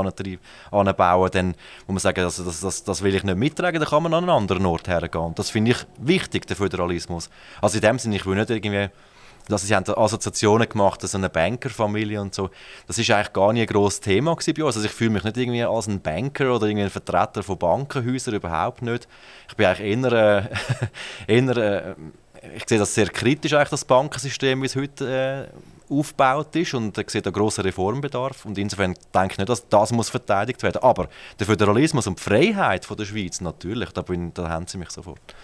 anbauen, 0.72 1.30
dann 1.32 1.48
muss 1.88 1.88
man 1.88 1.98
sagen, 2.00 2.22
also 2.22 2.44
das, 2.44 2.62
das, 2.62 2.84
das 2.84 3.02
will 3.02 3.16
ich 3.16 3.24
nicht 3.24 3.38
mittragen, 3.38 3.80
dann 3.80 3.90
kann 3.90 4.04
man 4.04 4.14
an 4.14 4.24
einen 4.24 4.30
anderen 4.30 4.66
Ort 4.66 4.88
hergehen. 4.88 5.34
Das 5.36 5.47
finde 5.50 5.72
ich 5.72 5.78
wichtig, 5.98 6.48
der 6.48 6.56
Föderalismus. 6.56 7.30
Also 7.62 7.78
in 7.78 7.82
dem 7.82 8.00
Sinne, 8.00 8.16
ich 8.16 8.26
will 8.26 8.36
nicht 8.36 8.50
irgendwie 8.50 8.90
dass 9.48 9.66
sie 9.66 9.76
haben 9.76 9.86
Assoziationen 9.90 10.68
gemacht, 10.68 11.02
so 11.02 11.18
eine 11.18 11.30
Bankerfamilie 11.30 12.20
und 12.22 12.34
so. 12.34 12.50
Das 12.86 12.98
ist 12.98 13.10
eigentlich 13.10 13.34
gar 13.34 13.54
nicht 13.54 13.70
ein 13.70 13.74
grosses 13.74 14.02
Thema 14.02 14.36
bei 14.36 14.64
uns. 14.64 14.76
Also 14.76 14.86
ich 14.86 14.92
fühle 14.92 15.12
mich 15.12 15.24
nicht 15.24 15.38
irgendwie 15.38 15.64
als 15.64 15.88
ein 15.88 16.02
Banker 16.02 16.54
oder 16.54 16.68
irgendwie 16.68 16.84
ein 16.84 16.90
Vertreter 16.90 17.44
von 17.44 17.58
Bankenhäusern, 17.58 18.36
überhaupt 18.36 18.82
nicht. 18.82 19.08
Ich 19.48 19.56
bin 19.56 19.68
eigentlich 19.68 20.04
eher, 20.04 20.50
äh, 21.28 21.28
eher 21.28 21.58
äh, 21.58 21.96
ich 22.56 22.64
sehe 22.68 22.80
das 22.80 22.94
sehr 22.94 23.08
kritisch, 23.08 23.54
eigentlich, 23.54 23.70
das 23.70 23.86
Bankensystem, 23.86 24.62
wie 24.62 24.66
es 24.66 24.76
heute 24.76 25.50
äh, 25.50 25.77
aufgebaut 25.90 26.56
ist 26.56 26.74
und 26.74 26.98
ich 26.98 27.10
sehe 27.10 27.22
da 27.22 27.30
grossen 27.30 27.62
Reformbedarf 27.62 28.46
und 28.46 28.58
insofern 28.58 28.94
denke 29.14 29.34
ich 29.34 29.38
nicht, 29.38 29.50
dass 29.50 29.68
das 29.68 29.92
muss 29.92 30.10
verteidigt 30.10 30.62
werden 30.64 30.82
Aber 30.82 31.08
der 31.40 31.46
Föderalismus 31.46 32.08
und 32.08 32.20
die 32.20 32.24
Freiheit 32.24 32.86
von 32.86 32.98
der 32.98 33.06
Schweiz, 33.06 33.42
natürlich, 33.42 33.92
da, 33.92 34.02
bin, 34.02 34.34
da 34.34 34.50
haben 34.50 34.68
sie 34.68 34.78
mich 34.78 34.90
sofort. 34.92 35.36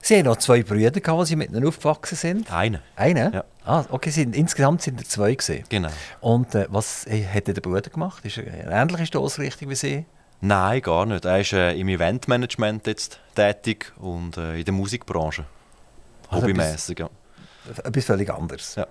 Sie 0.00 0.18
haben 0.18 0.26
noch 0.26 0.36
zwei 0.36 0.62
Brüder, 0.62 0.90
gehabt, 0.90 1.22
die 1.22 1.26
Sie 1.28 1.36
mit 1.36 1.50
ihnen 1.50 1.66
aufgewachsen 1.66 2.16
sind? 2.16 2.52
Einen. 2.52 2.82
Einen? 2.94 3.32
Ja. 3.32 3.44
Ah, 3.64 3.86
okay, 3.88 4.10
sind, 4.10 4.36
insgesamt 4.36 4.82
sind 4.82 5.00
es 5.00 5.08
zwei 5.08 5.34
gewesen. 5.34 5.64
Genau. 5.70 5.88
Und 6.20 6.54
äh, 6.54 6.66
was 6.68 7.06
hat 7.06 7.46
der 7.46 7.54
Bruder 7.54 7.88
gemacht? 7.88 8.22
Ist 8.22 8.36
er 8.36 8.52
eine 8.52 8.70
ähnliche 8.70 9.06
Stoßrichtung 9.06 9.70
wie 9.70 9.74
Sie? 9.74 10.04
Nein, 10.42 10.82
gar 10.82 11.06
nicht. 11.06 11.24
Er 11.24 11.40
ist 11.40 11.54
äh, 11.54 11.72
im 11.72 11.88
Eventmanagement 11.88 12.86
jetzt 12.86 13.18
tätig 13.34 13.94
und 13.96 14.36
äh, 14.36 14.58
in 14.58 14.64
der 14.66 14.74
Musikbranche. 14.74 15.46
Also 16.28 16.42
Hobbymäßig, 16.42 16.98
ja. 16.98 17.08
Etwas 17.82 18.04
völlig 18.04 18.30
anderes. 18.30 18.74
Ja. 18.74 18.86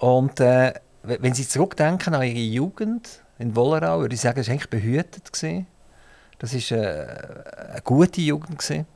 Und 0.00 0.40
äh, 0.40 0.72
wenn 1.02 1.34
Sie 1.34 1.46
zurückdenken 1.46 2.14
an 2.14 2.22
Ihre 2.22 2.38
Jugend 2.38 3.22
in 3.38 3.54
Wollerau, 3.54 4.00
würde 4.00 4.14
ich 4.14 4.20
sagen, 4.20 4.40
es 4.40 4.48
war 4.48 4.54
eigentlich 4.54 4.70
behütet. 4.70 5.28
Das 6.38 6.52
war 6.52 6.78
äh, 6.78 7.72
eine 7.72 7.82
gute 7.84 8.20
Jugend. 8.22 8.58
Gewesen. 8.58 8.86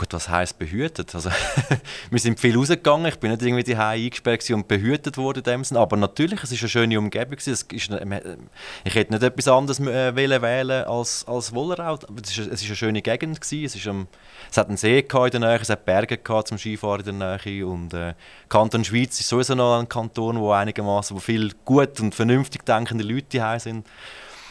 Gut, 0.00 0.14
was 0.14 0.30
heisst 0.30 0.58
behütet? 0.58 1.14
Also, 1.14 1.28
wir 2.10 2.18
sind 2.18 2.40
viel 2.40 2.56
rausgegangen, 2.56 3.04
ich 3.04 3.18
bin 3.18 3.32
nicht 3.32 3.42
irgendwie 3.42 3.64
die 3.64 3.76
eingesperrt 3.76 4.48
und 4.48 4.66
behütet 4.66 5.18
worden 5.18 5.42
dem. 5.42 5.62
Aber 5.76 5.98
natürlich, 5.98 6.42
es 6.42 6.52
war 6.52 6.58
eine 6.58 6.68
schöne 6.70 6.98
Umgebung. 6.98 7.36
Es 7.36 7.46
ist, 7.46 7.70
ich 7.70 7.90
hätte 7.90 9.12
nicht 9.12 9.22
etwas 9.22 9.46
anderes 9.46 9.78
äh, 9.80 10.16
wählen 10.16 10.84
als, 10.86 11.28
als 11.28 11.54
Wollerau. 11.54 11.98
Es 12.22 12.38
war 12.38 12.46
eine 12.46 12.56
schöne 12.56 13.02
Gegend. 13.02 13.40
Es, 13.42 13.86
um, 13.86 14.08
es 14.50 14.56
hat 14.56 14.68
einen 14.68 14.78
See 14.78 15.00
in 15.00 15.06
der 15.32 15.40
Nähe, 15.40 15.58
es 15.60 15.68
hat 15.68 15.84
Berge 15.84 16.18
zum 16.46 16.56
Skifahren 16.56 17.06
in 17.06 17.18
der 17.18 17.38
Nähe. 17.44 17.66
Und 17.66 17.92
äh, 17.92 18.14
Kanton 18.48 18.82
Schweiz 18.84 19.20
ist 19.20 19.28
sowieso 19.28 19.54
noch 19.54 19.80
ein 19.80 19.86
Kanton, 19.86 20.40
wo 20.40 20.50
einigermaßen, 20.52 21.14
wo 21.14 21.20
viel 21.20 21.52
gut 21.66 22.00
und 22.00 22.14
vernünftig 22.14 22.64
denkende 22.64 23.04
Leute 23.04 23.26
hier 23.32 23.60
sind. 23.60 23.86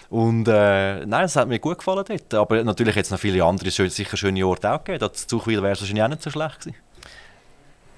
Und 0.10 0.48
äh, 0.48 1.06
nein, 1.06 1.26
es 1.26 1.36
hat 1.36 1.48
mir 1.48 1.60
gut 1.60 1.78
gefallen 1.78 2.04
dort. 2.08 2.34
Aber 2.34 2.64
natürlich 2.64 2.98
es 2.98 3.12
noch 3.12 3.20
viele 3.20 3.44
andere 3.44 3.70
sicher 3.70 4.18
schöne 4.18 4.46
Orte 4.46 4.72
auch 4.72 4.84
gegeben. 4.84 5.08
Das 5.12 5.28
Zuchwil 5.28 5.62
wäre 5.62 5.80
wahrscheinlich 5.80 6.04
auch 6.04 6.08
nicht 6.08 6.24
so 6.24 6.32
schlecht 6.32 6.62
gewesen. 6.62 6.78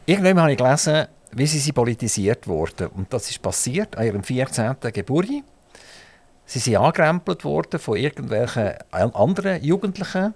Irgendwann 0.06 0.41
habe 0.41 0.52
ich 0.52 0.58
gelesen, 0.58 1.08
wie 1.32 1.47
sie, 1.47 1.60
sie 1.60 1.71
politisiert 1.71 2.47
wurden. 2.47 2.88
Und 2.88 3.13
das 3.13 3.30
ist 3.30 3.41
passiert 3.41 3.97
an 3.97 4.06
ihrem 4.06 4.24
14. 4.24 4.76
Geburtstag. 4.82 5.43
Sie 6.45 6.60
sind 6.60 6.76
angerempelt 6.76 7.45
worden 7.45 7.80
von 7.80 7.95
irgendwelchen 7.95 8.74
anderen 8.91 9.63
Jugendlichen. 9.63 10.26
Mhm. 10.26 10.34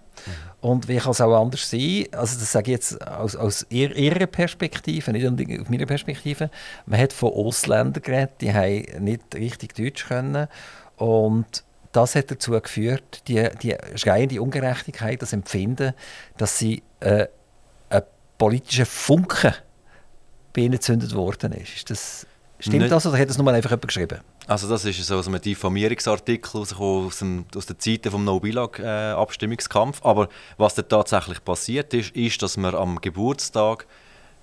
Und 0.61 0.87
wie 0.87 0.95
kann 0.95 1.11
es 1.11 1.19
auch 1.19 1.41
anders 1.41 1.69
sein? 1.69 2.05
Also 2.13 2.39
das 2.39 2.53
sage 2.53 2.71
ich 2.71 2.77
jetzt 2.77 3.05
aus, 3.05 3.35
aus 3.35 3.65
ihrer 3.69 4.25
Perspektive, 4.25 5.11
nicht 5.11 5.59
aus 5.59 5.69
meiner 5.69 5.85
Perspektive. 5.85 6.49
Man 6.85 7.01
hat 7.01 7.11
von 7.11 7.33
Ausländern 7.33 8.01
geredet, 8.01 8.35
die 8.39 8.53
haben 8.53 9.03
nicht 9.03 9.35
richtig 9.35 9.75
Deutsch 9.75 10.07
können. 10.07 10.47
Und 10.97 11.63
das 11.91 12.15
hat 12.15 12.31
dazu 12.31 12.51
geführt, 12.51 13.27
die, 13.27 13.47
die 13.61 13.75
schreiende 13.95 14.41
Ungerechtigkeit, 14.41 15.21
das 15.21 15.33
Empfinden, 15.33 15.93
dass 16.37 16.57
sie 16.57 16.83
äh, 16.99 17.27
ein 17.89 18.03
politischer 18.37 18.85
Funke 18.85 19.55
bei 20.53 20.61
ihnen 20.61 20.73
gezündet 20.73 21.13
worden 21.15 21.53
ist. 21.53 21.75
ist 21.75 21.89
das, 21.89 22.27
stimmt 22.59 22.79
Nicht. 22.79 22.91
das 22.91 23.05
oder 23.05 23.17
hat 23.17 23.29
das 23.29 23.37
nur 23.37 23.51
einfach 23.51 23.71
jemand 23.71 23.87
geschrieben? 23.87 24.19
Also 24.47 24.69
das 24.69 24.85
ist 24.85 25.03
so 25.05 25.17
aus 25.17 25.27
einem 25.27 25.41
Diffamierungsartikel 25.41 26.61
aus, 26.61 26.69
dem, 27.19 27.45
aus 27.55 27.65
der 27.65 27.79
Zeit 27.79 28.05
des 28.05 28.13
No-Bilag-Abstimmungskampf. 28.13 30.01
Äh, 30.01 30.07
Aber 30.07 30.29
was 30.57 30.75
da 30.75 30.83
tatsächlich 30.83 31.43
passiert 31.43 31.93
ist, 31.93 32.15
ist, 32.15 32.41
dass 32.41 32.57
wir 32.57 32.73
am 32.75 33.01
Geburtstag 33.01 33.87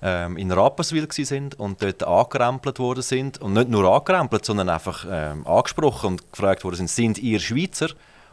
ähm, 0.03 0.35
in 0.35 0.51
Rapperswil 0.51 1.07
sind 1.09 1.57
und 1.57 1.81
dort 1.81 2.03
angerempelt 2.03 2.77
worden 2.77 3.01
sind. 3.01 3.41
Und 3.41 3.53
nicht 3.53 3.69
nur 3.69 3.89
angerempelt, 3.89 4.43
sondern 4.43 4.67
einfach 4.67 5.05
ähm, 5.09 5.47
angesprochen 5.47 6.07
und 6.07 6.31
gefragt 6.31 6.63
worden 6.65 6.75
sind, 6.75 6.89
sind 6.89 7.17
ihr 7.19 7.39
Schweizer? 7.39 7.87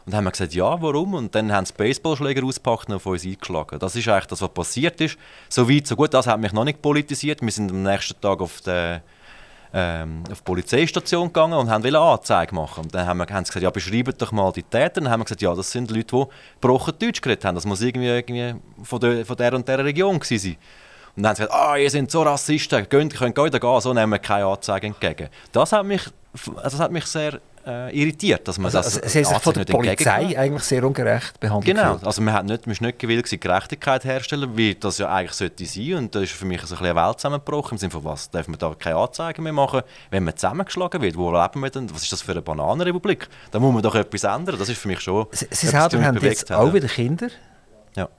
Und 0.05 0.13
haben 0.13 0.25
wir 0.25 0.31
gesagt, 0.31 0.53
ja, 0.53 0.81
warum? 0.81 1.13
Und 1.13 1.33
dann 1.33 1.51
haben 1.51 1.65
sie 1.65 1.73
Baseballschläger 1.73 2.43
ausgepackt 2.43 2.89
und 2.89 2.95
auf 2.95 3.05
uns 3.05 3.23
eingeschlagen. 3.23 3.79
Das 3.79 3.95
ist 3.95 4.07
eigentlich 4.07 4.25
das, 4.25 4.41
was 4.41 4.49
passiert 4.49 4.99
ist. 4.99 5.17
So 5.47 5.69
weit, 5.69 5.87
so 5.87 5.95
gut, 5.95 6.13
das 6.13 6.27
hat 6.27 6.41
mich 6.41 6.51
noch 6.51 6.65
nicht 6.65 6.81
politisiert. 6.81 7.41
Wir 7.41 7.51
sind 7.51 7.71
am 7.71 7.83
nächsten 7.83 8.19
Tag 8.19 8.41
auf 8.41 8.59
die, 8.61 8.97
ähm, 9.73 10.23
auf 10.29 10.39
die 10.39 10.43
Polizeistation 10.43 11.27
gegangen 11.27 11.53
und 11.53 11.69
haben 11.69 11.85
eine 11.85 11.99
Anzeige 11.99 12.53
machen. 12.53 12.83
Und 12.83 12.95
dann 12.95 13.05
haben, 13.05 13.19
wir, 13.19 13.27
haben 13.27 13.45
sie 13.45 13.51
gesagt, 13.51 13.63
ja, 13.63 13.69
beschreibt 13.69 14.21
doch 14.21 14.33
mal 14.33 14.51
die 14.51 14.63
Täter. 14.63 14.97
Und 14.97 15.05
dann 15.05 15.13
haben 15.13 15.21
wir 15.21 15.25
gesagt, 15.25 15.41
ja, 15.41 15.53
das 15.53 15.71
sind 15.71 15.89
Leute, 15.91 16.17
die 16.17 16.25
gebrochen 16.59 16.93
Deutsch 16.99 17.21
geredet 17.21 17.45
haben. 17.45 17.55
Das 17.55 17.65
muss 17.65 17.81
irgendwie, 17.81 18.07
irgendwie 18.07 18.55
von, 18.83 18.99
der, 18.99 19.25
von 19.25 19.37
der 19.37 19.53
und 19.53 19.67
der 19.67 19.85
Region 19.85 20.19
gewesen 20.19 20.39
sein. 20.39 20.57
Und 21.15 21.23
dann 21.23 21.29
haben 21.29 21.35
sie 21.35 21.43
gesagt, 21.43 21.59
ah, 21.59 21.77
ihr 21.77 21.89
seid 21.89 22.09
so 22.11 22.21
Rassisten, 22.23 22.87
könnt, 22.87 23.13
könnt 23.13 23.37
wieder 23.37 23.59
gehen, 23.59 23.81
so 23.81 23.93
nehmen 23.93 24.11
wir 24.11 24.19
keine 24.19 24.45
Anzeige 24.45 24.87
entgegen. 24.87 25.29
Das 25.51 25.71
hat 25.71 25.85
mich, 25.85 26.03
also 26.55 26.61
das 26.63 26.79
hat 26.79 26.91
mich 26.91 27.05
sehr 27.05 27.39
äh, 27.65 27.95
irritiert, 27.95 28.47
dass 28.47 28.57
man 28.57 28.65
also, 28.67 28.77
das 28.79 28.97
also, 28.97 29.07
Sie 29.07 29.25
haben 29.25 29.33
sich 29.33 29.43
von 29.43 29.53
der 29.53 29.65
Polizei 29.65 30.37
eigentlich 30.37 30.63
sehr 30.63 30.83
ungerecht 30.83 31.39
behandelt 31.39 31.65
Genau, 31.65 31.93
gefühlt. 31.93 32.07
also 32.07 32.21
man 32.21 32.33
hat 32.33 32.45
nicht, 32.45 32.65
man 32.65 32.71
ist 32.71 32.81
nicht 32.81 32.99
gewillt 32.99 33.41
Gerechtigkeit 33.41 34.03
herzustellen, 34.03 34.57
wie 34.57 34.75
das 34.75 34.97
ja 34.97 35.13
eigentlich 35.13 35.33
sollte 35.33 35.65
sein 35.65 35.93
und 35.95 36.15
da 36.15 36.21
ist 36.21 36.31
für 36.31 36.45
mich 36.45 36.61
so 36.63 36.75
ein 36.75 36.81
eine 36.81 36.95
Welt 36.95 37.19
zusammengebrochen, 37.19 37.75
im 37.75 37.77
Sinne 37.77 37.91
von 37.91 38.03
was, 38.03 38.29
darf 38.29 38.47
man 38.47 38.57
da 38.57 38.73
keine 38.77 38.97
Anzeigen 38.97 39.43
mehr 39.43 39.53
machen, 39.53 39.81
wenn 40.09 40.23
man 40.23 40.35
zusammengeschlagen 40.35 41.01
wird, 41.01 41.15
wo 41.17 41.31
leben 41.31 41.61
wir 41.61 41.69
denn, 41.69 41.93
was 41.93 42.03
ist 42.03 42.11
das 42.11 42.21
für 42.21 42.31
eine 42.31 42.41
Bananenrepublik? 42.41 43.27
Da 43.51 43.59
muss 43.59 43.73
man 43.73 43.83
doch 43.83 43.95
etwas 43.95 44.23
ändern, 44.23 44.57
das 44.57 44.69
ist 44.69 44.79
für 44.79 44.87
mich 44.87 45.01
schon 45.01 45.27
Sie, 45.31 45.47
Sie 45.51 45.67
selber 45.67 46.03
haben 46.03 46.17
jetzt 46.19 46.49
hat, 46.49 46.57
auch 46.57 46.73
wieder 46.73 46.87
Kinder? 46.87 47.27
Ja. 47.95 48.09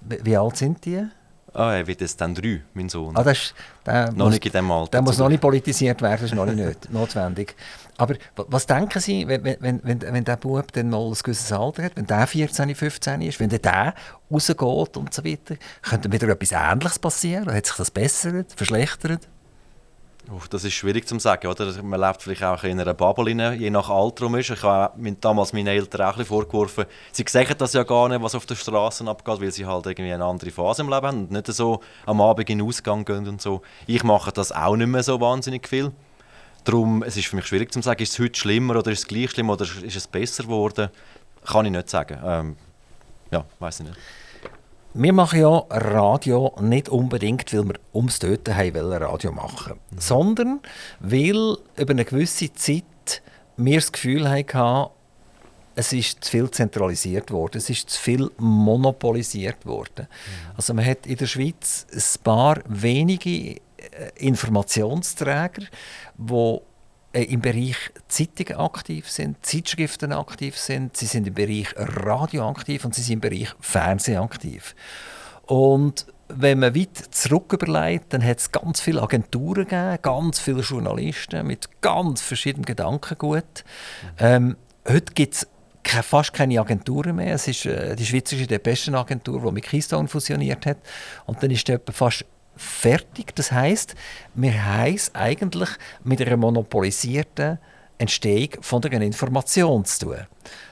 Wie 0.00 0.36
alt 0.36 0.56
sind 0.56 0.84
die? 0.84 1.06
Ah, 1.52 1.74
er 1.74 1.86
wird 1.86 2.00
jetzt 2.00 2.20
dann 2.20 2.34
drei, 2.34 2.62
mein 2.74 2.88
Sohn. 2.88 3.16
Ah, 3.16 3.22
das 3.22 3.38
ist, 3.38 3.54
der 3.86 4.12
noch 4.12 4.26
muss, 4.26 4.34
nicht 4.34 4.46
in 4.46 4.52
dem 4.52 4.70
Alter. 4.70 4.90
Der 4.90 5.02
muss 5.02 5.18
noch 5.18 5.28
nicht 5.28 5.40
politisiert 5.40 6.02
werden, 6.02 6.20
das 6.20 6.30
ist 6.30 6.34
noch 6.34 6.46
nicht 6.46 6.90
notwendig. 6.92 7.54
Aber 7.96 8.14
was 8.36 8.66
denken 8.66 9.00
Sie, 9.00 9.26
wenn, 9.26 9.42
wenn, 9.44 9.80
wenn, 9.82 10.00
wenn 10.00 10.24
der 10.24 10.36
Bub 10.36 10.72
dann 10.72 10.90
mal 10.90 11.04
ein 11.04 11.14
gewisses 11.14 11.50
Alter 11.52 11.82
hat, 11.84 11.96
wenn 11.96 12.06
der 12.06 12.26
14, 12.26 12.74
15 12.74 13.22
ist, 13.22 13.40
wenn 13.40 13.48
der 13.48 13.94
rausgeht 14.30 14.96
und 14.96 15.12
so 15.12 15.24
weiter, 15.24 15.56
könnte 15.82 16.12
wieder 16.12 16.28
etwas 16.28 16.52
Ähnliches 16.52 16.98
passieren? 16.98 17.52
Hat 17.52 17.66
sich 17.66 17.76
das 17.76 17.90
bessert, 17.90 18.52
verschlechtert? 18.54 19.28
Das 20.50 20.64
ist 20.64 20.74
schwierig 20.74 21.06
zu 21.08 21.18
sagen. 21.18 21.46
Oder? 21.46 21.82
Man 21.82 22.00
lebt 22.00 22.22
vielleicht 22.22 22.42
auch 22.42 22.62
in 22.64 22.80
einer 22.80 22.94
Bubble, 22.94 23.26
rein, 23.26 23.58
je 23.58 23.70
nach 23.70 23.88
Alter. 23.88 24.32
Ist. 24.38 24.50
Ich 24.50 24.62
habe 24.62 25.16
damals 25.20 25.52
meinen 25.52 25.68
Eltern 25.68 26.02
auch 26.02 26.18
ein 26.18 26.24
vorgeworfen, 26.24 26.84
sie 27.12 27.24
sagen 27.26 27.54
das 27.56 27.72
ja 27.72 27.82
gar 27.82 28.08
nicht, 28.08 28.22
was 28.22 28.34
auf 28.34 28.46
den 28.46 28.56
Straßen 28.56 29.08
abgeht, 29.08 29.40
weil 29.40 29.50
sie 29.50 29.66
halt 29.66 29.86
irgendwie 29.86 30.12
eine 30.12 30.24
andere 30.24 30.50
Phase 30.50 30.82
im 30.82 30.88
Leben 30.88 31.06
haben 31.06 31.18
und 31.20 31.30
nicht 31.30 31.46
so 31.48 31.80
am 32.06 32.20
Abend 32.20 32.50
in 32.50 32.58
den 32.58 32.66
Ausgang 32.66 33.04
gehen 33.04 33.26
und 33.26 33.40
so. 33.40 33.62
Ich 33.86 34.04
mache 34.04 34.32
das 34.32 34.52
auch 34.52 34.76
nicht 34.76 34.88
mehr 34.88 35.02
so 35.02 35.20
wahnsinnig 35.20 35.66
viel. 35.66 35.92
Darum 36.64 37.02
es 37.02 37.16
ist 37.16 37.28
für 37.28 37.36
mich 37.36 37.46
schwierig 37.46 37.72
zu 37.72 37.80
sagen, 37.80 38.02
ist 38.02 38.12
es 38.12 38.18
heute 38.18 38.38
schlimmer 38.38 38.76
oder 38.76 38.90
ist 38.90 39.00
es 39.00 39.06
gleich 39.06 39.30
schlimm 39.30 39.48
oder 39.48 39.64
ist 39.64 39.96
es 39.96 40.06
besser 40.06 40.42
geworden? 40.42 40.90
Kann 41.46 41.64
ich 41.64 41.72
nicht 41.72 41.88
sagen. 41.88 42.18
Ähm, 42.24 42.56
ja, 43.30 43.44
weiß 43.58 43.80
ich 43.80 43.86
nicht. 43.86 43.98
Wir 45.00 45.12
machen 45.12 45.40
ja 45.40 45.64
Radio 45.70 46.56
nicht 46.60 46.88
unbedingt, 46.88 47.52
weil 47.54 47.68
wir 47.68 47.74
ums 47.94 48.18
Töten 48.18 48.56
haben 48.56 48.74
wollen, 48.74 49.00
Radio 49.00 49.30
machen, 49.30 49.74
mhm. 49.90 49.98
sondern 49.98 50.60
weil 50.98 51.56
über 51.76 51.90
eine 51.90 52.04
gewisse 52.04 52.52
Zeit 52.52 53.22
wir 53.56 53.76
das 53.76 53.92
Gefühl 53.92 54.28
hatten, 54.28 54.90
es 55.76 55.92
ist 55.92 56.24
zu 56.24 56.30
viel 56.32 56.50
zentralisiert 56.50 57.30
worden, 57.30 57.58
es 57.58 57.70
ist 57.70 57.90
zu 57.90 58.00
viel 58.00 58.30
monopolisiert 58.38 59.64
worden. 59.64 60.08
Mhm. 60.08 60.56
Also 60.56 60.74
man 60.74 60.84
hat 60.84 61.06
in 61.06 61.16
der 61.16 61.26
Schweiz 61.26 61.86
ein 61.92 62.22
paar 62.24 62.58
wenige 62.66 63.30
äh, 63.50 63.60
Informationsträger, 64.16 65.62
die 66.16 66.58
im 67.12 67.40
Bereich 67.40 67.76
Zeitungen 68.08 68.60
aktiv 68.60 69.10
sind, 69.10 69.44
Zeitschriften 69.44 70.12
aktiv 70.12 70.56
sind, 70.56 70.96
sie 70.96 71.06
sind 71.06 71.26
im 71.26 71.34
Bereich 71.34 71.68
Radio 71.76 72.48
aktiv 72.48 72.84
und 72.84 72.94
sie 72.94 73.02
sind 73.02 73.14
im 73.14 73.20
Bereich 73.20 73.48
Fernsehen 73.60 74.18
aktiv. 74.18 74.74
Und 75.46 76.06
wenn 76.28 76.58
man 76.58 76.74
weit 76.74 76.96
zurück 77.10 77.52
überlegt, 77.54 78.12
dann 78.12 78.22
hat 78.22 78.38
es 78.38 78.52
ganz 78.52 78.80
viele 78.80 79.02
Agenturen 79.02 79.64
gegeben, 79.64 79.98
ganz 80.02 80.38
viele 80.38 80.60
Journalisten 80.60 81.46
mit 81.46 81.80
ganz 81.80 82.20
verschiedenen 82.20 82.66
Gedankengut. 82.66 83.64
Ähm, 84.18 84.56
heute 84.86 85.14
gibt 85.14 85.34
es 85.34 85.48
fast 86.02 86.34
keine 86.34 86.60
Agenturen 86.60 87.16
mehr. 87.16 87.34
Es 87.34 87.48
ist 87.48 87.64
äh, 87.64 87.96
die 87.96 88.04
Schweizerische 88.04 88.46
Depeschenagentur, 88.46 89.40
die 89.40 89.52
mit 89.52 89.64
Keystone 89.64 90.08
fusioniert 90.08 90.66
hat. 90.66 90.78
Und 91.24 91.42
dann 91.42 91.50
ist 91.50 91.68
es 91.68 91.80
fast 91.92 92.26
fertig. 92.58 93.34
Das 93.34 93.52
heißt, 93.52 93.94
wir 94.34 94.64
haben 94.66 94.98
eigentlich 95.14 95.70
mit 96.04 96.20
einer 96.20 96.36
monopolisierten 96.36 97.58
Entstehung 97.98 98.62
von 98.62 98.82
der 98.82 98.92
Information 99.00 99.84
zu 99.84 100.06
tun. 100.06 100.26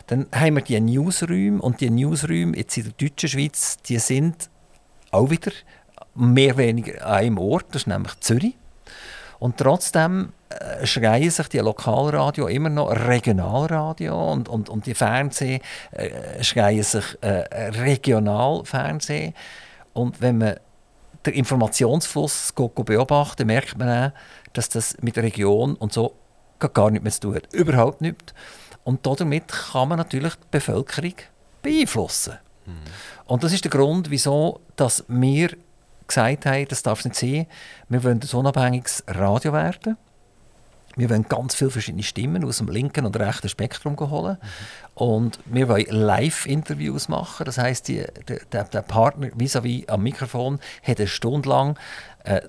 Dann 0.06 0.26
haben 0.32 0.56
wir 0.56 0.62
die 0.62 0.80
Newsräume 0.80 1.60
und 1.60 1.80
die 1.80 1.90
Newsräume 1.90 2.56
jetzt 2.56 2.76
in 2.76 2.84
der 2.84 2.92
deutschen 2.92 3.28
Schweiz, 3.28 3.78
die 3.82 3.98
sind 3.98 4.48
auch 5.10 5.30
wieder 5.30 5.52
mehr 6.14 6.54
oder 6.54 6.58
weniger 6.58 7.04
an 7.04 7.14
einem 7.14 7.38
Ort, 7.38 7.66
das 7.70 7.82
ist 7.82 7.88
nämlich 7.88 8.18
Zürich. 8.20 8.54
Und 9.38 9.58
trotzdem 9.58 10.32
äh, 10.48 10.86
schreien 10.86 11.30
sich 11.30 11.48
die 11.48 11.58
Lokalradio 11.58 12.46
immer 12.46 12.70
noch 12.70 12.90
Regionalradio 12.90 14.32
und, 14.32 14.48
und, 14.48 14.68
und 14.68 14.86
die 14.86 14.94
Fernsehen 14.94 15.60
äh, 15.90 16.42
schreien 16.42 16.82
sich 16.82 17.04
äh, 17.20 17.44
Regionalfernsehen. 17.80 19.34
Und 19.92 20.20
wenn 20.20 20.38
man 20.38 20.56
den 21.26 21.34
Informationsfluss 21.34 22.52
beobachtet, 22.52 23.46
merkt 23.46 23.78
man 23.78 23.88
auch, 23.88 24.12
dass 24.52 24.68
das 24.68 24.96
mit 25.00 25.16
der 25.16 25.24
Region 25.24 25.74
und 25.76 25.92
so 25.92 26.14
gar 26.58 26.90
nichts 26.90 27.04
mehr 27.04 27.12
zu 27.12 27.20
tun 27.20 27.34
hat. 27.36 27.52
Überhaupt 27.52 28.00
nichts. 28.00 28.34
Und 28.84 29.04
damit 29.04 29.48
kann 29.48 29.88
man 29.88 29.98
natürlich 29.98 30.34
die 30.34 30.46
Bevölkerung 30.50 31.14
beeinflussen. 31.62 32.38
Mhm. 32.64 32.72
Und 33.26 33.42
das 33.42 33.52
ist 33.52 33.64
der 33.64 33.70
Grund, 33.70 34.10
wieso 34.10 34.60
dass 34.76 35.04
wir 35.08 35.50
gesagt 36.06 36.46
haben, 36.46 36.68
das 36.68 36.82
darf 36.82 37.00
es 37.00 37.04
nicht 37.04 37.16
sein. 37.16 37.46
Wir 37.88 38.04
wollen 38.04 38.20
ein 38.22 38.38
unabhängiges 38.38 39.04
Radio 39.08 39.52
werden. 39.52 39.96
Wir 40.96 41.10
wollen 41.10 41.28
ganz 41.28 41.54
viele 41.54 41.70
verschiedene 41.70 42.02
Stimmen 42.02 42.42
aus 42.44 42.58
dem 42.58 42.68
linken 42.68 43.04
und 43.04 43.16
rechten 43.18 43.50
Spektrum 43.50 43.98
holen. 43.98 44.38
Mhm. 44.40 44.46
Und 44.94 45.38
wir 45.44 45.68
wollen 45.68 45.86
Live-Interviews 45.88 47.08
machen. 47.08 47.44
Das 47.44 47.58
heisst, 47.58 47.88
die, 47.88 48.02
der, 48.50 48.64
der 48.64 48.82
Partner 48.82 49.28
vis-à-vis 49.36 49.84
-vis 49.84 49.88
am 49.88 50.02
Mikrofon 50.02 50.58
hat 50.82 50.98
eine 50.98 51.06
Stunde 51.06 51.48
lang, 51.50 51.78
äh, 52.24 52.40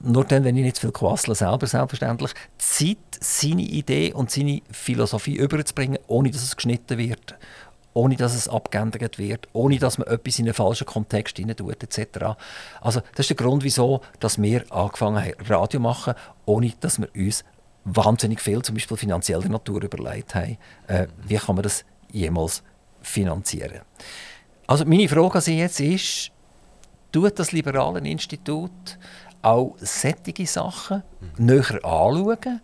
nur 0.00 0.24
dann, 0.24 0.44
wenn 0.44 0.56
ich 0.56 0.62
nicht 0.62 0.76
zu 0.76 0.82
viel 0.82 0.92
quassle, 0.92 1.34
selber 1.34 1.66
selbstverständlich, 1.66 2.32
Zeit, 2.56 2.98
seine 3.20 3.62
Idee 3.62 4.12
und 4.12 4.30
seine 4.30 4.62
Philosophie 4.70 5.34
überzubringen, 5.34 5.98
ohne 6.06 6.30
dass 6.30 6.42
es 6.42 6.56
geschnitten 6.56 6.98
wird 6.98 7.36
ohne 7.94 8.14
dass 8.14 8.34
es 8.34 8.48
abgeändert 8.48 9.18
wird, 9.18 9.48
ohne 9.52 9.78
dass 9.80 9.98
man 9.98 10.06
etwas 10.06 10.38
in 10.38 10.44
einen 10.44 10.54
falschen 10.54 10.86
Kontext 10.86 11.36
hinein 11.36 11.56
tut, 11.56 11.82
etc. 11.82 12.36
Also 12.80 13.00
das 13.16 13.28
ist 13.28 13.30
der 13.30 13.36
Grund, 13.36 13.64
wieso 13.64 14.02
dass 14.20 14.40
wir 14.40 14.64
angefangen 14.70 15.20
haben, 15.20 15.34
Radio 15.48 15.80
machen, 15.80 16.14
ohne 16.44 16.72
dass 16.78 17.00
wir 17.00 17.08
uns 17.16 17.44
wahnsinnig 17.96 18.40
viel, 18.40 18.62
zum 18.62 18.74
Beispiel 18.74 18.96
finanzieller 18.96 19.48
Natur, 19.48 19.82
überlegt 19.82 20.34
haben, 20.34 20.58
äh, 20.86 21.06
wie 21.26 21.36
kann 21.36 21.56
man 21.56 21.62
das 21.62 21.84
jemals 22.10 22.62
finanzieren. 23.00 23.80
Also 24.66 24.84
meine 24.84 25.08
Frage 25.08 25.34
an 25.36 25.40
Sie 25.40 25.58
jetzt 25.58 25.80
ist, 25.80 26.30
tut 27.12 27.38
das 27.38 27.52
Liberale 27.52 28.00
Institut 28.00 28.98
auch 29.42 29.76
sättige 29.78 30.46
Sachen 30.46 31.02
mhm. 31.20 31.46
näher 31.46 31.84
anschauen? 31.84 32.60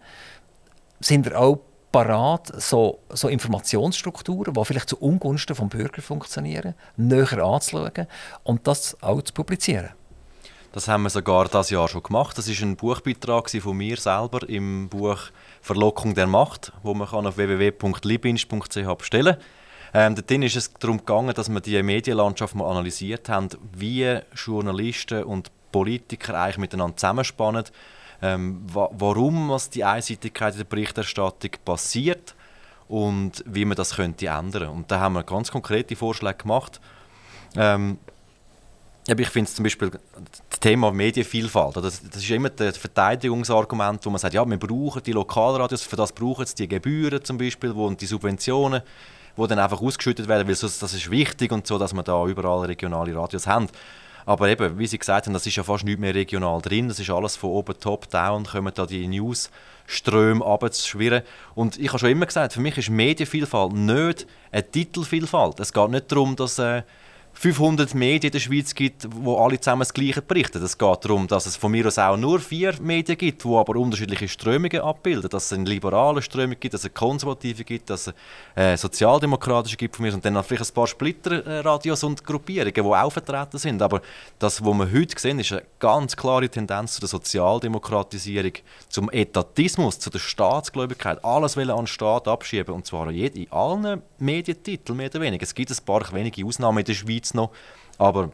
Sind 1.01 1.27
er 1.27 1.41
auch 1.41 1.61
parat, 1.93 2.53
so, 2.61 2.99
so 3.11 3.29
Informationsstrukturen, 3.29 4.53
die 4.53 4.65
vielleicht 4.65 4.89
zu 4.89 4.99
Ungunsten 4.99 5.55
des 5.55 5.69
Bürger 5.69 6.03
funktionieren, 6.03 6.75
näher 6.97 7.45
anzuschauen 7.45 8.07
und 8.43 8.67
das 8.67 9.01
auch 9.01 9.23
zu 9.23 9.33
publizieren? 9.33 9.91
Das 10.75 10.89
haben 10.89 11.05
wir 11.05 11.11
sogar 11.11 11.47
das 11.47 11.71
Jahr 11.71 11.87
schon 11.87 12.03
gemacht. 12.03 12.37
Das 12.37 12.49
ist 12.49 12.61
ein 12.61 12.75
Buchbeitrag 12.75 13.49
von 13.49 13.77
mir 13.77 13.97
selber 13.97 14.41
im 14.49 14.89
Buch 14.89 15.19
Verlockung 15.61 16.17
der 16.17 16.27
Macht, 16.27 16.73
wo 16.83 16.95
man 16.95 17.07
auf 17.07 17.37
www.libinst.ch 17.37 18.99
bestellen 18.99 19.37
kann. 19.93 20.15
Ähm, 20.15 20.15
dort 20.17 20.31
ist 20.33 20.57
es 20.57 20.75
darum 20.75 20.99
gegangen, 20.99 21.33
dass 21.33 21.49
wir 21.49 21.61
die 21.61 21.81
Medienlandschaft 21.81 22.57
mal 22.57 22.69
analysiert 22.69 23.29
haben, 23.29 23.51
wie 23.73 24.19
Journalisten 24.35 25.23
und 25.23 25.53
Politiker 25.71 26.35
eigentlich 26.35 26.59
miteinander 26.59 26.97
zusammenspannen, 26.97 27.67
ähm, 28.21 28.63
wa 28.67 28.91
warum 28.99 29.51
was 29.51 29.71
die 29.71 29.85
Einseitigkeit 29.85 30.55
in 30.55 30.59
der 30.59 30.65
Berichterstattung 30.65 31.53
passiert 31.65 32.35
und 32.89 33.45
wie 33.47 33.65
man 33.65 33.77
das 33.77 33.95
könnte 33.95 34.27
ändern. 34.27 34.71
Und 34.71 34.91
da 34.91 34.99
haben 34.99 35.13
wir 35.13 35.23
ganz 35.23 35.53
konkrete 35.53 35.95
Vorschläge 35.95 36.39
gemacht. 36.39 36.81
Ähm, 37.55 37.99
ich 39.07 39.29
finde 39.29 39.51
zum 39.51 39.63
Beispiel 39.65 39.91
das 39.91 40.61
Thema 40.61 40.91
Medienvielfalt, 40.91 41.77
das, 41.77 42.01
das 42.03 42.23
ist 42.23 42.31
immer 42.31 42.49
das 42.49 42.79
Verteidigungsargument, 42.79 44.05
wo 44.07 44.11
man 44.11 44.19
sagt, 44.19 44.33
ja, 44.33 44.49
wir 44.49 44.57
brauchen 44.57 45.03
die 45.03 45.13
Lokalradios, 45.13 45.83
für 45.83 45.97
das 45.97 46.13
brauchen 46.13 46.47
sie 46.47 46.55
die 46.55 46.69
Gebühren 46.69 47.23
zum 47.23 47.37
Beispiel 47.37 47.75
wo, 47.75 47.87
und 47.87 48.01
die 48.01 48.07
Subventionen, 48.07 48.81
die 49.37 49.47
dann 49.47 49.59
einfach 49.59 49.83
ausgeschüttet 49.83 50.27
werden, 50.27 50.49
weil 50.49 50.55
das 50.55 50.83
ist 50.83 51.11
wichtig 51.11 51.53
und 51.53 51.67
so, 51.67 51.77
dass 51.77 51.93
wir 51.93 52.03
da 52.03 52.25
überall 52.27 52.65
regionale 52.65 53.15
Radios 53.15 53.47
haben. 53.47 53.69
Aber 54.27 54.49
eben, 54.49 54.79
wie 54.79 54.87
Sie 54.87 54.97
gesagt 54.97 55.27
haben, 55.27 55.35
das 55.35 55.47
ist 55.47 55.57
ja 55.57 55.63
fast 55.63 55.85
nicht 55.85 56.01
mehr 56.01 56.15
regional 56.15 56.63
drin, 56.63 56.89
das 56.89 56.99
ist 56.99 57.11
alles 57.11 57.37
von 57.37 57.51
oben 57.51 57.79
top 57.79 58.09
down, 58.09 58.47
kommen 58.47 58.73
da 58.75 58.87
die 58.87 59.07
Newsströme 59.07 60.43
abzuschwirren. 60.43 61.23
Und 61.55 61.79
ich 61.79 61.89
habe 61.89 61.99
schon 61.99 62.09
immer 62.09 62.25
gesagt, 62.25 62.55
für 62.55 62.61
mich 62.63 62.79
ist 62.79 62.89
Medienvielfalt 62.89 63.75
nicht 63.75 64.27
eine 64.51 64.71
Titelvielfalt. 64.71 65.61
Es 65.61 65.75
geht 65.75 65.91
nicht 65.91 66.11
darum, 66.11 66.37
dass... 66.37 66.59
Äh, 66.59 66.85
500 67.35 67.95
Medien 67.95 68.29
in 68.29 68.33
der 68.33 68.39
Schweiz 68.39 68.75
gibt, 68.75 69.07
wo 69.11 69.37
alle 69.39 69.61
zusammen 69.61 69.81
das 69.81 69.93
Gleiche 69.93 70.23
berichten. 70.23 70.63
Es 70.63 70.79
geht 70.79 71.05
darum, 71.05 71.27
dass 71.27 71.47
es 71.47 71.57
von 71.57 71.73
mir 71.73 71.87
aus 71.87 71.99
auch 71.99 72.17
nur 72.17 72.41
vier 72.41 72.75
Medien 72.81 73.19
gibt, 73.19 73.45
die 73.45 73.49
aber 73.49 73.77
unterschiedliche 73.77 74.29
Strömungen 74.29 74.81
abbilden. 74.81 75.29
Dass 75.29 75.47
es 75.47 75.53
eine 75.53 75.69
liberale 75.69 76.23
Strömung 76.23 76.57
gibt, 76.59 76.75
dass 76.75 76.83
es 76.83 76.87
eine 76.87 76.95
konservative 76.95 77.65
gibt, 77.65 77.91
dass 77.91 78.07
es 78.07 78.15
eine 78.55 78.77
sozialdemokratische 78.77 79.77
gibt 79.77 79.97
von 79.97 80.05
mir 80.05 80.15
und 80.15 80.25
dann 80.25 80.43
vielleicht 80.45 80.71
ein 80.71 80.75
paar 80.75 80.87
Splitterradios 80.87 82.05
und 82.05 82.25
Gruppierungen, 82.25 82.73
die 82.73 82.81
auch 82.81 83.11
vertreten 83.11 83.59
sind. 83.59 83.83
Aber 83.83 84.01
das, 84.39 84.65
was 84.65 84.75
wir 84.75 84.93
heute 84.93 85.19
sehen, 85.19 85.39
ist 85.39 85.53
eine 85.53 85.65
ganz 85.79 86.17
klare 86.17 86.49
Tendenz 86.49 86.95
zu 86.95 87.01
der 87.01 87.09
Sozialdemokratisierung, 87.09 88.53
zum 88.89 89.11
Etatismus, 89.11 89.99
zu 89.99 90.11
der 90.11 90.19
Staatsgläubigkeit. 90.19 91.25
Alles 91.25 91.57
will 91.57 91.71
an 91.71 91.79
den 91.79 91.87
Staat 91.87 92.29
abschieben 92.29 92.75
und 92.75 92.87
zwar 92.87 93.11
in 93.11 93.51
allen 93.51 94.03
Medientiteln 94.19 94.97
mehr 94.97 95.11
oder 95.11 95.21
weniger. 95.21 95.43
Es 95.43 95.55
gibt 95.55 95.71
ein 95.71 95.85
paar 95.85 96.13
wenige 96.13 96.45
Ausnahmen 96.45 96.79
in 96.79 96.85
der 96.85 96.95
Schweiz, 96.95 97.24
Schweiz 97.25 97.35
noch. 97.35 97.51
Aber 97.99 98.31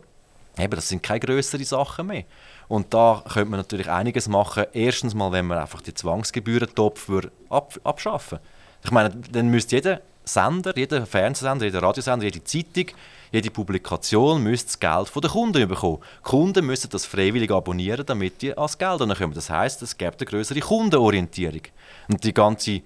eben, 0.58 0.74
das 0.74 0.88
sind 0.88 1.02
keine 1.02 1.20
größeren 1.20 1.64
Sachen 1.64 2.06
mehr. 2.08 2.24
Und 2.68 2.92
da 2.94 3.22
könnte 3.28 3.50
man 3.50 3.60
natürlich 3.60 3.90
einiges 3.90 4.28
machen. 4.28 4.64
Erstens 4.72 5.14
mal, 5.14 5.32
wenn 5.32 5.46
man 5.46 5.58
einfach 5.58 5.80
die 5.82 5.94
Zwangsgebührentopf 5.94 7.10
ab, 7.48 7.74
abschaffen 7.84 8.38
Ich 8.84 8.90
meine, 8.90 9.10
dann 9.10 9.48
müsste 9.48 9.76
jeder 9.76 10.00
Sender, 10.24 10.76
jeder 10.76 11.06
Fernsehsender, 11.06 11.64
jeder 11.64 11.82
Radiosender, 11.82 12.24
jede 12.24 12.44
Zeitung, 12.44 12.94
jede 13.32 13.50
Publikation 13.50 14.42
müsste 14.42 14.66
das 14.66 14.78
Geld 14.78 15.08
von 15.08 15.22
den 15.22 15.30
Kunden 15.30 15.68
bekommen. 15.68 15.98
Die 16.18 16.28
Kunden 16.28 16.66
müssen 16.66 16.90
das 16.90 17.06
freiwillig 17.06 17.50
abonnieren, 17.50 18.04
damit 18.06 18.42
die 18.42 18.56
ans 18.56 18.78
Geld 18.78 19.00
kommen. 19.00 19.34
Das 19.34 19.50
heißt, 19.50 19.82
es 19.82 19.96
gibt 19.96 20.20
eine 20.20 20.26
größere 20.30 20.60
Kundenorientierung. 20.60 21.62
Und 22.08 22.22
die 22.22 22.34
ganze, 22.34 22.82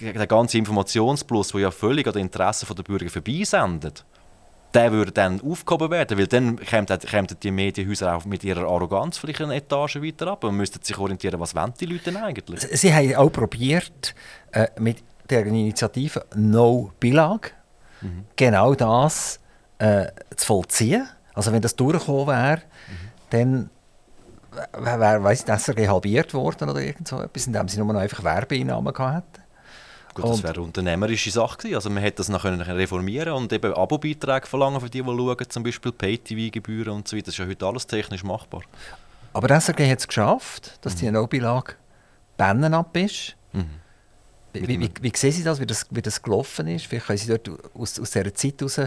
der 0.00 0.26
ganze 0.26 0.58
Informationsplus, 0.58 1.48
der 1.48 1.60
ja 1.62 1.70
völlig 1.70 2.06
an 2.06 2.12
den 2.14 2.22
Interessen 2.22 2.74
der 2.74 2.82
Bürger 2.82 3.10
vorbeisendet, 3.10 4.04
der 4.76 4.92
würde 4.92 5.12
dann 5.12 5.40
aufgehoben 5.40 5.90
werden, 5.90 6.18
weil 6.18 6.26
dann 6.26 6.56
kämen, 6.56 7.26
die 7.42 7.50
Medienhäuser 7.50 8.14
auch 8.14 8.24
mit 8.26 8.44
ihrer 8.44 8.68
Arroganz 8.68 9.16
vielleicht 9.16 9.40
eine 9.40 9.56
Etage 9.56 9.96
weiter 9.96 10.28
ab 10.28 10.44
und 10.44 10.56
müssten 10.56 10.82
sich 10.82 10.96
orientieren, 10.98 11.40
was 11.40 11.54
wollen 11.54 11.72
die 11.80 11.86
Leute 11.86 12.04
denn 12.04 12.18
eigentlich? 12.18 12.60
Sie 12.60 12.92
haben 12.92 13.14
auch 13.14 13.30
probiert, 13.30 14.14
äh, 14.52 14.68
mit 14.78 14.98
der 15.30 15.46
Initiative 15.46 16.24
No 16.34 16.92
Bilag 17.00 17.54
mhm. 18.02 18.24
genau 18.36 18.74
das 18.74 19.40
äh, 19.78 20.06
zu 20.36 20.46
vollziehen. 20.46 21.08
Also 21.34 21.52
wenn 21.52 21.62
das 21.62 21.74
durchgekommen 21.74 22.26
wäre, 22.26 22.56
mhm. 22.56 23.08
dann 23.30 23.70
wäre 24.78 25.22
weiss, 25.24 25.44
das 25.44 25.68
halbiert 25.68 26.34
worden 26.34 26.68
oder 26.68 26.80
irgend 26.80 27.08
so 27.08 27.20
etwas, 27.20 27.46
indem 27.46 27.68
sie 27.68 27.78
nur 27.78 27.92
noch 27.92 28.00
einfach 28.00 28.22
Werbeeinnahmen 28.22 28.92
hatten. 28.96 29.42
Gut, 30.22 30.30
das 30.30 30.42
wäre 30.42 30.54
eine 30.54 30.62
unternehmerische 30.62 31.30
Sache 31.30 31.58
gewesen. 31.58 31.74
Also 31.74 31.90
man 31.90 32.02
hätte 32.02 32.18
das 32.18 32.28
noch 32.28 32.44
reformieren 32.44 33.34
und 33.34 33.52
eben 33.52 33.74
Abo-Beiträge 33.74 34.46
verlangen 34.46 34.80
für 34.80 34.88
die, 34.88 35.02
die 35.02 35.06
schauen, 35.06 35.50
zum 35.50 35.62
Beispiel 35.62 35.92
Pay-TV-Gebühren 35.92 36.94
und 36.94 37.06
so 37.06 37.16
weiter. 37.16 37.26
Das 37.26 37.34
ist 37.34 37.38
ja 37.38 37.46
heute 37.46 37.66
alles 37.66 37.86
technisch 37.86 38.24
machbar. 38.24 38.62
Aber 39.34 39.48
der 39.48 39.60
SRG 39.60 39.90
hat 39.90 39.98
es 39.98 40.08
geschafft, 40.08 40.78
dass 40.80 40.94
mhm. 40.94 40.98
die 40.98 41.10
No-Beilage 41.10 41.74
Bannen 42.38 42.72
ab 42.72 42.96
ist. 42.96 43.36
Mhm. 43.52 43.66
Wie, 44.54 44.80
wie, 44.80 44.90
wie, 45.02 45.12
sehen 45.14 45.32
Sie 45.32 45.44
das 45.44 45.60
wie, 45.60 45.66
das, 45.66 45.86
wie 45.90 46.00
das 46.00 46.22
gelaufen 46.22 46.66
ist? 46.68 46.86
Vielleicht 46.86 47.06
können 47.06 47.18
Sie 47.18 47.28
dort 47.28 47.50
aus, 47.74 48.00
aus 48.00 48.10
dieser 48.10 48.32
Zeit 48.32 48.54
heraus, 48.58 48.80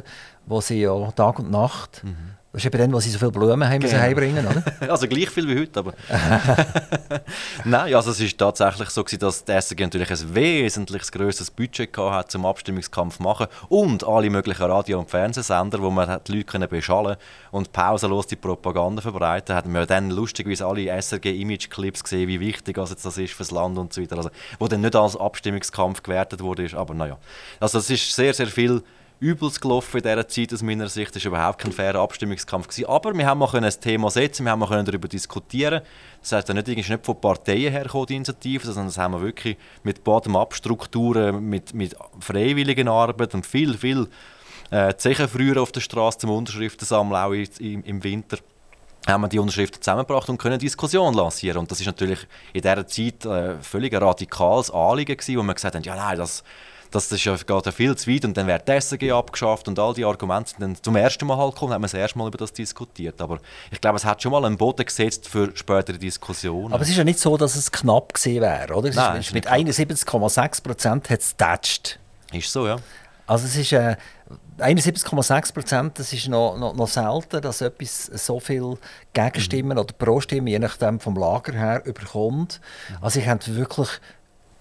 wo 0.48 0.62
Sie 0.62 0.82
ja 0.82 1.12
Tag 1.12 1.38
und 1.38 1.52
Nacht 1.52 2.04
mhm. 2.04 2.39
Das 2.52 2.64
ist 2.64 2.66
eben 2.66 2.80
dann, 2.80 2.94
wo 2.94 3.00
sie 3.00 3.12
so 3.12 3.20
viele 3.20 3.30
Blumen 3.30 3.70
haben 3.70 3.80
genau. 3.80 4.00
heimbringen 4.00 4.44
oder? 4.44 4.64
also 4.92 5.08
gleich 5.08 5.30
viel 5.30 5.48
wie 5.48 5.60
heute, 5.60 5.80
aber... 5.82 5.94
Nein, 7.64 7.94
also 7.94 8.10
es 8.10 8.20
war 8.20 8.38
tatsächlich 8.38 8.90
so, 8.90 9.04
gewesen, 9.04 9.20
dass 9.20 9.46
die 9.46 9.52
SRG 9.52 9.82
natürlich 9.82 10.10
ein 10.10 10.34
wesentlich 10.34 11.12
grösseres 11.12 11.52
Budget 11.52 11.96
hatte, 11.96 12.30
zum 12.30 12.48
Abstimmungskampf 12.48 13.18
zu 13.18 13.24
machen 13.24 13.46
und 13.68 14.04
alle 14.04 14.32
möglichen 14.32 14.64
Radio- 14.64 14.98
und 14.98 15.12
Fernsehsender, 15.12 15.80
wo 15.80 15.92
man 15.92 16.22
die 16.28 16.38
Leute 16.38 16.68
beschallen 16.68 17.18
und 17.52 17.72
pausenlos 17.72 18.26
die 18.26 18.36
Propaganda 18.36 19.04
verbreiten 19.04 19.56
haben 19.56 19.72
wir 19.72 19.86
dann 19.86 20.10
lustigerweise 20.10 20.66
alle 20.66 20.90
SRG-Image-Clips 20.90 22.04
gesehen, 22.04 22.28
wie 22.28 22.40
wichtig 22.40 22.80
also 22.80 22.96
das 22.96 23.16
ist 23.16 23.34
für 23.34 23.44
das 23.44 23.52
Land 23.52 23.78
und 23.78 23.94
so 23.94 24.02
weiter, 24.02 24.18
also, 24.18 24.32
wo 24.58 24.68
dann 24.68 24.82
nicht 24.82 24.96
als 24.96 25.16
Abstimmungskampf 25.16 26.02
gewertet 26.02 26.42
wurde, 26.42 26.68
aber 26.76 26.96
naja. 26.96 27.20
Also 27.60 27.78
es 27.78 27.92
ist 27.92 28.12
sehr, 28.16 28.34
sehr 28.34 28.48
viel 28.48 28.82
übelst 29.20 29.62
gelaufen 29.62 29.98
in 29.98 30.04
dieser 30.04 30.28
Zeit 30.28 30.54
aus 30.54 30.62
meiner 30.62 30.88
Sicht. 30.88 31.16
Es 31.16 31.26
war 31.26 31.32
überhaupt 31.32 31.60
kein 31.60 31.72
fairer 31.72 32.00
Abstimmungskampf. 32.00 32.68
Gewesen. 32.68 32.88
Aber 32.88 33.14
wir 33.14 33.26
haben 33.26 33.44
ein 33.44 33.74
Thema 33.82 34.10
setzen, 34.10 34.46
wir 34.46 34.52
haben 34.52 34.86
darüber 34.86 35.08
diskutieren 35.08 35.82
Das 36.22 36.32
heißt, 36.32 36.54
nicht, 36.54 36.68
nicht 36.68 37.06
von 37.06 37.20
Parteien 37.20 37.72
hergekommen, 37.72 38.08
die 38.08 38.16
Initiative, 38.16 38.66
sondern 38.66 38.88
das 38.88 38.98
haben 38.98 39.14
wir 39.14 39.22
wirklich 39.22 39.58
mit 39.84 40.04
Bottom-up-Strukturen, 40.04 41.50
mit, 41.50 41.74
mit 41.74 41.96
freiwilligen 42.20 42.88
Arbeit 42.88 43.34
und 43.34 43.46
viel, 43.46 43.78
viel 43.78 44.08
äh, 44.72 44.96
Zechen 44.96 45.28
früher 45.28 45.62
auf 45.62 45.72
der 45.72 45.82
Straße 45.82 46.20
zum 46.20 46.30
Unterschriften 46.30 46.86
sammeln, 46.86 47.22
auch 47.22 47.32
im, 47.32 47.84
im 47.84 48.04
Winter 48.04 48.38
haben 49.08 49.22
wir 49.22 49.30
die 49.30 49.40
Unterschriften 49.40 49.82
zusammengebracht 49.82 50.30
und 50.30 50.38
können 50.38 50.60
Diskussion 50.60 51.14
lancieren. 51.14 51.60
Und 51.60 51.72
das 51.72 51.80
ist 51.80 51.86
natürlich 51.88 52.20
in 52.54 52.62
dieser 52.62 52.86
Zeit 52.86 53.26
äh, 53.26 53.56
völlig 53.62 53.94
ein 53.94 54.04
radikales 54.04 54.70
Anliegen 54.70 55.18
gewesen, 55.18 55.38
wo 55.38 55.44
wir 55.44 55.54
gesagt 55.54 55.76
haben, 55.76 55.84
ja 55.84 55.96
nein, 55.96 56.18
das 56.18 56.44
das, 56.92 57.10
das 57.10 57.24
ja, 57.24 57.36
geht 57.36 57.66
ja 57.66 57.72
viel 57.72 57.96
zu 57.96 58.12
weit 58.12 58.26
und 58.26 58.36
dann 58.36 58.48
wird 58.48 58.68
die 58.68 58.80
SRG 58.80 59.12
abgeschafft 59.12 59.68
und 59.68 59.78
all 59.78 59.94
die 59.94 60.06
Argumente 60.06 60.52
sind 60.52 60.62
dann 60.62 60.76
zum 60.82 60.96
ersten 60.96 61.26
Mal 61.28 61.38
halt 61.38 61.54
gekommen, 61.54 61.74
haben 61.74 61.82
wir 61.82 61.88
das 61.88 61.94
erste 61.94 62.18
Mal 62.18 62.28
über 62.28 62.38
das 62.38 62.52
diskutiert. 62.52 63.22
Aber 63.22 63.40
ich 63.72 63.80
glaube, 63.80 63.98
es 63.98 64.06
hat 64.06 64.22
schon 64.22 64.32
mal 64.32 64.44
einen 64.46 64.58
Boden 64.58 64.86
gesetzt 64.86 65.28
für 65.28 65.56
spätere 65.56 65.98
Diskussionen. 65.98 66.74
Aber 66.74 66.82
es 66.82 66.90
ist 66.90 66.98
ja 66.98 67.04
nicht 67.04 67.20
so, 67.20 67.38
dass 67.38 67.56
es 67.56 67.72
knapp 67.72 68.14
gewesen 68.14 68.42
wäre, 68.42 68.74
oder? 68.74 68.90
Es 68.90 68.96
Nein, 68.96 69.20
ist, 69.20 69.34
mit 69.34 69.48
71,6 69.48 70.64
Prozent 70.64 71.10
hat 71.10 71.20
es 71.20 71.32
getatscht. 71.32 72.00
Ist 72.32 72.52
so, 72.52 72.68
ja. 72.68 72.78
Also 73.28 73.46
es 73.46 73.56
ist 73.56 73.72
äh, 73.74 73.96
71,6 74.58 75.54
Prozent, 75.54 76.00
das 76.00 76.12
ist 76.14 76.28
noch, 76.28 76.58
noch, 76.58 76.74
noch, 76.76 76.88
selten, 76.88 77.42
dass 77.42 77.62
etwas 77.62 78.06
so 78.06 78.40
viel 78.40 78.78
Gegenstimmen 79.14 79.74
mhm. 79.74 79.84
oder 79.84 79.94
Pro-Stimmen, 79.94 80.48
je 80.48 80.60
nachdem 80.60 81.00
vom 81.00 81.16
Lager 81.16 81.54
her, 81.54 81.86
überkommt. 81.86 82.60
Mhm. 82.90 82.98
Also 83.02 83.20
ich 83.20 83.28
habe 83.28 83.56
wirklich 83.56 83.90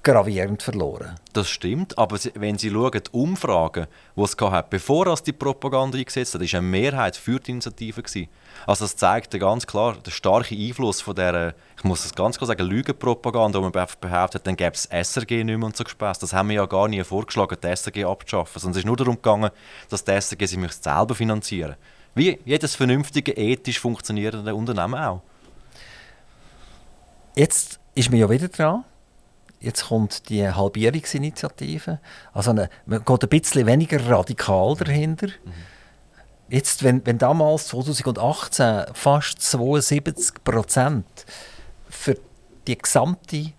gravierend 0.03 0.62
verloren. 0.62 1.16
Das 1.32 1.49
stimmt, 1.49 1.99
aber 1.99 2.18
wenn 2.34 2.57
Sie 2.57 2.70
schauen, 2.70 2.92
die 2.92 3.11
Umfragen, 3.11 3.86
die 4.16 4.22
es 4.22 4.36
gab, 4.36 4.70
bevor 4.70 5.07
es 5.09 5.22
die 5.22 5.32
Propaganda 5.32 5.99
eingesetzt 5.99 6.34
hat, 6.34 6.40
war 6.40 6.59
eine 6.59 6.66
Mehrheit 6.66 7.16
für 7.16 7.38
die 7.40 7.51
Initiative. 7.51 8.03
Gewesen. 8.03 8.28
Also 8.66 8.84
das 8.84 8.96
zeigt 8.96 9.38
ganz 9.38 9.66
klar 9.66 9.96
den 9.96 10.11
starken 10.11 10.59
Einfluss 10.59 11.01
von 11.01 11.14
der, 11.14 11.55
ich 11.76 11.84
muss 11.84 12.05
es 12.05 12.14
ganz 12.14 12.38
klar 12.38 12.46
sagen, 12.46 12.66
Lügenpropaganda, 12.66 13.59
wo 13.59 13.68
man 13.68 13.86
behauptet, 14.01 14.46
dann 14.46 14.57
gäbe 14.57 14.74
es 14.74 14.86
SRG 14.86 15.44
nicht 15.44 15.59
mehr 15.59 15.66
und 15.66 15.76
so 15.76 15.84
Gespäß. 15.84 16.18
Das 16.20 16.32
haben 16.32 16.49
wir 16.49 16.57
ja 16.57 16.66
gar 16.66 16.88
nie 16.88 17.03
vorgeschlagen, 17.05 17.57
die 17.62 17.66
SRG 17.66 18.05
abzuschaffen. 18.05 18.61
Sondern 18.61 18.78
es 18.78 18.84
ist 18.84 18.86
nur 18.86 18.96
darum 18.96 19.16
gegangen, 19.16 19.51
dass 19.88 20.05
die 20.05 20.12
SRG 20.12 20.46
sich 20.46 20.72
selber 20.72 21.14
finanzieren 21.14 21.76
Wie 22.14 22.38
jedes 22.44 22.74
vernünftige, 22.76 23.32
ethisch 23.32 23.80
funktionierende 23.80 24.55
Unternehmen 24.55 24.94
auch. 24.94 25.22
Jetzt 27.34 27.78
ist 27.94 28.11
man 28.11 28.20
ja 28.20 28.30
wieder 28.30 28.49
dran 28.49 28.84
jetzt 29.61 29.88
kommt 29.88 30.28
die 30.28 30.48
Halbierungsinitiative. 30.48 32.00
Also 32.32 32.50
eine, 32.50 32.70
man 32.86 33.04
geht 33.04 33.22
ein 33.22 33.28
bisschen 33.28 33.66
weniger 33.66 34.09
radikal 34.09 34.74
dahinter. 34.76 35.26
Mhm. 35.26 35.52
Jetzt, 36.50 36.82
wenn, 36.82 37.04
wenn 37.04 37.18
damals 37.18 37.68
2018 37.68 38.94
fast 38.94 39.42
72 39.42 40.42
Prozent 40.44 41.06
für 41.90 42.16
die 42.66 42.78
gesamte 42.78 43.52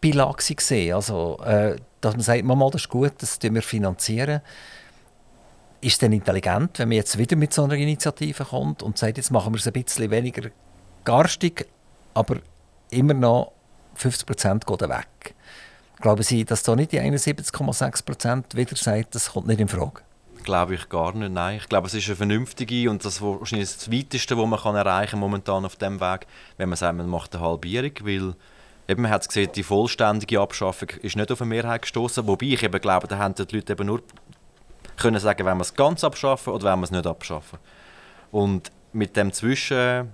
Beilage 0.00 0.54
gesehen, 0.54 0.94
also 0.94 1.38
äh, 1.44 1.76
dass 2.00 2.14
man 2.14 2.22
sagt, 2.22 2.44
mal, 2.44 2.70
das 2.70 2.82
ist 2.82 2.88
gut, 2.88 3.12
das 3.18 3.38
wir 3.40 3.62
finanzieren, 3.62 4.40
ist 5.80 5.92
es 5.92 5.98
dann 5.98 6.12
intelligent, 6.12 6.78
wenn 6.78 6.88
man 6.88 6.96
jetzt 6.96 7.18
wieder 7.18 7.36
mit 7.36 7.52
so 7.52 7.64
einer 7.64 7.74
Initiative 7.74 8.44
kommt 8.44 8.82
und 8.82 8.98
sagt, 8.98 9.16
jetzt 9.16 9.30
machen 9.30 9.52
wir 9.52 9.58
es 9.58 9.66
ein 9.66 9.72
bisschen 9.72 10.10
weniger 10.10 10.50
garstig, 11.04 11.66
aber 12.14 12.38
immer 12.90 13.14
noch 13.14 13.52
50 13.94 14.26
Prozent 14.26 14.66
gehen 14.66 14.80
weg. 14.80 15.33
Glauben 16.00 16.22
Sie, 16.22 16.44
dass 16.44 16.62
da 16.62 16.74
nicht 16.76 16.92
die 16.92 17.00
71,6 17.00 18.04
Prozent 18.04 18.56
wieder 18.56 18.76
sagt, 18.76 19.14
das 19.14 19.32
kommt 19.32 19.46
nicht 19.46 19.60
in 19.60 19.68
Frage? 19.68 20.02
Glaube 20.42 20.74
ich 20.74 20.88
gar 20.88 21.14
nicht, 21.14 21.32
nein. 21.32 21.56
Ich 21.56 21.68
glaube, 21.68 21.86
es 21.86 21.94
ist 21.94 22.06
eine 22.06 22.16
vernünftige 22.16 22.90
und 22.90 23.04
das 23.04 23.22
wahrscheinlich 23.22 23.72
das 23.74 23.90
Weiteste, 23.90 24.36
was 24.36 24.46
man 24.46 24.60
kann 24.60 24.76
erreichen 24.76 25.18
momentan 25.18 25.64
auf 25.64 25.76
dem 25.76 26.00
Weg, 26.00 26.26
wenn 26.58 26.68
man 26.68 26.76
sagt, 26.76 26.96
man 26.96 27.08
macht 27.08 27.34
eine 27.34 27.44
Halbierung, 27.44 27.92
weil 28.02 28.34
eben, 28.88 29.02
man 29.02 29.10
hat 29.10 29.26
gesehen, 29.26 29.50
die 29.54 29.62
vollständige 29.62 30.40
Abschaffung 30.40 30.90
ist 31.00 31.16
nicht 31.16 31.32
auf 31.32 31.40
eine 31.40 31.48
Mehrheit 31.48 31.82
gestoßen, 31.82 32.26
wobei 32.26 32.46
ich 32.46 32.62
eben 32.62 32.80
glaube, 32.80 33.08
da 33.08 33.16
haben 33.16 33.34
die 33.34 33.56
Leute 33.56 33.72
eben 33.72 33.86
nur 33.86 34.02
können 34.96 35.18
sagen, 35.18 35.46
wenn 35.46 35.56
wir 35.56 35.62
es 35.62 35.74
ganz 35.74 36.04
abschaffen 36.04 36.52
oder 36.52 36.70
wenn 36.70 36.80
wir 36.80 36.84
es 36.84 36.90
nicht 36.90 37.06
abschaffen. 37.06 37.58
Und 38.30 38.70
mit 38.92 39.16
dem 39.16 39.32
Zwischen 39.32 40.12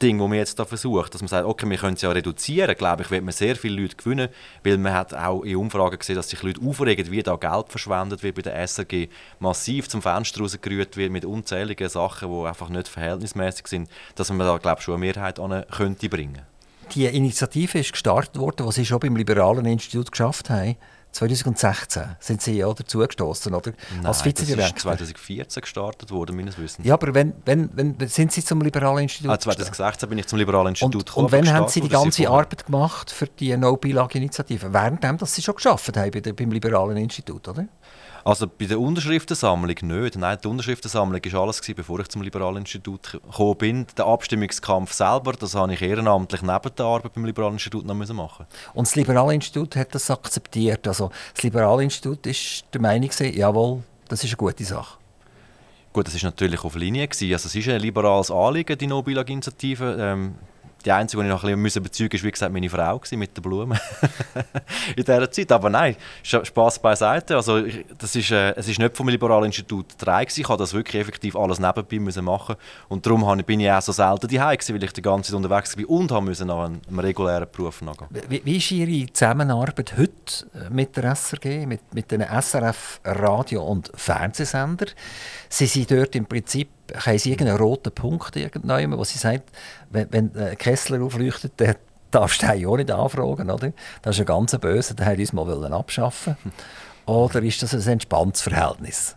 Ding, 0.00 0.18
das 0.18 0.28
man 0.28 0.38
jetzt 0.38 0.58
da 0.58 0.64
versucht, 0.64 1.14
dass 1.14 1.22
man 1.22 1.28
sagt, 1.28 1.46
okay, 1.46 1.68
wir 1.68 1.78
können 1.78 1.94
es 1.94 2.02
ja 2.02 2.10
reduzieren, 2.10 2.76
glaube 2.76 3.02
ich, 3.02 3.10
wird 3.10 3.24
man 3.24 3.32
sehr 3.32 3.56
viele 3.56 3.80
Leute 3.80 3.96
gewinnen, 3.96 4.28
weil 4.62 4.78
man 4.78 4.92
hat 4.92 5.14
auch 5.14 5.42
in 5.42 5.56
Umfragen 5.56 5.98
gesehen, 5.98 6.16
dass 6.16 6.28
sich 6.28 6.42
Leute 6.42 6.60
aufregen, 6.60 7.10
wie 7.10 7.22
da 7.22 7.36
Geld 7.36 7.68
verschwendet 7.68 8.22
wird 8.22 8.36
bei 8.36 8.42
der 8.42 8.56
SRG, 8.66 9.08
massiv 9.38 9.88
zum 9.88 10.02
Fenster 10.02 10.40
rausgerührt 10.40 10.96
wird 10.96 11.12
mit 11.12 11.24
unzähligen 11.24 11.88
Sachen, 11.88 12.30
die 12.30 12.46
einfach 12.46 12.68
nicht 12.68 12.88
verhältnismäßig 12.88 13.66
sind, 13.66 13.90
dass 14.14 14.30
man 14.30 14.46
da, 14.46 14.58
glaube 14.58 14.78
ich, 14.78 14.84
schon 14.84 14.94
eine 14.94 15.06
Mehrheit 15.06 15.40
an 15.40 15.64
könnte 15.70 16.08
bringen. 16.08 16.42
Die 16.94 17.06
Initiative 17.06 17.78
ist 17.78 17.92
gestartet 17.92 18.38
worden, 18.38 18.66
was 18.66 18.76
sie 18.76 18.86
schon 18.86 19.00
beim 19.00 19.16
Liberalen 19.16 19.66
Institut 19.66 20.12
geschafft 20.12 20.50
haben 20.50 20.76
2016 21.16 22.16
sind 22.20 22.42
Sie 22.42 22.58
ja 22.58 22.72
dazu 22.72 22.98
gestoßen, 22.98 23.54
oder? 23.54 23.72
Nein, 23.96 24.06
Als 24.06 24.24
Vizedirektor. 24.24 24.92
Das 24.92 25.00
ist 25.02 25.16
2014 25.16 25.60
gestartet 25.62 26.10
worden, 26.10 26.36
meines 26.36 26.58
Wissens. 26.58 26.86
Ja, 26.86 26.94
aber 26.94 27.14
wenn, 27.14 27.32
wenn, 27.44 27.70
wenn 27.74 28.08
sind 28.08 28.32
Sie 28.32 28.44
zum 28.44 28.60
Liberalen 28.60 29.04
Institut? 29.04 29.30
Ah, 29.30 29.38
2016 29.38 30.08
bin 30.08 30.18
ich 30.18 30.26
zum 30.26 30.38
Liberalen 30.38 30.68
Institut 30.68 30.94
und, 30.94 31.06
gekommen. 31.06 31.26
Und 31.26 31.32
wann 31.32 31.52
haben 31.52 31.68
Sie 31.68 31.80
die 31.80 31.88
ganze 31.88 32.28
Arbeit 32.28 32.66
gemacht 32.66 33.10
für 33.10 33.26
die 33.26 33.56
No-Bilag-Initiative? 33.56 34.72
Währenddem, 34.72 35.16
dass 35.16 35.34
Sie 35.34 35.42
schon 35.42 35.54
geschafft 35.54 35.96
haben 35.96 36.36
beim 36.36 36.52
Liberalen 36.52 36.98
Institut, 36.98 37.48
oder? 37.48 37.66
Also 38.26 38.48
bei 38.48 38.64
der 38.64 38.80
Unterschriftensammlung 38.80 39.76
nicht. 39.82 40.16
Nein, 40.16 40.38
die 40.42 40.48
Unterschriftensammlung 40.48 41.20
war 41.24 41.42
alles, 41.42 41.60
gewesen, 41.60 41.76
bevor 41.76 42.00
ich 42.00 42.08
zum 42.08 42.22
Liberalen 42.22 42.56
Institut 42.56 43.12
gekommen 43.12 43.56
bin. 43.56 43.86
Der 43.96 44.06
Abstimmungskampf 44.06 44.92
selber, 44.92 45.34
das 45.34 45.54
habe 45.54 45.72
ich 45.72 45.80
ehrenamtlich 45.80 46.42
neben 46.42 46.74
der 46.76 46.86
Arbeit 46.86 47.12
beim 47.12 47.24
Liberalen 47.24 47.52
Institut 47.52 47.86
noch 47.86 47.94
machen 47.94 48.46
Und 48.74 48.88
das 48.88 48.96
Liberale 48.96 49.32
Institut 49.32 49.76
hat 49.76 49.94
das 49.94 50.10
akzeptiert. 50.10 50.88
Also 50.88 51.12
das 51.34 51.44
Liberale 51.44 51.84
Institut 51.84 52.26
ist 52.26 52.64
der 52.74 52.80
Meinung, 52.80 53.10
jawohl, 53.16 53.84
das 54.08 54.24
ist 54.24 54.30
eine 54.30 54.38
gute 54.38 54.64
Sache. 54.64 54.98
Gut, 55.92 56.08
das 56.08 56.20
war 56.20 56.28
natürlich 56.28 56.64
auf 56.64 56.74
Linie. 56.74 57.06
Gewesen. 57.06 57.32
Also 57.32 57.46
es 57.46 57.54
ist 57.54 57.68
ein 57.68 57.80
liberales 57.80 58.32
Anliegen, 58.32 58.76
die 58.76 58.88
No-Bilag-Initiative. 58.88 59.98
Ähm, 60.00 60.34
die 60.86 60.92
einzige, 60.92 61.22
die 61.22 61.28
ich 61.28 61.34
noch 61.34 61.44
ein 61.44 61.62
bisschen 61.62 61.82
bezeugen 61.82 62.10
musste, 62.12 62.22
war 62.22 62.28
wie 62.28 62.32
gesagt 62.32 62.52
meine 62.52 62.70
Frau 62.70 63.00
mit 63.12 63.36
den 63.36 63.42
Blumen 63.42 63.78
in 64.96 65.04
dieser 65.04 65.30
Zeit. 65.30 65.52
Aber 65.52 65.68
nein, 65.68 65.96
Spass 66.22 66.78
beiseite. 66.78 67.36
Also, 67.36 67.62
das 67.98 68.14
ist, 68.14 68.30
äh, 68.30 68.54
es 68.54 68.68
ist 68.68 68.78
nicht 68.78 68.96
vom 68.96 69.08
Liberalen 69.08 69.46
Institut 69.46 69.86
drei 69.98 70.22
Ich 70.22 70.48
musste 70.48 70.56
das 70.56 70.72
wirklich 70.72 71.02
effektiv 71.02 71.36
alles 71.36 71.58
nebenbei 71.58 71.98
müssen 71.98 72.24
machen 72.24 72.56
Und 72.88 73.04
darum 73.04 73.42
bin 73.44 73.60
ich 73.60 73.70
auch 73.70 73.82
so 73.82 73.92
selten 73.92 74.28
daheim 74.28 74.56
weil 74.68 74.84
ich 74.84 74.92
die 74.92 75.02
ganze 75.02 75.32
Zeit 75.32 75.36
unterwegs 75.36 75.76
war 75.76 75.90
und 75.90 76.10
musste 76.24 76.44
nach 76.44 76.66
einem, 76.66 76.98
regulären 76.98 77.48
Beruf 77.50 77.82
nachgehen. 77.82 78.08
Wie, 78.28 78.42
wie 78.44 78.56
ist 78.56 78.70
Ihre 78.70 79.12
Zusammenarbeit 79.12 79.94
heute 79.96 80.70
mit 80.70 80.96
der 80.96 81.14
SRG, 81.14 81.66
mit, 81.66 81.80
mit 81.92 82.10
den 82.10 82.22
SRF 82.22 83.00
Radio- 83.04 83.64
und 83.64 83.90
Fernsehsender? 83.94 84.86
Sie 85.48 85.66
sind 85.66 85.90
dort 85.90 86.14
im 86.14 86.26
Prinzip 86.26 86.68
haben 86.94 87.18
Sie 87.18 87.30
irgendeinen 87.30 87.58
roten 87.58 87.92
Punkt 87.92 88.36
irgendwann, 88.36 88.96
wo 88.96 89.04
Sie 89.04 89.18
sagen, 89.18 89.42
wenn, 89.90 90.12
wenn 90.12 90.34
äh, 90.34 90.56
Kessler 90.56 91.02
aufleuchtet, 91.02 91.52
dann 91.56 91.76
darfst 92.10 92.42
du 92.42 92.46
auch 92.68 92.76
nicht 92.76 92.90
anfragen, 92.90 93.50
oder? 93.50 93.72
Das 94.02 94.16
ist 94.16 94.20
ein 94.20 94.26
ganz 94.26 94.56
böse, 94.58 94.94
den 94.94 95.06
haben 95.06 95.20
uns 95.20 95.32
mal 95.32 95.72
abschaffen 95.72 96.36
Oder 97.06 97.42
ist 97.42 97.62
das 97.62 97.74
ein 97.74 97.92
entspanntes 97.92 98.42
Verhältnis? 98.42 99.16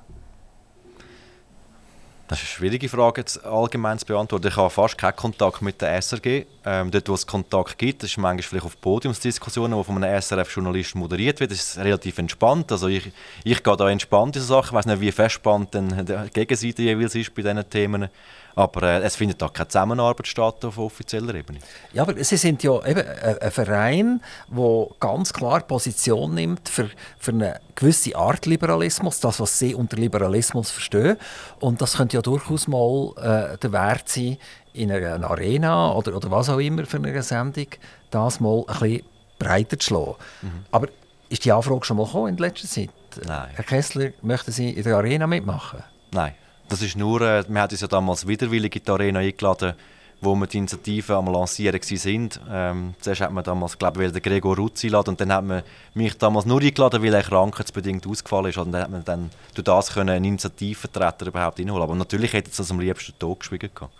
Das 2.30 2.38
ist 2.44 2.46
eine 2.46 2.54
schwierige 2.58 2.88
Frage, 2.90 3.22
jetzt 3.22 3.44
allgemein 3.44 3.98
zu 3.98 4.06
beantworten. 4.06 4.50
Ich 4.50 4.56
habe 4.56 4.70
fast 4.70 5.00
keinen 5.00 5.16
Kontakt 5.16 5.64
mit 5.64 5.82
der 5.82 6.00
SRG. 6.00 6.46
Ähm, 6.64 6.92
dort, 6.92 7.10
wo 7.10 7.16
es 7.16 7.26
Kontakt 7.26 7.80
gibt, 7.80 8.04
das 8.04 8.12
ist 8.12 8.18
manchmal 8.18 8.44
vielleicht 8.44 8.66
auf 8.68 8.80
Podiumsdiskussionen, 8.80 9.76
die 9.76 9.84
von 9.84 10.04
einem 10.04 10.22
SRF-Journalist 10.22 10.94
moderiert 10.94 11.40
wird. 11.40 11.50
Das 11.50 11.58
ist 11.58 11.80
relativ 11.80 12.20
entspannt. 12.20 12.72
Also 12.72 12.88
ich, 12.88 13.12
ich 13.44 13.64
gehe 13.64 13.76
da 13.76 13.90
entspannt 13.90 14.36
in 14.36 14.44
so 14.44 14.54
Sachen. 14.54 14.68
Ich 14.68 14.74
weiß 14.74 14.86
nicht, 14.86 15.02
wie 15.02 15.12
festspannend 15.12 15.74
die 15.74 16.30
Gegenseite 16.32 16.84
jeweils 16.84 17.16
ist 17.16 17.34
bei 17.34 17.42
diesen 17.42 17.68
Themen. 17.68 18.10
Aber 18.56 18.84
äh, 18.84 19.02
es 19.02 19.16
findet 19.16 19.42
da 19.42 19.48
keine 19.50 19.68
Zusammenarbeit 19.68 20.28
statt 20.28 20.64
auf 20.66 20.78
offizieller 20.78 21.34
Ebene. 21.36 21.60
Ja, 21.94 22.04
aber 22.04 22.22
Sie 22.24 22.38
sind 22.38 22.64
ja 22.64 22.86
eben 22.86 23.04
ein 23.42 23.52
Verein, 23.52 24.22
der 24.50 24.88
ganz 25.00 25.34
klar 25.34 25.62
Position 25.62 26.34
nimmt 26.34 26.68
für, 26.68 26.90
für 27.18 27.32
eine 27.32 27.60
gewisse 27.76 28.16
Art 28.16 28.46
Liberalismus, 28.46 29.20
das, 29.20 29.40
was 29.40 29.58
Sie 29.60 29.76
unter 29.76 29.98
Liberalismus 29.98 30.72
verstehen. 30.72 31.18
Und 31.60 31.82
das 31.82 31.98
könnte 31.98 32.18
ja 32.18 32.22
durchaus 32.22 32.68
mal 32.68 33.14
äh, 33.18 33.58
der 33.58 33.72
Wert 33.72 34.10
sein, 34.10 34.38
in 34.74 34.92
einer 34.92 35.30
Arena 35.30 35.94
oder, 35.94 36.16
oder 36.16 36.32
was 36.32 36.50
auch 36.50 36.60
immer 36.60 36.86
für 36.86 36.98
eine 36.98 37.22
Sendung, 37.24 37.68
das 38.12 38.40
mal 38.40 38.64
ein 38.68 38.80
bisschen 38.80 39.04
breiter 39.38 39.80
zu 39.80 39.88
schlagen. 39.88 40.16
Mhm. 40.42 40.66
Aber 40.72 40.88
ist 41.30 41.46
die 41.46 41.52
Anfrage 41.52 41.86
schon 41.86 41.98
mal 41.98 42.06
gekommen 42.06 42.30
in 42.30 42.38
letzter 42.38 42.68
Zeit? 42.68 42.90
Nein. 43.26 43.50
Herr 43.54 43.64
Kessler, 43.64 44.12
möchten 44.22 44.52
Sie 44.52 44.70
in 44.70 44.84
der 44.84 44.98
Arena 44.98 45.28
mitmachen? 45.28 45.84
Nein. 46.12 46.34
Das 46.70 46.84
ist 46.84 46.96
nur, 46.96 47.22
äh, 47.22 47.44
wir 47.48 47.62
hatten 47.62 47.74
uns 47.74 47.82
ja 47.82 47.88
damals 47.88 48.28
widerwillig 48.28 48.76
in 48.76 48.84
die 48.86 48.92
Arena 48.92 49.20
eingeladen, 49.20 49.74
wo 50.22 50.36
wir 50.36 50.46
die 50.46 50.60
Initiative 50.60 51.16
am 51.16 51.26
Lancieren 51.34 51.82
waren. 51.82 52.30
Ähm, 52.52 52.94
zuerst 53.00 53.22
hat 53.22 53.32
man 53.32 53.44
damals, 53.44 53.76
glaube 53.76 54.06
ich, 54.06 54.12
den 54.12 54.22
Gregor 54.22 54.56
Ruzzi 54.56 54.86
eingeladen 54.86 55.10
und 55.10 55.22
dann 55.22 55.34
hat 55.34 55.44
man 55.44 55.64
mich 55.96 56.16
damals 56.18 56.46
nur 56.46 56.62
eingeladen, 56.62 57.02
weil 57.02 57.14
er 57.16 57.24
krankheitsbedingt 57.24 58.06
ausgefallen 58.06 58.52
ist. 58.52 58.58
Und 58.60 58.72
dann 58.72 58.84
hat 58.84 58.92
man 58.92 59.04
dann 59.04 59.32
durch 59.56 59.66
das 59.66 59.92
können 59.92 60.12
einen 60.12 60.26
Initiativvertreter 60.26 61.26
überhaupt 61.28 61.58
reinholen 61.58 61.84
Aber 61.84 61.96
natürlich 61.96 62.34
hätte 62.34 62.52
es 62.52 62.58
das 62.58 62.70
am 62.70 62.80
liebsten 62.80 63.18
tot 63.18 63.40
geschwiegen 63.40 63.72
gehabt. 63.74 63.94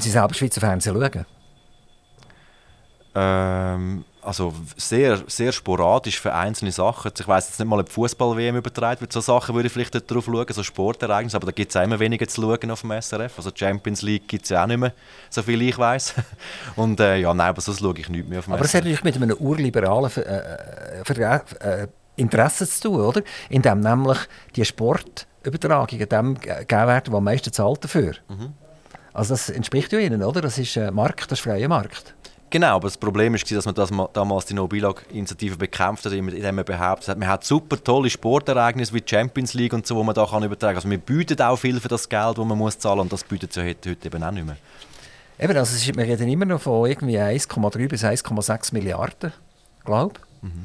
Sie 0.00 0.10
selber 0.10 0.34
Schweizer 0.34 0.60
Fernsehen 0.60 0.94
schauen? 0.94 1.26
Ähm, 3.14 4.04
also 4.22 4.52
sehr, 4.76 5.22
sehr 5.26 5.52
sporadisch 5.52 6.20
für 6.20 6.34
einzelne 6.34 6.72
Sachen. 6.72 7.10
Ich 7.18 7.26
weiß 7.26 7.48
jetzt 7.48 7.58
nicht 7.58 7.68
mal, 7.68 7.80
ob 7.80 7.88
Fußball-WM 7.88 8.56
übertragen 8.56 9.00
wird. 9.00 9.12
So 9.12 9.20
Sachen 9.20 9.54
würde 9.54 9.66
ich 9.66 9.72
vielleicht 9.72 10.10
darauf 10.10 10.24
schauen, 10.24 10.46
so 10.48 10.62
Sportereignisse, 10.62 11.36
aber 11.36 11.46
da 11.46 11.52
gibt 11.52 11.74
es 11.74 11.82
immer 11.82 11.98
weniger 11.98 12.28
zu 12.28 12.42
schauen 12.42 12.70
auf 12.70 12.82
dem 12.82 12.92
SRF. 13.00 13.32
Also 13.36 13.50
Champions 13.54 14.02
League 14.02 14.28
gibt 14.28 14.44
es 14.44 14.50
ja 14.50 14.62
auch 14.62 14.66
nicht 14.66 14.78
mehr, 14.78 14.92
so 15.30 15.42
viel 15.42 15.60
ich 15.62 15.78
weiß. 15.78 16.14
Und 16.76 17.00
äh, 17.00 17.16
ja, 17.16 17.32
nein, 17.34 17.48
aber 17.48 17.60
sonst 17.60 17.80
schaue 17.80 17.98
ich 17.98 18.08
nicht 18.08 18.28
mehr 18.28 18.40
auf 18.40 18.44
dem 18.44 18.54
Aber 18.54 18.64
es 18.64 18.74
hat 18.74 18.84
natürlich 18.84 19.04
mit 19.04 19.16
einem 19.16 19.36
urliberalen 19.38 20.10
äh, 20.16 21.00
äh, 21.02 21.86
Interesse 22.16 22.68
zu 22.68 22.90
tun, 22.90 23.00
oder? 23.00 23.22
Indem 23.48 23.80
nämlich 23.80 24.18
die 24.54 24.64
Sportübertragungen 24.64 26.08
dem 26.08 26.34
gegeben 26.34 26.68
werden, 26.68 27.12
wo 27.12 27.16
am 27.16 27.24
meisten 27.24 27.52
zahlt 27.52 27.84
dafür. 27.84 28.14
Mhm. 28.28 28.52
Also 29.12 29.34
das 29.34 29.50
entspricht 29.50 29.92
ja 29.92 29.98
Ihnen, 29.98 30.22
oder? 30.22 30.40
Das 30.40 30.58
ist 30.58 30.76
äh, 30.76 30.90
Markt, 30.90 31.30
das 31.32 31.38
ist 31.38 31.44
freier 31.44 31.68
Markt. 31.68 32.14
Genau, 32.50 32.74
aber 32.74 32.88
das 32.88 32.98
Problem 32.98 33.32
war, 33.32 33.38
dass 33.38 33.64
man 33.64 33.74
das 33.76 33.90
damals 34.12 34.44
die 34.46 34.54
No-Billag-Initiative 34.54 35.56
bekämpft 35.56 36.04
hat, 36.04 36.12
indem 36.12 36.54
man 36.56 36.64
behauptet 36.64 37.08
hat, 37.08 37.18
man 37.18 37.28
hat 37.28 37.44
super 37.44 37.82
tolle 37.82 38.10
Sportereignisse 38.10 38.92
wie 38.92 39.00
die 39.00 39.08
Champions 39.08 39.54
League 39.54 39.72
und 39.72 39.86
so, 39.86 39.94
wo 39.94 40.02
man 40.02 40.16
da 40.16 40.26
kann 40.26 40.42
übertragen 40.42 40.74
kann. 40.74 40.78
Also 40.78 40.90
wir 40.90 40.98
bieten 40.98 41.40
auch 41.40 41.56
viel 41.56 41.78
für 41.78 41.86
das 41.86 42.08
Geld, 42.08 42.38
das 42.38 42.44
man 42.44 42.58
muss 42.58 42.76
zahlen 42.76 42.96
muss 42.96 43.04
und 43.04 43.12
das 43.12 43.22
bietet 43.22 43.50
es 43.50 43.56
ja 43.56 43.62
heute, 43.62 43.90
heute 43.90 44.06
eben 44.06 44.22
auch 44.24 44.32
nicht 44.32 44.44
mehr. 44.44 44.56
Eben, 45.38 45.56
also 45.56 45.96
wir 45.96 46.04
reden 46.04 46.28
immer 46.28 46.44
noch 46.44 46.60
von 46.60 46.90
irgendwie 46.90 47.18
1,3 47.18 47.88
bis 47.88 48.04
1,6 48.04 48.74
Milliarden, 48.74 49.32
glaube 49.84 50.14
ich. 50.42 50.42
Mhm. 50.42 50.64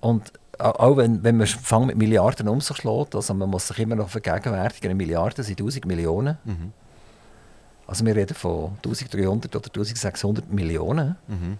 Und 0.00 0.32
auch 0.58 0.96
wenn, 0.96 1.22
wenn 1.22 1.36
man 1.36 1.86
mit 1.86 1.96
Milliarden 1.96 2.48
um 2.48 2.60
sich 2.60 2.76
schlägt, 2.78 3.14
also 3.14 3.32
man 3.32 3.48
muss 3.48 3.68
sich 3.68 3.78
immer 3.78 3.94
noch 3.94 4.08
vergegenwärtigen, 4.08 4.96
Milliarden 4.96 5.44
sind 5.44 5.60
1000 5.60 5.86
Millionen. 5.86 6.38
Mhm. 6.44 6.72
Also 7.92 8.06
wir 8.06 8.16
reden 8.16 8.34
von 8.34 8.70
1300 8.78 9.54
oder 9.54 9.66
1600 9.66 10.50
Millionen. 10.50 11.14
Mhm. 11.28 11.58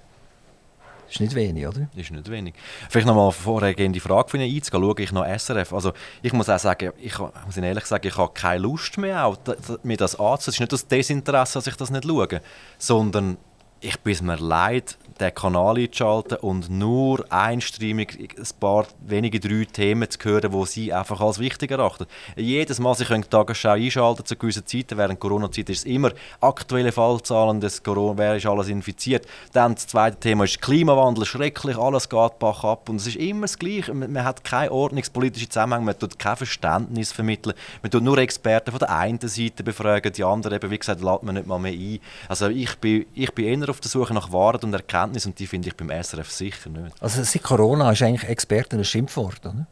Das 1.04 1.16
ist 1.16 1.20
nicht 1.20 1.34
wenig, 1.34 1.66
oder? 1.66 1.90
Das 1.94 2.04
ist 2.04 2.10
nicht 2.10 2.30
wenig. 2.30 2.54
Vielleicht 2.88 3.06
noch 3.06 3.14
mal 3.14 3.30
vorhergehende 3.32 4.00
Frage 4.00 4.30
von 4.30 4.40
Ihnen 4.40 4.56
einzugehen. 4.56 4.82
Schaue 4.82 5.02
ich 5.02 5.12
noch 5.12 5.26
SRF? 5.26 5.74
Also 5.74 5.92
ich 6.22 6.32
muss 6.32 6.48
auch 6.48 6.58
sagen, 6.58 6.92
ich 6.98 7.18
muss 7.18 7.58
Ihnen 7.58 7.66
ehrlich 7.66 7.84
sagen, 7.84 8.06
ich 8.06 8.16
habe 8.16 8.32
keine 8.32 8.60
Lust 8.60 8.96
mehr, 8.96 9.26
auch, 9.26 9.36
mir 9.82 9.98
das 9.98 10.18
anzusehen. 10.18 10.38
Es 10.38 10.48
ist 10.48 10.60
nicht 10.60 10.72
das 10.72 10.88
Desinteresse, 10.88 11.52
dass 11.58 11.66
ich 11.66 11.76
das 11.76 11.90
nicht 11.90 12.06
schaue, 12.06 12.40
sondern 12.78 13.36
ich 13.82 14.00
bin 14.00 14.14
es 14.14 14.22
mir 14.22 14.36
leid, 14.36 14.96
den 15.20 15.34
Kanal 15.34 15.78
einzuschalten 15.78 16.38
und 16.38 16.70
nur 16.70 17.24
einstreamig 17.30 18.18
ein 18.20 18.60
paar 18.60 18.86
wenige 19.00 19.40
drei 19.40 19.64
Themen 19.64 20.08
zu 20.10 20.18
hören, 20.22 20.52
die 20.52 20.66
sie 20.66 20.92
einfach 20.92 21.20
als 21.20 21.38
wichtig 21.38 21.70
erachten. 21.70 22.06
Jedes 22.36 22.78
Mal, 22.78 22.94
sie 22.94 23.04
können 23.04 23.22
die 23.22 23.28
Tagesschau 23.28 23.72
einschalten 23.72 24.24
zu 24.24 24.36
gewissen 24.36 24.66
Zeiten, 24.66 24.98
während 24.98 25.20
Corona-Zeit 25.20 25.70
ist 25.70 25.78
es 25.78 25.84
immer 25.84 26.12
aktuelle 26.40 26.92
Fallzahlen, 26.92 27.60
des 27.60 27.82
Corona, 27.82 28.18
wer 28.18 28.36
ist 28.36 28.46
alles 28.46 28.68
infiziert. 28.68 29.26
Dann 29.52 29.74
das 29.74 29.86
zweite 29.86 30.18
Thema 30.18 30.44
ist 30.44 30.60
Klimawandel, 30.60 31.24
schrecklich, 31.24 31.76
alles 31.76 32.08
geht 32.08 32.38
bach 32.38 32.64
ab 32.64 32.88
und 32.88 32.96
es 32.96 33.06
ist 33.06 33.16
immer 33.16 33.42
das 33.42 33.58
Gleiche. 33.58 33.94
Man, 33.94 34.24
hat 34.24 34.44
keinen 34.44 34.70
ordnungspolitischen 34.70 35.50
Zusammenhang, 35.50 35.84
man 35.84 35.98
tut 35.98 36.18
kein 36.18 36.36
Verständnis 36.36 37.12
vermitteln, 37.12 37.54
man 37.82 37.90
tut 37.90 38.02
nur 38.02 38.18
Experten 38.18 38.70
von 38.70 38.78
der 38.78 38.90
einen 38.90 39.20
Seite 39.20 39.62
befragen, 39.62 40.12
die 40.12 40.24
andere 40.24 40.56
eben, 40.56 40.70
wie 40.70 40.78
gesagt, 40.78 41.00
lädt 41.00 41.22
man 41.22 41.34
nicht 41.34 41.46
mal 41.46 41.58
mehr 41.58 41.72
ein. 41.72 41.98
Also 42.28 42.48
ich 42.48 42.76
bin, 42.76 43.06
ich 43.14 43.32
bin 43.32 43.62
eher 43.62 43.68
auf 43.70 43.80
der 43.80 43.90
Suche 43.90 44.14
nach 44.14 44.32
Wahrheit 44.32 44.64
und 44.64 44.72
Erkenntnis 44.72 45.01
Erkenntnis 45.02 45.26
und 45.26 45.38
die 45.38 45.46
finde 45.46 45.68
ich 45.68 45.76
beim 45.76 45.90
SRF 45.90 46.30
sicher 46.30 46.70
nicht. 46.70 47.00
Also 47.00 47.22
seit 47.22 47.42
Corona 47.42 47.92
ist 47.92 48.02
eigentlich 48.02 48.28
Experten 48.28 48.78
ein 48.78 48.84
Schimpfwort, 48.84 49.44
oder? 49.44 49.66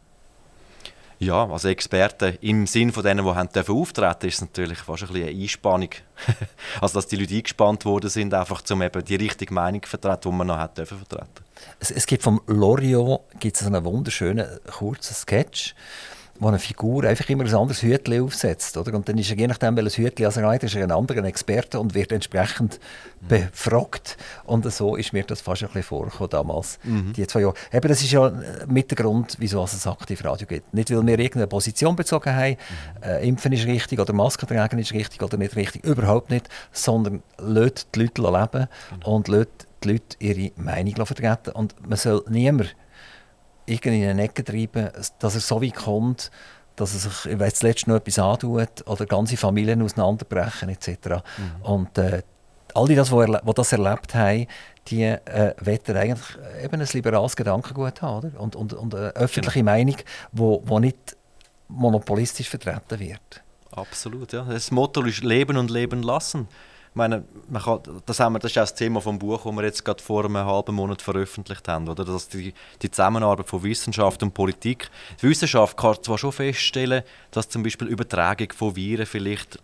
Ja, 1.19 1.47
also 1.47 1.69
Experten 1.69 2.39
im 2.41 2.67
Sinn 2.67 2.93
von 2.93 3.03
denen, 3.03 3.27
die 3.27 3.31
haben 3.31 3.51
dürfen 3.51 3.77
auftreten, 3.77 4.27
ist 4.27 4.41
natürlich 4.41 4.79
fast 4.79 5.03
ein 5.03 5.09
bisschen 5.09 5.29
eine 5.29 5.39
Einspannung. 5.39 5.91
also 6.81 6.95
dass 6.95 7.09
die 7.09 7.17
Leute 7.17 7.35
eingespannt 7.35 7.85
worden 7.85 8.09
sind, 8.09 8.33
einfach 8.33 8.63
um 8.71 8.81
eben 8.81 9.05
die 9.05 9.17
richtige 9.17 9.53
Meinung 9.53 9.83
zu 9.83 9.91
vertreten, 9.91 10.31
die 10.31 10.37
man 10.37 10.47
noch 10.47 10.57
hat 10.57 10.79
dürfen 10.79 10.97
vertreten. 10.97 11.45
Es, 11.79 11.91
es 11.91 12.07
gibt 12.07 12.23
vom 12.23 12.41
Loriot 12.47 13.21
gibt 13.39 13.55
es 13.61 13.67
einen 13.67 13.85
wunderschönen 13.85 14.47
kurzen 14.67 15.15
Sketch 15.15 15.75
wo 16.41 16.49
eine 16.49 16.59
Figur 16.59 17.05
einfach 17.05 17.29
immer 17.29 17.45
ein 17.45 17.55
anderes 17.55 17.83
Hütchen 17.83 18.23
aufsetzt. 18.23 18.77
Oder? 18.77 18.95
Und 18.95 19.09
dann 19.09 19.19
ist 19.19 19.31
er, 19.31 19.37
je 19.37 19.47
nachdem, 19.47 19.77
welches 19.77 19.99
Hütchen 19.99 20.25
er 20.25 20.53
hat, 20.53 20.63
ist 20.65 20.75
er 20.75 20.83
ein 20.83 20.91
anderer 20.91 21.23
Experte 21.25 21.79
und 21.79 21.95
wird 21.95 22.13
entsprechend 22.13 22.81
mhm. 23.21 23.29
befragt. 23.29 24.17
Und 24.45 24.71
so 24.73 24.97
ist 24.97 25.13
mir 25.13 25.23
das 25.25 25.43
fast 25.43 25.63
ein 25.63 25.69
bisschen 25.69 25.83
vorgekommen 25.83 26.31
damals, 26.31 26.79
mhm. 26.83 27.13
die 27.13 27.27
zwei 27.27 27.43
Jahre. 27.43 27.55
Eben, 27.71 27.89
das 27.89 28.01
ist 28.01 28.11
ja 28.11 28.33
mit 28.67 28.91
der 28.91 28.97
Grund, 28.97 29.37
wieso 29.39 29.63
es 29.63 29.87
ein 29.87 29.93
Aktivradio 29.93 30.47
gibt. 30.47 30.73
Nicht, 30.73 30.91
weil 30.91 31.07
wir 31.07 31.19
irgendeine 31.19 31.47
Position 31.47 31.95
bezogen 31.95 32.35
haben, 32.35 32.57
mhm. 32.57 33.03
äh, 33.03 33.29
Impfen 33.29 33.53
ist 33.53 33.67
richtig 33.67 34.01
oder 34.01 34.15
Masken 34.15 34.49
tragen 34.49 34.79
ist 34.79 34.95
richtig 34.95 35.23
oder 35.23 35.37
nicht 35.37 35.57
richtig, 35.57 35.85
überhaupt 35.85 36.31
nicht, 36.31 36.49
sondern 36.73 37.23
lässt 37.39 37.89
die 37.95 38.01
Leute 38.01 38.23
leben 38.23 38.69
mhm. 38.97 39.03
und 39.03 39.29
lässt 39.29 39.69
die 39.85 39.93
Leute 39.93 40.17
ihre 40.19 40.53
Meinung 40.57 41.07
vertreten. 41.07 41.51
Und 41.51 41.75
man 41.87 41.99
soll 41.99 42.25
niemand 42.31 42.75
irgendwie 43.71 44.03
in 44.03 44.11
eine 44.11 44.23
Ecke 44.23 44.45
treiben, 44.45 44.91
dass 45.19 45.35
er 45.35 45.41
so 45.41 45.63
weit 45.63 45.75
kommt, 45.75 46.31
dass 46.77 46.95
er 46.95 47.11
sich 47.11 47.39
wenn 47.39 47.55
zuletzt 47.55 47.87
noch 47.87 47.97
etwas 47.97 48.19
antut 48.19 48.87
oder 48.87 49.07
ganze 49.07 49.37
Familien 49.37 49.83
auseinanderbrechen 49.83 50.69
etc. 50.71 50.89
Mhm. 50.89 51.63
Und 51.63 51.99
äh, 51.99 52.23
all 52.75 52.87
die, 52.87 52.95
das, 52.95 53.11
die, 53.11 53.27
die 53.27 53.55
das 53.55 53.73
erlebt 53.73 54.15
haben, 54.15 54.47
die 54.89 55.05
äh, 55.05 55.55
wollen 55.61 55.97
eigentlich 55.97 56.39
eben 56.63 56.81
ein 56.81 56.89
liberales 56.93 57.37
Gedankengut 57.37 58.03
haben 58.03 58.27
oder? 58.27 58.41
Und, 58.41 58.57
und, 58.57 58.73
und 58.73 58.95
eine 58.95 59.09
öffentliche 59.11 59.61
genau. 59.61 59.73
Meinung, 59.73 59.97
die 59.97 60.05
wo, 60.33 60.63
wo 60.65 60.79
nicht 60.79 61.17
monopolistisch 61.69 62.49
vertreten 62.49 62.99
wird. 62.99 63.43
Absolut, 63.73 64.33
ja. 64.33 64.43
Das 64.43 64.71
Motto 64.71 65.03
ist 65.05 65.23
Leben 65.23 65.57
und 65.57 65.71
Leben 65.71 66.03
lassen 66.03 66.49
meine, 66.95 67.25
man 67.49 67.63
kann, 67.63 67.81
das, 68.07 68.21
haben 68.21 68.35
wir, 68.35 68.39
das 68.39 68.51
ist 68.51 68.59
auch 68.59 68.63
das 68.63 68.75
Thema 68.75 69.01
vom 69.01 69.19
Buch, 69.19 69.45
das 69.45 69.53
wir 69.53 69.63
jetzt 69.63 69.85
gerade 69.85 70.03
vor 70.03 70.25
einem 70.25 70.37
halben 70.39 70.75
Monat 70.75 71.03
veröffentlicht 71.03 71.67
haben, 71.69 71.89
oder? 71.89 72.05
Dass 72.05 72.29
die, 72.29 72.53
die 72.83 72.91
Zusammenarbeit 72.91 73.47
von 73.47 73.63
Wissenschaft 73.63 74.23
und 74.23 74.35
Politik. 74.35 74.91
Die 75.23 75.29
Wissenschaft 75.29 75.77
kann 75.77 76.03
zwar 76.03 76.19
schon 76.19 76.33
feststellen, 76.33 77.03
dass 77.31 77.49
zum 77.49 77.63
Beispiel 77.63 77.89
Übertragung 77.89 78.53
von 78.53 78.75
Viren 78.75 79.07
vielleicht 79.07 79.59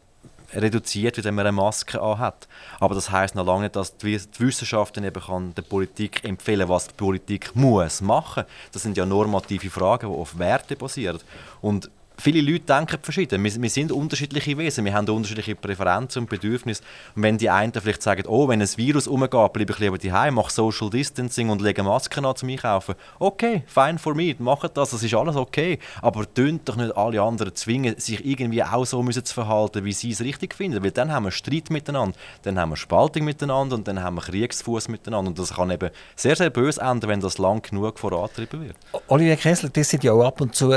reduziert, 0.55 1.23
wenn 1.25 1.35
man 1.35 1.47
eine 1.47 1.57
Maske 1.57 2.01
anhat. 2.01 2.49
Aber 2.81 2.95
das 2.95 3.11
heißt 3.11 3.35
noch 3.35 3.47
lange 3.47 3.63
nicht, 3.65 3.77
dass 3.77 3.97
die 3.97 4.21
Wissenschaft 4.39 4.97
dann 4.97 5.05
eben 5.05 5.21
kann 5.21 5.55
der 5.55 5.63
Politik 5.63 6.25
empfehlen, 6.25 6.69
was 6.69 6.89
die 6.89 6.95
Politik 6.95 7.55
muss 7.55 8.01
machen. 8.01 8.45
Das 8.73 8.83
sind 8.83 8.97
ja 8.97 9.07
normative 9.07 9.71
Fragen, 9.71 10.09
die 10.09 10.17
auf 10.17 10.39
Werte 10.39 10.77
basieren. 10.77 11.19
Und 11.61 11.91
viele 12.19 12.41
Leute 12.41 12.65
denken 12.65 12.99
verschieden. 13.03 13.43
Wir, 13.43 13.63
wir, 13.63 13.71
sind 13.71 13.93
unterschiedliche 13.93 14.57
Wesen, 14.59 14.85
wir 14.85 14.95
haben 14.95 15.09
unterschiedliche 15.09 15.55
Präferenzen 15.55 16.23
und 16.23 16.31
Bedürfnisse. 16.31 16.83
Und 17.15 17.23
wenn 17.23 17.39
die 17.39 17.51
einen 17.51 17.73
vielleicht 17.73 18.03
sagen, 18.03 18.25
oh, 18.27 18.49
wenn 18.49 18.61
ein 18.61 18.69
Virus 18.77 19.07
umgeht, 19.07 19.31
bleibe 19.53 19.73
ich 19.73 19.79
lieber 19.79 19.99
daheim, 19.99 20.35
mache 20.35 20.53
Social 20.53 20.91
Distancing 20.91 21.51
und 21.51 21.61
lege 21.61 21.83
Masken 21.83 22.25
an 22.25 22.37
zum 22.37 22.49
Einkaufen. 22.49 22.95
Okay, 23.19 23.65
fine 23.67 23.99
for 23.99 24.15
me, 24.15 24.35
macht 24.39 24.77
das, 24.77 24.91
das 24.91 25.03
ist 25.03 25.15
alles 25.15 25.37
okay. 25.37 25.79
Aber 26.03 26.33
tönt 26.33 26.69
doch 26.69 26.77
nicht 26.77 26.97
alle 26.97 27.21
anderen 27.21 27.55
zwingen, 27.55 27.99
sich 27.99 28.25
irgendwie 28.25 28.63
auch 28.63 28.87
so 28.87 29.03
müssen 29.03 29.25
zu 29.25 29.35
verhalten, 29.35 29.85
wie 29.85 29.93
sie 29.93 30.11
es 30.11 30.21
richtig 30.21 30.55
finden. 30.55 30.83
Weil 30.83 30.91
dann 30.91 31.13
haben 31.13 31.25
wir 31.25 31.31
Streit 31.31 31.71
miteinander, 31.71 32.17
dann 32.43 32.59
haben 32.59 32.71
wir 32.71 32.77
Spaltung 32.77 33.25
miteinander 33.25 33.77
und 33.77 33.87
dann 33.89 34.03
haben 34.03 34.17
wir 34.17 34.23
Kriegsfuß 34.23 34.89
miteinander. 34.89 35.29
Und 35.29 35.39
das 35.39 35.55
kann 35.55 35.71
eben 35.71 35.91
sehr, 36.15 36.37
sehr 36.37 36.51
böse 36.51 36.81
enden, 36.81 37.09
wenn 37.09 37.21
das 37.21 37.39
lang 37.39 37.63
genug 37.63 37.99
vorantrieben 37.99 38.63
wird. 38.63 38.77
Olivier 39.09 39.37
Kessler, 39.37 39.69
das 39.69 39.89
sind 39.89 40.05
ja 40.05 40.13
auch 40.13 40.25
ab 40.25 40.41
und 40.41 40.55
zu 40.55 40.75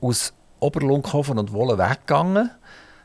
aus 0.00 0.32
Oberlunkhofen 0.62 1.38
und 1.38 1.52
Wolle 1.52 1.78
weggegangen. 1.78 2.50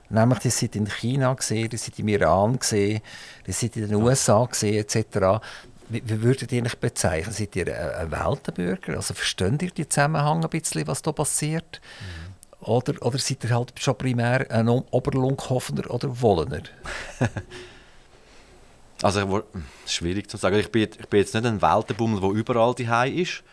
Nämlich, 0.10 0.46
ihr 0.46 0.52
seid 0.52 0.76
in 0.76 0.88
China 0.88 1.34
gesehen, 1.34 1.70
ihr 1.72 1.78
seid 1.78 2.00
im 2.00 2.08
Iran 2.08 2.60
gesehen, 2.60 3.02
ihr 3.46 3.54
seid 3.54 3.76
in 3.76 3.90
den 3.90 3.96
USA 3.96 4.46
gesehen, 4.46 4.86
etc. 4.86 5.44
Wie, 5.90 6.02
wie 6.06 6.22
würdet 6.22 6.52
ihr 6.52 6.64
euch 6.64 6.78
bezeichnen? 6.78 7.34
Seid 7.34 7.56
ihr 7.56 7.98
ein 8.00 8.12
Weltenbürger? 8.12 8.96
Also 8.96 9.14
versteht 9.14 9.62
ihr 9.62 9.72
den 9.72 9.90
Zusammenhang 9.90 10.44
ein 10.44 10.50
bisschen, 10.50 10.88
was 10.88 11.02
da 11.02 11.12
passiert? 11.12 11.82
Mhm. 12.00 12.28
Oder, 12.68 12.94
oder 13.06 13.18
seid 13.18 13.44
ihr 13.44 13.56
halt 13.56 13.74
schon 13.80 13.98
primär 13.98 14.50
ein 14.50 14.68
Oberlunkhoffener 14.68 15.90
oder 15.92 16.22
Wollener? 16.22 16.64
also, 19.02 19.44
schwierig 19.86 20.30
zu 20.30 20.38
sagen. 20.38 20.58
Ich 20.58 20.72
bin, 20.72 20.84
ich 20.84 21.08
bin 21.08 21.20
jetzt 21.20 21.34
nicht 21.34 21.46
ein 21.46 21.62
Weltenbummel, 21.62 22.22
der 22.22 22.30
überall 22.32 22.74
daheim 22.74 23.14
ist. 23.14 23.44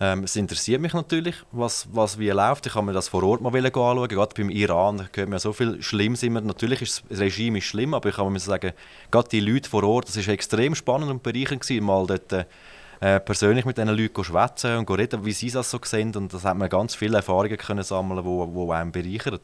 Ähm, 0.00 0.24
es 0.24 0.36
interessiert 0.36 0.80
mich 0.80 0.94
natürlich, 0.94 1.34
was, 1.50 1.88
was 1.92 2.18
wie 2.18 2.30
läuft. 2.30 2.66
Ich 2.66 2.74
habe 2.74 2.86
mir 2.86 2.92
das 2.92 3.08
vor 3.08 3.22
Ort 3.24 3.40
mal 3.40 3.54
anschauen. 3.54 4.08
Gerade 4.08 4.34
beim 4.36 4.50
Iran 4.50 5.08
gehört 5.12 5.28
mir 5.28 5.38
so 5.38 5.52
viel 5.52 5.82
Schlimmes 5.82 6.22
immer. 6.22 6.40
Natürlich 6.40 6.82
ist 6.82 7.04
das 7.08 7.18
Regime 7.18 7.58
ist 7.58 7.64
schlimm, 7.64 7.94
aber 7.94 8.08
ich 8.08 8.16
kann 8.16 8.32
mir 8.32 8.38
sagen, 8.38 8.72
gerade 9.10 9.28
die 9.28 9.40
Leute 9.40 9.68
vor 9.68 9.82
Ort, 9.82 10.08
das 10.08 10.16
ist 10.16 10.28
extrem 10.28 10.74
spannend 10.74 11.10
und 11.10 11.22
bereichernd 11.22 11.62
gewesen, 11.62 11.84
mal 11.84 12.06
dort 12.06 12.46
äh, 13.00 13.20
persönlich 13.20 13.64
mit 13.64 13.78
diesen 13.78 13.96
Leuten 13.96 14.24
schwätzen 14.24 14.76
und 14.76 14.90
reden, 14.90 15.24
wie 15.24 15.32
sie 15.32 15.50
das 15.50 15.70
so 15.70 15.80
sehen. 15.82 16.14
Und 16.14 16.32
das 16.32 16.44
hat 16.44 16.56
man 16.56 16.68
ganz 16.68 16.94
viele 16.94 17.16
Erfahrungen 17.16 17.56
können 17.56 17.82
sammeln, 17.82 18.24
wo, 18.24 18.52
wo 18.52 18.70
einem 18.70 18.92
bereichern. 18.92 19.40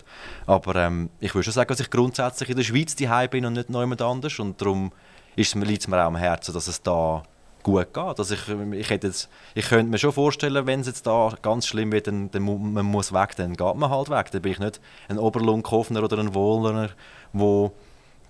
Aber 0.47 0.77
ähm, 0.77 1.11
ich 1.21 1.35
würde 1.35 1.45
schon 1.45 1.53
sagen, 1.53 1.69
dass 1.69 1.81
ich 1.81 1.91
grundsätzlich 1.91 2.51
in 2.51 2.57
der 2.57 2.65
Schweiz 2.65 2.95
daheim 2.95 3.31
bin 3.31 3.47
und 3.47 3.55
nicht 3.55 3.71
noch 3.71 3.81
jemand 3.81 4.03
anders. 4.03 4.39
Und 4.39 4.61
darum 4.61 4.93
liegt 5.37 5.83
es 5.83 5.89
mir 5.89 6.01
auch 6.01 6.07
am 6.07 6.17
Herzen, 6.17 6.55
dass 6.55 6.69
es 6.69 6.83
da 6.83 7.25
gut 7.65 7.93
geht. 7.93 8.19
Also 8.19 8.35
ich, 8.35 8.49
ich, 8.49 8.91
hätte 8.91 9.09
jetzt, 9.09 9.29
ich 9.57 9.69
könnte 9.69 9.91
mir 9.91 9.99
schon 9.99 10.13
vorstellen, 10.13 10.67
wenn 10.67 10.81
es 10.81 10.87
jetzt 10.87 11.07
da 11.09 11.33
ganz 11.43 11.67
schlimm 11.67 11.91
wird, 11.91 12.07
dann, 12.07 12.31
dann 12.31 12.73
man 12.73 12.87
muss 12.87 13.13
weg, 13.13 13.35
dann 13.35 13.57
geht 13.57 13.75
man 13.75 13.91
halt 13.91 14.11
weg. 14.11 14.31
Dann 14.31 14.43
bin 14.43 14.53
ich 14.53 14.61
nicht 14.61 14.81
ein 15.09 15.19
Oberlunkhofner 15.19 16.05
oder 16.05 16.19
ein 16.19 16.35
Wohler, 16.35 16.91
der 17.33 17.71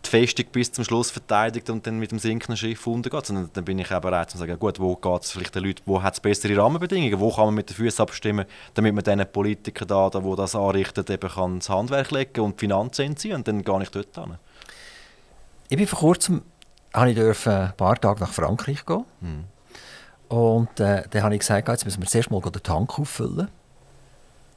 die 0.05 0.11
Festung 0.11 0.47
bis 0.53 0.70
zum 0.70 0.85
Schluss 0.85 1.11
verteidigt 1.11 1.70
und 1.70 1.87
dann 1.87 1.99
mit 1.99 2.11
dem 2.11 2.18
sinkenden 2.18 2.57
Schiff 2.57 2.87
untergeht, 2.87 3.26
sondern 3.26 3.51
dann 3.53 3.64
bin 3.64 3.78
ich 3.78 3.91
eben 3.91 4.01
bereit 4.01 4.30
zu 4.30 4.39
sagen, 4.39 4.59
gut, 4.59 4.78
wo 4.78 4.97
geht 4.97 5.22
es 5.22 5.30
vielleicht 5.30 5.55
den 5.55 5.64
Leuten, 5.64 5.82
wo 5.87 6.03
hat 6.03 6.14
es 6.14 6.20
bessere 6.20 6.57
Rahmenbedingungen, 6.57 7.18
wo 7.18 7.30
kann 7.30 7.47
man 7.47 7.55
mit 7.55 7.70
den 7.70 7.76
Füßen 7.76 8.03
abstimmen, 8.03 8.47
damit 8.74 8.95
man 8.95 9.05
diesen 9.05 9.32
Politikern 9.32 9.89
da, 9.89 10.11
da 10.11 10.20
das 10.20 10.55
anrichtet, 10.55 11.11
eben 11.11 11.28
kann 11.28 11.59
das 11.59 11.68
Handwerk 11.68 12.11
legen 12.11 12.41
und 12.41 12.57
die 12.57 12.61
Finanzen 12.61 13.03
entziehen 13.03 13.37
und 13.37 13.49
dann 13.49 13.62
gehe 13.62 13.82
ich 13.82 13.91
dort 13.91 14.14
hin. 14.14 14.37
Ich 15.68 15.78
bin 15.78 15.87
vor 15.87 15.99
kurzem 16.01 16.43
habe 16.95 17.11
ich 17.11 17.17
dürfen 17.17 17.53
ein 17.53 17.73
paar 17.77 18.01
Tage 18.01 18.21
nach 18.21 18.33
Frankreich 18.33 18.87
gehen. 18.87 19.05
Mhm. 19.21 19.45
Und 20.29 20.81
äh, 20.81 21.03
dann 21.11 21.23
habe 21.23 21.35
ich 21.35 21.41
gesagt, 21.41 21.69
jetzt 21.69 21.85
müssen 21.85 22.01
wir 22.01 22.09
zuerst 22.09 22.31
mal 22.31 22.41
den 22.41 22.63
Tank 22.63 22.99
auffüllen. 22.99 23.49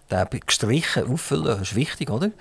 Den 0.09 0.27
gestrichen 0.45 1.11
auffüllen, 1.11 1.45
das 1.45 1.61
ist 1.61 1.75
wichtig, 1.75 2.09
oder? 2.09 2.31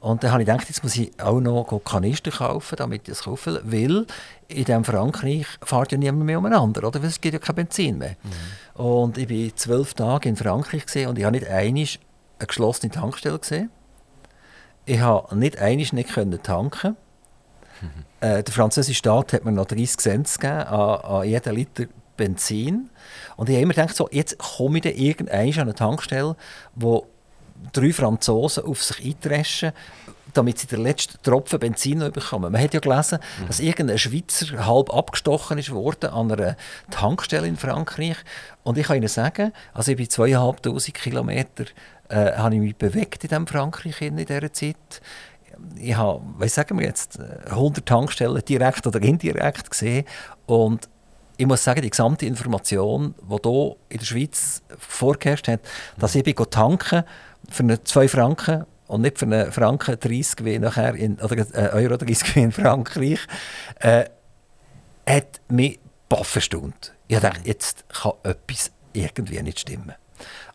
Und 0.00 0.22
dann 0.22 0.32
habe 0.32 0.42
ich 0.42 0.48
gedacht, 0.48 0.68
jetzt 0.68 0.82
muss 0.82 0.96
ich 0.96 1.12
auch 1.18 1.40
noch 1.40 1.80
Kanister 1.84 2.30
kaufen, 2.30 2.76
damit 2.76 3.08
ich 3.08 3.16
das 3.16 3.26
auffüllen 3.26 3.62
kann. 3.62 3.72
Weil 3.72 4.06
in 4.48 4.64
diesem 4.64 4.84
Frankreich 4.84 5.46
fährt 5.62 5.92
ja 5.92 5.98
niemand 5.98 6.24
mehr 6.24 6.38
umeinander, 6.38 6.86
oder? 6.86 7.00
Weil 7.00 7.08
es 7.08 7.20
gibt 7.20 7.32
ja 7.32 7.38
kein 7.38 7.54
Benzin 7.54 7.98
mehr. 7.98 8.16
Mhm. 8.22 8.82
Und 8.82 9.18
ich 9.18 9.30
war 9.30 9.56
zwölf 9.56 9.94
Tage 9.94 10.28
in 10.28 10.36
Frankreich 10.36 11.06
und 11.06 11.18
ich 11.18 11.24
habe 11.24 11.36
nicht 11.36 11.46
einmal 11.46 11.84
eine 12.38 12.46
geschlossene 12.46 12.92
Tankstelle 12.92 13.38
gesehen. 13.38 13.70
Ich 14.84 15.00
habe 15.00 15.34
nicht 15.36 15.58
einmal 15.58 15.86
nicht 15.92 16.42
tanken 16.42 16.96
äh, 18.20 18.42
der 18.42 18.54
französische 18.54 18.98
Staat 18.98 19.32
hat 19.32 19.44
mir 19.44 19.52
noch 19.52 19.66
30 19.66 19.98
Cent 19.98 20.32
gegeben 20.32 20.66
an, 20.66 21.00
an 21.00 21.28
jeden 21.28 21.54
Liter 21.54 21.84
Benzin. 22.16 22.90
Und 23.36 23.48
ich 23.48 23.56
habe 23.56 23.62
immer 23.62 23.74
gedacht, 23.74 23.96
so, 23.96 24.08
jetzt 24.10 24.38
komme 24.38 24.78
ich 24.78 24.82
dann 24.84 24.94
irgendwann 24.94 25.52
an 25.52 25.60
eine 25.60 25.74
Tankstelle, 25.74 26.36
wo 26.74 27.06
drei 27.72 27.92
Franzosen 27.92 28.64
auf 28.64 28.82
sich 28.82 29.04
eintreschen, 29.04 29.72
damit 30.32 30.58
sie 30.58 30.66
den 30.66 30.82
letzten 30.82 31.22
Tropfen 31.22 31.60
Benzin 31.60 31.98
noch 31.98 32.10
bekommen. 32.10 32.52
Man 32.52 32.60
hat 32.60 32.74
ja 32.74 32.80
gelesen, 32.80 33.18
mhm. 33.40 33.46
dass 33.46 33.60
irgendein 33.60 33.98
Schweizer 33.98 34.66
halb 34.66 34.92
abgestochen 34.92 35.58
ist 35.58 35.70
worden 35.70 36.10
an 36.10 36.32
einer 36.32 36.56
Tankstelle 36.90 37.46
in 37.46 37.56
Frankreich. 37.56 38.16
Und 38.64 38.76
ich 38.76 38.86
kann 38.86 38.96
Ihnen 38.96 39.08
sagen, 39.08 39.52
also 39.72 39.92
ich 39.92 39.96
bin 39.96 40.10
zweieinhalbtausend 40.10 40.94
Kilometer 40.94 41.64
äh, 42.08 42.32
habe 42.36 42.54
ich 42.54 42.60
mich 42.60 42.76
bewegt 42.76 43.24
in 43.24 43.28
diesem 43.28 43.46
Frankreich 43.46 44.02
in 44.02 44.16
dieser 44.16 44.52
Zeit 44.52 45.00
ich 45.76 45.96
habe, 45.96 46.22
was 46.38 46.54
sagen 46.54 46.78
wir 46.78 46.86
jetzt, 46.86 47.18
100 47.50 47.86
Tankstellen 47.86 48.42
direkt 48.44 48.86
oder 48.86 49.00
indirekt 49.02 49.70
gesehen 49.70 50.04
und 50.46 50.88
ich 51.36 51.46
muss 51.46 51.64
sagen, 51.64 51.82
die 51.82 51.90
gesamte 51.90 52.26
Information, 52.26 53.14
die 53.20 53.38
hier 53.42 53.76
in 53.88 53.98
der 53.98 54.04
Schweiz 54.04 54.62
vorgeherrscht 54.78 55.48
hat, 55.48 55.60
dass 55.98 56.14
ich 56.14 56.22
bin 56.22 56.34
tanken 56.50 57.02
für 57.50 57.62
eine 57.62 57.82
2 57.82 58.08
Franken 58.08 58.66
und 58.86 59.00
nicht 59.00 59.18
für 59.18 59.26
einen 59.26 59.50
Franken 59.50 59.98
30 59.98 60.44
wie 60.44 60.58
nachher 60.58 60.94
in, 60.94 61.18
oder 61.20 61.46
äh, 61.54 61.70
Euro 61.72 61.96
30 61.96 62.36
wie 62.36 62.42
in 62.42 62.52
Frankreich, 62.52 63.20
äh, 63.80 64.04
hat 65.06 65.40
mich 65.48 65.80
baff 66.08 66.36
erstaunt. 66.36 66.94
Ich 67.08 67.18
dachte, 67.18 67.40
jetzt 67.44 67.84
kann 67.88 68.12
etwas 68.22 68.70
irgendwie 68.92 69.42
nicht 69.42 69.60
stimmen. 69.60 69.94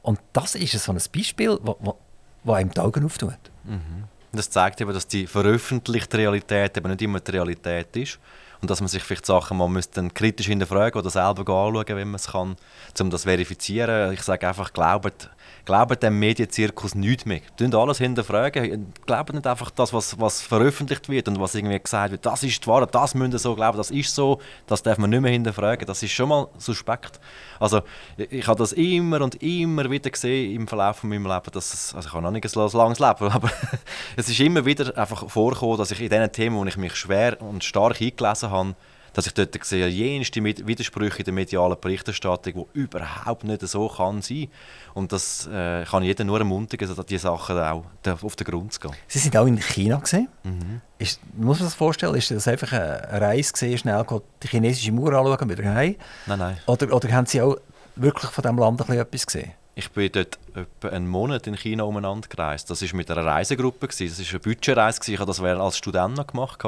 Und 0.02 0.20
das 0.34 0.56
ist 0.56 0.72
so 0.72 0.92
ein 0.92 1.02
Beispiel, 1.14 1.60
das 1.64 2.56
einem 2.56 2.72
die 2.72 2.80
Augen 2.80 3.06
auftut. 3.06 3.38
Mhm. 3.66 4.06
Das 4.32 4.50
zeigt 4.50 4.80
eben, 4.82 4.94
dass 4.94 5.08
die 5.08 5.26
veröffentlichte 5.26 6.18
Realität 6.18 6.78
eben 6.78 6.90
nicht 6.90 7.02
immer 7.02 7.20
die 7.20 7.32
Realität 7.32 7.96
ist 7.96 8.20
und 8.62 8.70
dass 8.70 8.82
man 8.82 8.88
sich 8.88 9.04
vielleicht 9.04 9.26
Sachen 9.26 9.58
mal 9.58 9.70
müsste 9.70 10.08
kritisch 10.10 10.48
hinterfragen 10.48 11.00
oder 11.00 11.10
selber 11.10 11.42
anschauen, 11.42 11.86
wenn 11.88 12.08
man 12.08 12.16
es 12.16 12.28
kann, 12.28 12.58
um 13.00 13.10
das 13.10 13.22
zu 13.22 13.28
verifizieren. 13.28 14.14
Ich 14.14 14.22
sage 14.22 14.48
einfach, 14.48 14.74
glaubt 14.74 15.30
glaubt 15.70 16.02
dem 16.02 16.18
Medienzirkus 16.18 16.96
nichts 16.96 17.26
mehr. 17.26 17.42
Tun 17.56 17.74
alles 17.76 18.00
hinterfragen. 18.00 18.92
Glaubt 19.06 19.34
nicht 19.34 19.46
einfach 19.46 19.70
das, 19.70 19.94
was, 19.94 20.20
was 20.20 20.42
veröffentlicht 20.42 21.08
wird 21.10 21.28
und 21.28 21.40
was 21.40 21.54
irgendwie 21.54 21.80
gesagt 21.80 22.12
wird, 22.12 22.26
das 22.26 22.42
ist 22.42 22.64
die 22.64 22.68
Wahrheit, 22.68 22.94
das 22.96 23.14
müssen 23.14 23.38
so 23.38 23.56
glauben, 23.56 23.78
das 23.78 23.92
ist 23.92 24.14
so, 24.16 24.40
das 24.66 24.82
darf 24.82 24.98
man 24.98 25.12
nicht 25.12 25.22
mehr 25.22 25.32
hinterfragen. 25.32 25.86
Das 25.86 26.02
ist 26.02 26.12
schon 26.12 26.30
mal 26.30 26.48
suspekt. 26.58 27.20
Also 27.60 27.82
ich, 28.18 28.32
ich 28.32 28.48
habe 28.48 28.58
das 28.58 28.74
immer 28.74 29.22
und 29.22 29.42
immer 29.44 29.90
wieder 29.92 30.10
gesehen 30.10 30.56
im 30.56 30.68
Verlauf 30.68 30.98
von 30.98 31.10
meinem 31.10 31.28
Leben, 31.28 31.52
dass 31.52 31.72
es, 31.72 31.94
also 31.94 32.08
ich 32.08 32.14
habe 32.14 32.24
noch 32.24 32.32
nicht 32.32 32.46
ein 32.46 32.72
langes 32.72 33.00
Leben, 33.00 33.32
aber 33.32 33.52
es 34.16 34.28
ist 34.28 34.40
immer 34.40 34.66
wieder 34.66 34.98
einfach 34.98 35.30
vorgekommen, 35.30 35.78
dass 35.78 35.92
ich 35.92 36.02
in 36.02 36.10
diesen 36.10 36.32
Themen, 36.32 36.58
wo 36.58 36.66
ich 36.66 36.78
mich 36.78 36.96
schwer 36.96 37.40
und 37.42 37.64
stark 37.64 38.02
eingelesen 38.02 38.49
habe, 38.50 38.76
dass 39.14 39.28
ich 39.28 39.34
dort 39.34 39.64
sehe, 39.64 39.88
jenste 39.88 40.44
Widersprüche 40.44 41.20
in 41.20 41.26
der 41.26 41.34
medialen 41.34 41.78
Berichterstattung, 41.80 42.68
die 42.74 42.80
überhaupt 42.80 43.44
nicht 43.44 43.68
so 43.68 43.88
kann 43.88 44.22
sein. 44.22 44.48
Und 44.94 45.12
das 45.12 45.48
äh, 45.48 45.84
kann 45.86 46.04
jeder 46.04 46.24
nur 46.24 46.40
ermutigen, 46.40 46.88
also 46.88 47.04
diese 47.04 47.24
Sachen 47.24 47.58
auch 47.58 47.84
auf 48.22 48.36
den 48.36 48.46
Grund 48.46 48.74
zu 48.74 48.80
gehen. 48.80 48.92
Sie 49.08 49.20
sind 49.20 49.36
auch 49.36 49.46
in 49.46 49.58
China 49.58 49.98
gesehen. 49.98 50.28
Mhm. 50.44 50.82
Ist, 50.98 51.20
muss 51.34 51.46
man 51.46 51.54
sich 51.56 51.66
das 51.66 51.76
vorstellen? 51.76 52.16
Ist 52.16 52.32
das 52.32 52.48
einfach 52.48 52.72
eine 52.72 53.22
Reise 53.22 53.52
gesehen, 53.52 53.78
schnell 53.78 54.06
die 54.44 54.48
chinesische 54.48 54.92
Mauer 54.92 55.14
anschauen 55.14 55.50
wieder 55.50 55.74
heim? 55.74 55.96
Nein, 56.26 56.40
nein. 56.40 56.58
Oder, 56.68 56.94
oder 56.94 57.12
haben 57.12 57.26
Sie 57.26 57.42
auch 57.42 57.58
wirklich 57.96 58.32
von 58.32 58.42
diesem 58.42 58.58
Land 58.58 58.82
etwas 58.90 59.26
gesehen? 59.26 59.52
Ich 59.76 59.90
bin 59.92 60.12
dort 60.12 60.38
etwa 60.56 60.90
einen 60.90 61.08
Monat 61.08 61.48
in 61.48 61.56
China 61.56 61.84
umeinander 61.84 62.28
gereist. 62.28 62.70
Das 62.70 62.82
war 62.82 62.96
mit 62.98 63.10
einer 63.10 63.26
Reisegruppe. 63.26 63.88
Das 63.88 64.02
war 64.02 64.08
eine 64.08 64.40
Budgetreise. 64.40 65.00
Ich 65.12 65.20
habe 65.20 65.28
das 65.28 65.40
als 65.40 65.78
Student 65.78 66.18
noch 66.18 66.28
gemacht. 66.28 66.60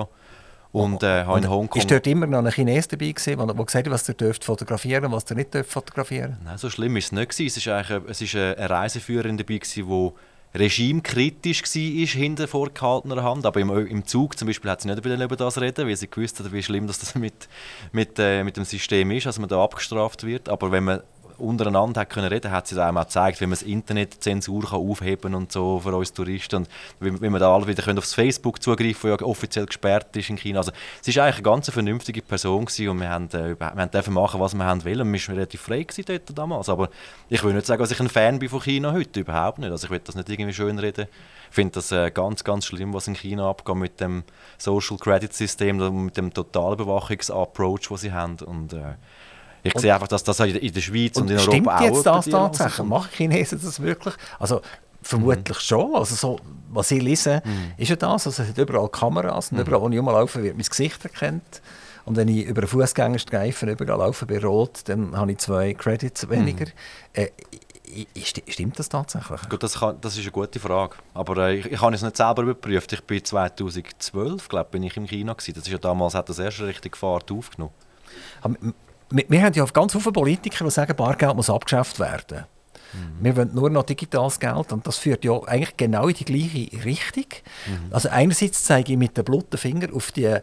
Und, 0.72 1.04
äh, 1.04 1.26
und 1.28 1.44
in 1.44 1.50
Hongkong... 1.50 1.82
Ist 1.82 1.92
dort 1.92 2.08
immer 2.08 2.28
noch 2.28 2.40
ein 2.40 2.52
Chines 2.52 2.88
dabei 2.88 3.12
gewesen, 3.12 3.38
der 3.38 3.66
gesagt 3.66 3.88
hat, 3.88 3.94
was 3.94 4.08
ihr 4.08 4.16
dürft 4.16 4.46
fotografieren 4.46 5.06
und 5.06 5.12
was 5.12 5.30
ihr 5.30 5.36
nicht 5.36 5.54
dürft 5.54 5.72
fotografieren? 5.72 6.38
Nein, 6.46 6.58
so 6.58 6.70
schlimm 6.70 6.94
war 6.94 7.00
es 7.00 7.12
nicht. 7.12 7.40
Es 7.40 7.68
war 7.68 7.78
eigentlich 7.78 8.02
es 8.10 8.22
ist 8.22 8.36
eine 8.36 8.70
Reiseführerin 8.70 9.38
dabei, 9.38 9.60
die 9.60 10.12
regimekritisch 10.54 11.64
war 11.64 12.22
hinter 12.22 12.48
vorgehaltener 12.48 13.24
Hand. 13.24 13.46
Aber 13.46 13.60
im, 13.60 13.70
im 13.88 14.06
Zug 14.06 14.38
zum 14.38 14.48
Beispiel 14.48 14.72
hat 14.72 14.82
sie 14.82 14.88
nicht 14.88 15.06
über 15.06 15.36
das 15.36 15.60
reden, 15.60 15.88
weil 15.88 15.96
sie 15.96 16.10
gewusst 16.10 16.40
hat, 16.40 16.52
wie 16.52 16.64
schlimm 16.64 16.88
das 16.88 17.16
mit, 17.16 17.50
mit, 17.92 18.18
äh, 18.20 18.44
mit 18.44 18.56
dem 18.56 18.66
System 18.66 19.12
ist, 19.12 19.26
dass 19.26 19.40
man 19.40 19.50
da 19.50 19.62
abgestraft 19.62 20.24
wird. 20.24 20.48
Aber 20.48 20.72
wenn 20.72 20.86
man 20.86 21.02
untereinander 21.42 22.02
hat 22.02 22.10
können 22.10 22.28
reden, 22.28 22.52
hat 22.52 22.68
sie 22.68 22.82
einem 22.82 22.98
auch 22.98 23.04
gezeigt, 23.04 23.42
wie 23.42 23.46
man 23.46 23.52
das 23.52 23.64
Internet 23.64 24.24
Zensur 24.24 24.62
kann 24.62 24.80
aufheben 24.80 25.36
und 25.36 25.52
so 25.52 25.80
für 25.80 25.96
uns 25.96 26.14
Touristen 26.14 26.58
und 26.58 26.70
wie, 27.00 27.14
wie 27.22 27.30
wir 27.30 27.39
da 27.39 27.54
alle 27.54 27.68
wieder 27.68 27.84
können 27.84 27.98
aufs 27.98 28.14
Facebook 28.14 28.62
zugreifen, 28.62 29.10
das 29.12 29.20
ja 29.20 29.26
offiziell 29.26 29.66
gesperrt 29.66 30.16
ist 30.16 30.30
in 30.30 30.38
China. 30.38 30.60
Also 30.60 30.72
sie 31.02 31.16
war 31.16 31.26
eigentlich 31.26 31.38
eine 31.38 31.44
ganz 31.44 31.70
vernünftige 31.70 32.22
Person 32.22 32.66
gewesen 32.66 32.89
und 32.89 33.00
wir 33.00 33.10
haben, 33.10 33.30
äh, 33.32 33.56
wir 33.60 33.88
dürfen 33.88 34.14
machen, 34.14 34.39
was 34.39 34.54
wir 34.54 34.64
haben 34.64 34.86
wollen. 34.86 35.12
Wir 35.12 35.20
waren 35.20 35.36
relativ 35.36 35.62
frei 35.62 35.86
dort 36.06 36.38
damals, 36.38 36.70
aber 36.70 36.89
ich 37.30 37.44
will 37.44 37.54
nicht 37.54 37.66
sagen, 37.66 37.82
dass 37.82 37.92
ich 37.92 38.00
ein 38.00 38.10
Fan 38.10 38.39
bin 38.39 38.50
von 38.50 38.62
China 38.62 38.94
heute, 38.94 39.22
überhaupt 39.22 39.60
nicht. 39.60 39.72
Also 39.72 39.86
ich 39.86 39.92
will 39.92 40.02
das 40.04 40.16
nicht 40.16 40.30
irgendwie 40.30 40.54
schön 40.54 40.80
reden. 40.80 41.08
Ich 41.50 41.56
finde 41.56 41.74
das 41.74 41.92
äh, 41.92 42.12
ganz, 42.12 42.44
ganz 42.44 42.66
schlimm, 42.66 42.94
was 42.94 43.08
in 43.08 43.16
China 43.16 43.50
abgeht 43.50 43.76
mit 43.76 44.00
dem 44.00 44.24
Social 44.58 44.98
Credit 44.98 45.34
System, 45.34 46.06
mit 46.06 46.16
dem 46.16 46.34
Totalbewachungsapproach, 46.34 47.89
den 47.89 47.98
sie 47.98 48.14
haben 48.14 48.38
und 48.46 48.72
äh, 48.72 48.94
ich 49.64 49.78
sehe 49.80 49.93
einfach, 49.93 50.07
dass 50.07 50.24
das 50.24 50.39
in 50.39 50.74
der 50.74 50.82
Schweiz 50.82 51.18
und, 51.18 51.24
und 51.24 51.32
in 51.32 51.38
Europa 51.38 51.76
auch... 51.76 51.80
Stimmt 51.80 51.95
jetzt 51.95 52.05
das 52.05 52.26
tatsächlich? 52.26 52.88
Machen 52.88 53.09
Chinesen 53.12 53.62
das 53.64 53.82
wirklich? 53.82 54.16
Also 54.39 54.62
vermutlich 55.01 55.57
mhm. 55.57 55.62
schon. 55.62 55.95
Also 55.95 56.16
so, 56.16 56.39
was 56.72 56.91
ich 56.91 57.01
lese, 57.01 57.41
mhm. 57.43 57.74
ist 57.78 57.89
ja 57.89 57.95
das. 57.95 58.28
Also 58.28 58.43
es 58.43 58.49
hat 58.49 58.57
überall 58.57 58.89
Kameras 58.89 59.51
und 59.51 59.57
mhm. 59.57 59.64
überall, 59.64 59.82
wo 59.82 59.89
ich 59.89 59.97
rumlaufe, 59.97 60.43
wird 60.43 60.55
mein 60.55 60.66
Gesicht 60.66 61.03
erkannt. 61.03 61.62
Und 62.05 62.18
wenn 62.18 62.28
ich 62.28 62.45
über 62.45 62.62
einen 62.62 62.68
Fußgängerstreifen 62.68 63.70
überall 63.70 63.99
laufe 63.99 64.26
bei 64.26 64.39
Rot, 64.39 64.82
dann 64.86 65.16
habe 65.16 65.32
ich 65.32 65.38
zwei 65.38 65.74
Credits 65.74 66.30
weniger. 66.30 66.66
Mhm. 66.66 66.72
Äh, 67.14 67.30
stimmt 68.47 68.80
das 68.80 68.89
tatsächlich? 68.89 69.41
Gut, 69.49 69.62
das, 69.62 69.80
kann, 69.80 69.97
das 70.01 70.14
ist 70.14 70.22
eine 70.22 70.32
gute 70.32 70.59
Frage. 70.59 70.95
Aber 71.14 71.38
äh, 71.38 71.55
ich, 71.57 71.66
ich 71.72 71.82
habe 71.82 71.93
es 71.93 72.01
nicht 72.01 72.18
selber 72.18 72.43
überprüft. 72.43 72.91
Ich 72.93 73.03
bin 73.03 73.24
2012, 73.24 74.47
glaube 74.47 74.70
bin 74.72 74.84
ich 74.84 74.97
im 74.97 75.05
Kino 75.05 75.34
gewesen. 75.34 75.53
Das 75.53 75.64
ist 75.64 75.72
ja 75.72 75.78
damals 75.78 76.16
hat 76.16 76.30
das 76.30 76.39
erste 76.39 76.66
richtig 76.66 76.97
Fahrt 76.97 77.32
aufgenommen. 77.32 77.74
Wir, 79.12 79.26
wir 79.28 79.41
haben 79.41 79.53
ja 79.53 79.66
ganz 79.66 79.93
viele 79.93 80.12
Politiker, 80.12 80.66
die 80.66 80.72
sagen, 80.72 80.95
Bargeld 80.95 81.36
muss 81.36 81.49
abgeschafft 81.49 81.99
werden. 81.99 82.45
Mhm. 82.93 83.24
Wir 83.24 83.38
wollen 83.38 83.53
nur 83.53 83.70
noch 83.70 83.84
digitales 83.84 84.39
Geld 84.39 84.72
und 84.72 84.86
das 84.86 84.97
führt 84.97 85.24
ja 85.24 85.41
eigentlich 85.43 85.78
genau 85.78 86.07
in 86.07 86.16
die 86.16 86.26
gleiche 86.26 86.86
Richtung. 86.86 87.26
Mhm. 87.68 87.93
Also 87.93 88.09
einerseits 88.09 88.64
zeige 88.64 88.93
ich 88.93 88.97
mit 88.97 89.18
dem 89.18 89.26
blutigen 89.26 89.57
Finger 89.57 89.95
auf 89.95 90.12
die 90.12 90.38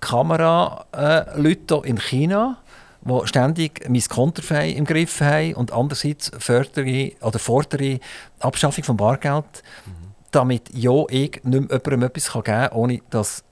Kameraleute 0.00 1.74
äh, 1.74 1.88
in 1.88 1.98
China, 1.98 2.58
die 3.02 3.26
ständig 3.26 3.88
mein 3.88 4.02
Konterfei 4.02 4.70
im 4.70 4.84
Griff 4.84 5.20
haben 5.20 5.54
und 5.54 5.72
andererseits 5.72 6.30
fördere 6.38 7.12
oder 7.20 7.38
fordere 7.38 8.00
Abschaffung 8.40 8.84
von 8.84 8.96
Bargeld, 8.96 9.62
mhm. 9.86 9.90
damit 10.30 10.70
ja 10.72 11.04
ich 11.08 11.40
nicht 11.44 11.44
mehr 11.44 11.62
jemandem 11.70 12.02
etwas 12.02 12.32
geben 12.32 12.44
kann, 12.44 12.72
ohne 12.72 13.00
dass 13.10 13.44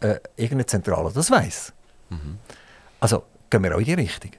äh, 0.00 0.16
irgendeine 0.36 0.66
Zentrale 0.66 1.12
das 1.12 1.30
weiß. 1.30 1.72
Mhm. 2.10 2.38
Also 3.00 3.24
gehen 3.54 3.62
wir 3.62 3.74
auch 3.76 3.78
in 3.78 3.84
die 3.84 3.94
Richtung. 3.94 4.32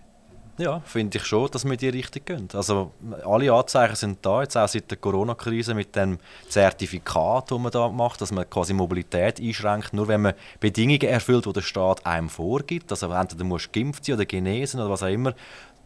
Ja, 0.57 0.81
finde 0.85 1.17
ich 1.17 1.25
schon, 1.25 1.49
dass 1.51 1.65
wir 1.65 1.73
in 1.73 1.77
die 1.77 1.89
Richtung 1.89 2.23
gehen. 2.25 2.47
Also 2.53 2.91
alle 3.25 3.51
Anzeichen 3.51 3.95
sind 3.95 4.25
da, 4.25 4.41
jetzt 4.41 4.57
auch 4.57 4.67
seit 4.67 4.89
der 4.89 4.97
Corona-Krise 4.97 5.73
mit 5.73 5.95
dem 5.95 6.17
Zertifikat, 6.47 7.51
das 7.51 7.59
man 7.59 7.71
da 7.71 7.89
macht, 7.89 8.21
dass 8.21 8.31
man 8.31 8.49
quasi 8.49 8.73
Mobilität 8.73 9.39
einschränkt, 9.39 9.93
nur 9.93 10.07
wenn 10.07 10.21
man 10.21 10.33
Bedingungen 10.59 11.01
erfüllt, 11.01 11.45
die 11.45 11.53
der 11.53 11.61
Staat 11.61 12.05
einem 12.05 12.29
vorgibt. 12.29 12.91
Also 12.91 13.11
entweder 13.11 13.43
musst 13.43 13.67
du 13.67 13.79
geimpft 13.79 14.05
sein 14.05 14.15
oder 14.15 14.25
genesen 14.25 14.79
oder 14.79 14.89
was 14.89 15.03
auch 15.03 15.07
immer. 15.07 15.33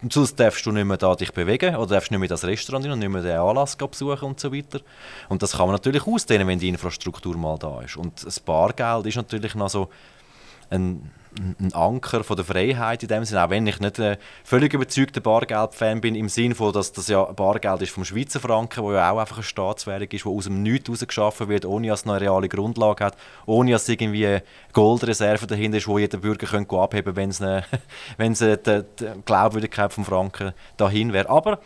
Und 0.01 0.13
sonst 0.13 0.39
darfst 0.39 0.65
du 0.65 0.71
nicht 0.71 0.85
mehr 0.85 0.97
da 0.97 1.15
dich 1.15 1.33
bewegen 1.33 1.75
oder 1.75 1.95
darfst 1.95 2.09
nicht 2.11 2.19
mehr 2.19 2.29
das 2.29 2.45
Restaurant 2.45 2.85
und 2.85 2.99
nicht 2.99 3.09
mehr 3.09 3.21
den 3.21 3.37
Anlass 3.37 3.75
besuchen 3.75 4.25
und 4.25 4.39
so 4.39 4.53
weiter. 4.53 4.81
Und 5.29 5.41
das 5.41 5.53
kann 5.53 5.65
man 5.65 5.73
natürlich 5.73 6.05
ausdehnen, 6.05 6.47
wenn 6.47 6.59
die 6.59 6.69
Infrastruktur 6.69 7.35
mal 7.37 7.57
da 7.57 7.81
ist. 7.81 7.97
Und 7.97 8.25
das 8.25 8.39
Bargeld 8.39 9.07
ist 9.07 9.17
natürlich 9.17 9.55
noch 9.55 9.69
so 9.69 9.89
ein 10.69 11.11
ein 11.37 11.73
Anker 11.73 12.23
von 12.23 12.35
der 12.35 12.45
Freiheit 12.45 13.03
in 13.03 13.09
dem 13.09 13.23
Sinne, 13.23 13.45
auch 13.45 13.49
wenn 13.49 13.65
ich 13.67 13.79
nicht 13.79 13.99
ein 13.99 14.17
völlig 14.43 14.73
überzeugter 14.73 15.21
Bargeld-Fan 15.21 16.01
bin, 16.01 16.15
im 16.15 16.29
Sinne 16.29 16.55
von, 16.55 16.73
dass 16.73 16.91
das 16.91 17.07
ja 17.07 17.23
Bargeld 17.23 17.81
ist 17.81 17.91
vom 17.91 18.03
Schweizer 18.03 18.39
Franken, 18.39 18.83
wo 18.83 18.91
ja 18.91 19.11
auch 19.11 19.19
einfach 19.19 19.37
eine 19.37 19.43
Staatswährung 19.43 20.07
ist, 20.09 20.25
wo 20.25 20.35
aus 20.35 20.45
dem 20.45 20.63
Nichts 20.63 21.05
geschaffen 21.05 21.47
wird, 21.47 21.65
ohne 21.65 21.87
dass 21.87 22.01
es 22.01 22.07
eine 22.07 22.19
reale 22.19 22.49
Grundlage 22.49 23.05
hat, 23.05 23.17
ohne 23.45 23.71
dass 23.71 23.87
irgendwie 23.87 24.25
eine 24.25 24.43
Goldreserve 24.73 25.47
dahinter 25.47 25.77
ist, 25.77 25.87
wo 25.87 25.99
jeder 25.99 26.17
Bürger 26.17 26.47
könnte 26.47 26.75
abheben 26.75 27.15
könnte, 27.15 27.63
wenn 28.17 28.31
es 28.31 28.39
die, 28.39 28.57
die 28.99 29.05
Glaubwürdigkeit 29.25 29.93
vom 29.93 30.05
Franken 30.05 30.53
dahin 30.77 31.13
wäre. 31.13 31.29
Aber 31.29 31.59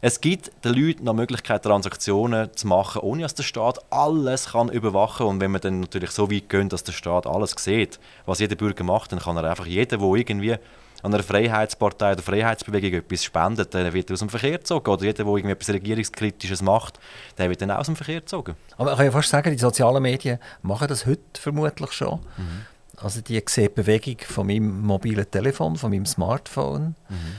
es 0.00 0.20
gibt 0.20 0.52
den 0.64 0.74
Leuten 0.74 1.04
noch 1.04 1.14
Möglichkeit, 1.14 1.62
Transaktionen 1.62 2.54
zu 2.54 2.66
machen, 2.66 3.00
ohne 3.02 3.22
dass 3.22 3.34
der 3.34 3.42
Staat 3.42 3.78
alles 3.90 4.52
kann 4.52 4.68
überwachen 4.68 5.18
kann. 5.18 5.26
Und 5.26 5.40
wenn 5.40 5.50
man 5.50 5.60
dann 5.60 5.80
natürlich 5.80 6.10
so 6.10 6.30
weit 6.30 6.48
geht, 6.48 6.72
dass 6.72 6.84
der 6.84 6.92
Staat 6.92 7.26
alles 7.26 7.54
sieht, 7.58 7.98
was 8.26 8.38
jeder 8.38 8.56
Bürger 8.56 8.84
macht, 8.84 9.12
dann 9.12 9.18
kann 9.18 9.36
er 9.36 9.44
einfach 9.44 9.66
jeder, 9.66 9.98
der 9.98 10.14
irgendwie 10.14 10.56
an 11.02 11.14
einer 11.14 11.22
Freiheitspartei 11.22 12.12
oder 12.12 12.22
Freiheitsbewegung 12.22 13.00
etwas 13.00 13.24
spendet, 13.24 13.72
der 13.72 13.92
wird 13.92 14.10
aus 14.10 14.18
dem 14.18 14.28
Verkehr 14.28 14.58
gezogen. 14.58 14.90
Oder 14.90 15.04
jeder, 15.04 15.24
der 15.24 15.32
irgendwie 15.32 15.52
etwas 15.52 15.70
Regierungskritisches 15.70 16.62
macht, 16.62 16.98
der 17.36 17.48
wird 17.48 17.62
dann 17.62 17.70
auch 17.70 17.78
aus 17.78 17.86
dem 17.86 17.96
Verkehr 17.96 18.20
gezogen. 18.20 18.56
Aber 18.76 18.92
ich 18.92 18.96
kann 18.96 19.06
ja 19.06 19.12
fast 19.12 19.28
sagen, 19.28 19.52
die 19.52 19.58
sozialen 19.58 20.02
Medien 20.02 20.38
machen 20.62 20.88
das 20.88 21.06
heute 21.06 21.22
vermutlich 21.34 21.92
schon. 21.92 22.20
Mhm. 22.36 22.66
Also 22.96 23.20
die 23.20 23.40
sehen 23.46 23.68
die 23.68 23.80
Bewegung 23.80 24.16
von 24.26 24.48
meinem 24.48 24.82
mobilen 24.82 25.30
Telefon, 25.30 25.76
von 25.76 25.90
meinem 25.90 26.06
Smartphone. 26.06 26.96
Mhm 27.08 27.34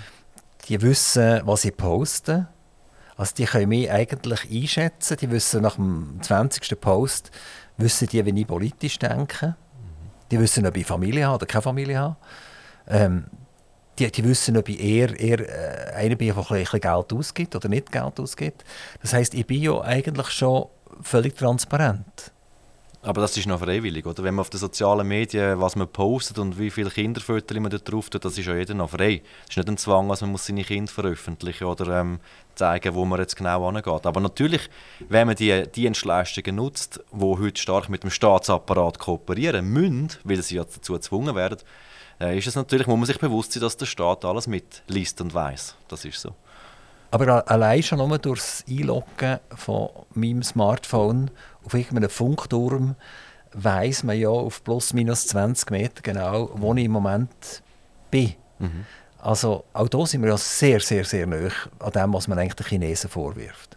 die 0.69 0.81
wissen, 0.81 1.41
was 1.45 1.63
sie 1.63 1.71
posten. 1.71 2.47
Also 3.17 3.35
die 3.35 3.45
können 3.45 3.69
mich 3.69 3.91
eigentlich 3.91 4.49
einschätzen. 4.49 5.17
Die 5.19 5.29
wissen 5.29 5.61
nach 5.61 5.75
dem 5.75 6.19
20. 6.21 6.79
Post, 6.79 7.31
wissen 7.77 8.07
die, 8.07 8.25
wie 8.25 8.39
ich 8.39 8.47
politisch 8.47 8.99
denke. 8.99 9.55
Die 10.31 10.39
wissen, 10.39 10.65
ob 10.65 10.77
ich 10.77 10.85
Familie 10.85 11.25
habe 11.25 11.35
oder 11.35 11.45
keine 11.47 11.63
Familie 11.63 11.99
habe. 11.99 12.15
Ähm, 12.87 13.25
die, 13.97 14.09
die 14.11 14.23
wissen, 14.23 14.55
ob 14.57 14.69
ich 14.69 14.79
eher, 14.79 15.19
eher 15.19 15.39
äh, 15.39 15.93
einer 15.95 16.15
bin, 16.15 16.33
der 16.33 16.51
ein 16.51 16.79
Geld 16.79 17.13
ausgibt 17.13 17.55
oder 17.55 17.67
nicht 17.67 17.91
Geld 17.91 18.19
ausgibt. 18.19 18.63
Das 19.01 19.13
heißt, 19.13 19.33
ich 19.33 19.45
bin 19.45 19.61
ja 19.61 19.81
eigentlich 19.81 20.29
schon 20.29 20.67
völlig 21.01 21.35
transparent. 21.35 22.31
Aber 23.01 23.21
das 23.21 23.37
ist 23.37 23.47
noch 23.47 23.61
freiwillig, 23.61 24.05
oder? 24.05 24.23
Wenn 24.23 24.35
man 24.35 24.41
auf 24.41 24.49
den 24.49 24.59
sozialen 24.59 25.07
Medien, 25.07 25.61
was 25.61 25.77
man 25.77 25.87
postet 25.87 26.37
und 26.37 26.59
wie 26.59 26.69
viele 26.69 26.89
Kinderfotos 26.89 27.57
man 27.57 27.71
da 27.71 27.77
drauf 27.77 28.09
tut, 28.09 28.25
das 28.25 28.37
ist 28.37 28.45
ja 28.45 28.55
jeder 28.55 28.73
noch 28.73 28.89
frei. 28.89 29.21
Es 29.43 29.51
ist 29.51 29.57
nicht 29.57 29.69
ein 29.69 29.77
Zwang, 29.77 30.09
dass 30.09 30.19
man 30.19 30.35
seine 30.35 30.65
Kinder 30.65 30.91
veröffentlichen 30.91 31.63
oder 31.63 32.01
ähm, 32.01 32.19
zeigen, 32.55 32.93
wo 32.95 33.05
man 33.05 33.19
jetzt 33.19 33.37
genau 33.37 33.69
angeht. 33.69 34.05
Aber 34.05 34.19
natürlich, 34.19 34.69
wenn 35.07 35.27
man 35.27 35.37
die 35.37 35.63
Dienstleistungen 35.73 36.57
nutzt, 36.57 36.99
die 37.13 37.23
heute 37.23 37.61
stark 37.61 37.87
mit 37.87 38.03
dem 38.03 38.09
Staatsapparat 38.09 38.99
kooperieren 38.99 39.65
müssen, 39.65 40.09
weil 40.25 40.41
sie 40.41 40.55
ja 40.55 40.65
dazu 40.65 40.91
gezwungen 40.91 41.35
werden, 41.35 41.59
äh, 42.19 42.37
ist 42.37 42.47
es 42.47 42.55
natürlich, 42.55 42.87
muss 42.87 42.97
man 42.97 43.05
sich 43.05 43.19
bewusst 43.19 43.53
sein, 43.53 43.61
dass 43.61 43.77
der 43.77 43.85
Staat 43.85 44.25
alles 44.25 44.47
mitliest 44.47 45.21
und 45.21 45.33
weiß. 45.33 45.75
Das 45.87 46.03
ist 46.03 46.19
so. 46.19 46.35
Aber 47.11 47.49
allein 47.49 47.81
schon 47.81 47.97
nur 47.97 48.17
durch 48.19 48.39
das 48.39 48.63
Einloggen 48.69 49.39
von 49.55 49.89
meinem 50.13 50.43
Smartphone 50.43 51.31
auf 51.63 51.73
irgendeinem 51.73 52.09
Funkturm 52.09 52.95
weiß 53.53 54.03
man 54.03 54.17
ja 54.17 54.29
auf 54.29 54.63
plus 54.63 54.93
minus 54.93 55.27
20 55.27 55.71
Meter 55.71 56.01
genau, 56.01 56.51
wo 56.53 56.73
ich 56.75 56.85
im 56.85 56.91
Moment 56.91 57.63
bin. 58.11 58.35
Mhm. 58.59 58.85
Also 59.17 59.65
auch 59.73 59.89
da 59.89 60.05
sind 60.05 60.21
wir 60.21 60.29
ja 60.29 60.37
sehr, 60.37 60.79
sehr, 60.79 61.03
sehr 61.03 61.27
nah 61.27 61.49
an 61.79 61.91
dem, 61.91 62.13
was 62.13 62.27
man 62.27 62.39
eigentlich 62.39 62.53
den 62.55 62.67
Chinesen 62.67 63.09
vorwirft. 63.09 63.75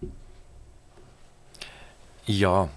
Ja, 2.27 2.69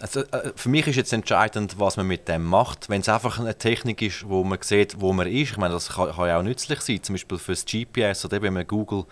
also, 0.00 0.20
äh, 0.20 0.52
für 0.56 0.68
mich 0.68 0.86
ist 0.86 0.96
jetzt 0.96 1.12
entscheidend, 1.12 1.78
was 1.78 1.96
man 1.96 2.06
mit 2.06 2.28
dem 2.28 2.44
macht. 2.44 2.88
Wenn 2.88 3.00
es 3.00 3.08
einfach 3.08 3.38
eine 3.38 3.56
Technik 3.56 4.02
ist, 4.02 4.28
wo 4.28 4.44
man 4.44 4.58
sieht, 4.60 5.00
wo 5.00 5.12
man 5.12 5.26
ist, 5.26 5.52
ich 5.52 5.56
meine, 5.56 5.74
das 5.74 5.90
kann, 5.90 6.12
kann 6.12 6.28
ja 6.28 6.38
auch 6.38 6.42
nützlich 6.42 6.80
sein, 6.80 7.02
zum 7.02 7.14
Beispiel 7.14 7.38
für 7.38 7.52
das 7.52 7.64
GPS 7.64 8.24
oder 8.24 8.50
man 8.50 8.66
Google 8.66 9.04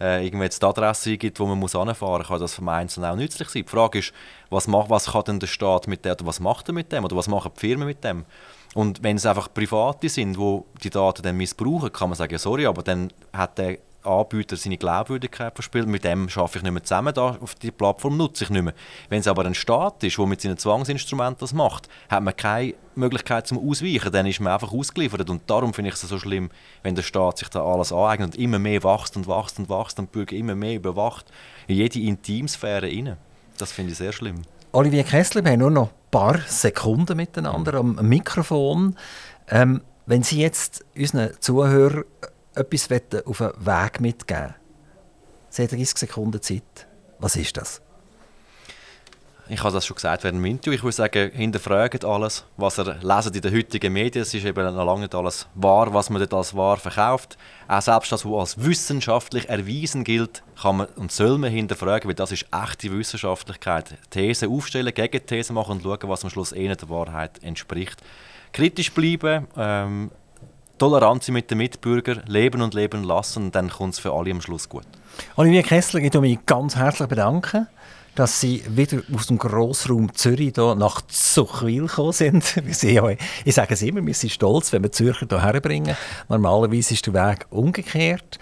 äh, 0.00 0.24
irgendwelche 0.24 0.62
Adresse 0.66 1.16
gibt, 1.16 1.40
wo 1.40 1.46
man 1.46 1.58
muss 1.58 1.74
anfahren 1.74 2.18
muss, 2.18 2.28
kann 2.28 2.40
das 2.40 2.54
für 2.54 2.60
den 2.62 2.68
Einzelnen 2.68 3.10
auch 3.10 3.16
nützlich 3.16 3.48
sein. 3.48 3.62
Die 3.62 3.68
Frage 3.68 3.98
ist, 3.98 4.12
was, 4.50 4.68
macht, 4.68 4.90
was 4.90 5.12
kann 5.12 5.24
denn 5.24 5.40
der 5.40 5.46
Staat 5.46 5.86
mit 5.86 6.04
dem, 6.04 6.12
oder 6.12 6.26
was 6.26 6.40
macht 6.40 6.68
er 6.68 6.74
mit 6.74 6.92
dem, 6.92 7.04
oder 7.04 7.16
was 7.16 7.28
machen 7.28 7.52
die 7.54 7.60
Firmen 7.60 7.86
mit 7.86 8.04
dem? 8.04 8.24
Und 8.74 9.02
wenn 9.02 9.16
es 9.16 9.26
einfach 9.26 9.52
Private 9.52 10.08
sind, 10.08 10.36
die 10.36 10.60
die 10.82 10.90
Daten 10.90 11.22
dann 11.22 11.36
missbrauchen, 11.36 11.92
kann 11.92 12.10
man 12.10 12.16
sagen, 12.16 12.32
ja, 12.32 12.38
sorry, 12.38 12.66
aber 12.66 12.82
dann 12.82 13.12
hat 13.32 13.58
der 13.58 13.78
Anbieter 14.08 14.56
seine 14.56 14.78
Glaubwürdigkeit 14.78 15.54
verspielt. 15.54 15.86
Mit 15.86 16.04
dem 16.04 16.28
schaffe 16.28 16.58
ich 16.58 16.64
nicht 16.64 16.72
mehr 16.72 16.82
zusammen, 16.82 17.14
da 17.14 17.36
auf 17.40 17.54
die 17.54 17.70
Plattform 17.70 18.16
nutze 18.16 18.44
ich 18.44 18.50
nicht 18.50 18.62
mehr. 18.62 18.74
Wenn 19.08 19.20
es 19.20 19.28
aber 19.28 19.44
ein 19.44 19.54
Staat 19.54 20.02
ist, 20.02 20.18
der 20.18 20.26
mit 20.26 20.40
seinen 20.40 20.58
Zwangsinstrumenten 20.58 21.40
das 21.40 21.52
macht, 21.52 21.88
hat 22.08 22.22
man 22.22 22.36
keine 22.36 22.74
Möglichkeit 22.94 23.46
zum 23.46 23.58
Ausweichen, 23.58 24.10
dann 24.10 24.26
ist 24.26 24.40
man 24.40 24.52
einfach 24.52 24.72
ausgeliefert. 24.72 25.28
Und 25.28 25.42
darum 25.46 25.74
finde 25.74 25.90
ich 25.90 25.94
es 25.94 26.00
so 26.00 26.18
schlimm, 26.18 26.50
wenn 26.82 26.94
der 26.94 27.02
Staat 27.02 27.38
sich 27.38 27.48
da 27.48 27.64
alles 27.64 27.92
aneignet 27.92 28.34
und 28.34 28.42
immer 28.42 28.58
mehr 28.58 28.82
wächst 28.82 29.16
und 29.16 29.28
wächst 29.28 29.58
und 29.58 29.68
wächst 29.68 29.98
und 29.98 30.06
die 30.06 30.18
Bürger 30.18 30.36
immer 30.36 30.54
mehr 30.54 30.76
überwacht, 30.76 31.26
in 31.66 31.76
jede 31.76 32.00
Intimsphäre 32.00 32.86
rein. 32.86 33.16
Das 33.58 33.72
finde 33.72 33.92
ich 33.92 33.98
sehr 33.98 34.12
schlimm. 34.12 34.42
Olivier 34.72 35.04
Kessler, 35.04 35.44
wir 35.44 35.52
haben 35.52 35.60
nur 35.60 35.70
noch 35.70 35.88
ein 35.88 36.10
paar 36.10 36.38
Sekunden 36.46 37.16
miteinander 37.16 37.74
am 37.74 37.94
Mikrofon. 37.96 38.96
Ähm, 39.48 39.82
wenn 40.06 40.22
Sie 40.22 40.40
jetzt 40.40 40.84
unseren 40.96 41.30
Zuhörern 41.40 42.04
etwas 42.54 42.88
auf 43.26 43.40
einen 43.40 43.66
Weg 43.66 44.00
mitgeben 44.00 44.54
Sie 45.50 45.62
haben 45.62 45.70
30 45.70 45.98
Sekunden 45.98 46.42
Zeit. 46.42 46.86
Was 47.18 47.36
ist 47.36 47.56
das? 47.56 47.80
Ich 49.50 49.62
habe 49.62 49.72
das 49.72 49.86
schon 49.86 49.94
gesagt 49.94 50.24
während 50.24 50.40
dem 50.40 50.44
Interview. 50.44 50.74
Ich 50.74 50.82
würde 50.82 50.94
sagen, 50.94 51.30
hinterfragt 51.32 52.04
alles, 52.04 52.44
was 52.58 52.78
ihr 52.78 52.98
lesen 53.00 53.32
in 53.32 53.40
den 53.40 53.54
heutigen 53.54 53.92
Medien. 53.94 54.20
Es 54.20 54.34
ist 54.34 54.44
eben 54.44 54.74
noch 54.74 54.84
lange 54.84 55.02
nicht 55.02 55.14
alles 55.14 55.46
wahr, 55.54 55.94
was 55.94 56.10
man 56.10 56.20
dort 56.20 56.34
als 56.34 56.54
wahr 56.54 56.76
verkauft. 56.76 57.38
Auch 57.66 57.80
selbst 57.80 58.12
das, 58.12 58.26
was 58.26 58.40
als 58.40 58.62
wissenschaftlich 58.62 59.48
erwiesen 59.48 60.04
gilt, 60.04 60.42
kann 60.60 60.76
man 60.76 60.86
und 60.96 61.12
soll 61.12 61.38
man 61.38 61.50
hinterfragen, 61.50 62.08
weil 62.08 62.14
das 62.14 62.30
ist 62.30 62.44
echte 62.52 62.92
Wissenschaftlichkeit. 62.92 63.96
Thesen 64.10 64.50
aufstellen, 64.50 64.92
Gegenthesen 64.92 65.54
machen 65.54 65.76
und 65.76 65.82
schauen, 65.82 66.10
was 66.10 66.24
am 66.24 66.30
Schluss 66.30 66.52
eher 66.52 66.76
der 66.76 66.90
Wahrheit 66.90 67.42
entspricht. 67.42 68.02
Kritisch 68.52 68.92
bleiben, 68.92 69.46
ähm, 69.56 70.10
Toleranz 70.78 71.28
mit 71.28 71.50
den 71.50 71.58
Mitbürgern, 71.58 72.22
leben 72.26 72.62
und 72.62 72.74
leben 72.74 73.04
lassen 73.04 73.50
dann 73.52 73.70
kommt 73.70 73.94
es 73.94 73.98
für 73.98 74.12
alle 74.12 74.30
am 74.30 74.40
Schluss 74.40 74.68
gut. 74.68 74.84
Olivier 75.36 75.62
Kessler, 75.62 76.00
ich 76.00 76.14
mich 76.14 76.38
ganz 76.46 76.76
herzlich 76.76 77.08
bedanken, 77.08 77.66
dass 78.14 78.40
Sie 78.40 78.64
wieder 78.68 79.00
aus 79.14 79.28
dem 79.28 79.38
Grossraum 79.38 80.12
Zürich 80.14 80.52
hier 80.54 80.74
nach 80.74 81.02
Zuchwil 81.06 81.86
gekommen 81.86 82.12
sind. 82.12 82.44
Ich 83.44 83.54
sage 83.54 83.74
es 83.74 83.82
immer, 83.82 84.04
wir 84.04 84.14
sind 84.14 84.30
stolz, 84.30 84.72
wenn 84.72 84.82
wir 84.82 84.90
Zürcher 84.90 85.26
hierher 85.28 85.60
bringen. 85.60 85.96
Normalerweise 86.28 86.94
ist 86.94 87.06
der 87.06 87.14
Weg 87.14 87.46
umgekehrt 87.50 88.38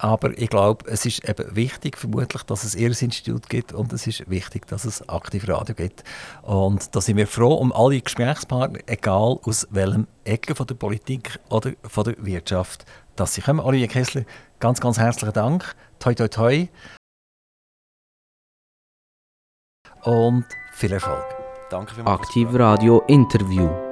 aber 0.00 0.36
ich 0.38 0.48
glaube, 0.48 0.90
es 0.90 1.04
ist 1.04 1.28
eben 1.28 1.54
wichtig, 1.54 1.98
vermutlich, 1.98 2.42
dass 2.44 2.64
es 2.64 2.74
ihr 2.74 2.88
Institut 2.88 3.50
gibt 3.50 3.74
und 3.74 3.92
es 3.92 4.06
ist 4.06 4.30
wichtig, 4.30 4.66
dass 4.66 4.86
es 4.86 5.06
aktiv 5.10 5.46
Radio 5.46 5.74
gibt. 5.74 6.04
Und 6.40 6.96
da 6.96 7.02
sind 7.02 7.18
wir 7.18 7.26
froh 7.26 7.54
um 7.54 7.70
alle 7.70 8.00
Gesprächspartner, 8.00 8.78
egal 8.86 9.38
aus 9.44 9.68
welchem 9.70 10.06
Ecke 10.24 10.54
von 10.54 10.66
der 10.66 10.74
Politik 10.74 11.38
oder 11.50 11.72
von 11.82 12.04
der 12.04 12.14
Wirtschaft, 12.24 12.86
dass 13.14 13.34
sie 13.34 13.42
kommen. 13.42 13.60
Olivier 13.60 13.88
Kessler, 13.88 14.24
ganz, 14.58 14.80
ganz 14.80 14.98
herzlichen 14.98 15.34
Dank. 15.34 15.76
Toi, 15.98 16.14
toi, 16.14 16.28
toi. 16.28 16.68
Und 20.02 20.46
viel 20.72 20.92
Erfolg. 20.92 21.26
Danke 21.68 21.94
für 21.94 22.06
Aktiv 22.06 22.48
Radio 22.54 23.02
Interview. 23.06 23.89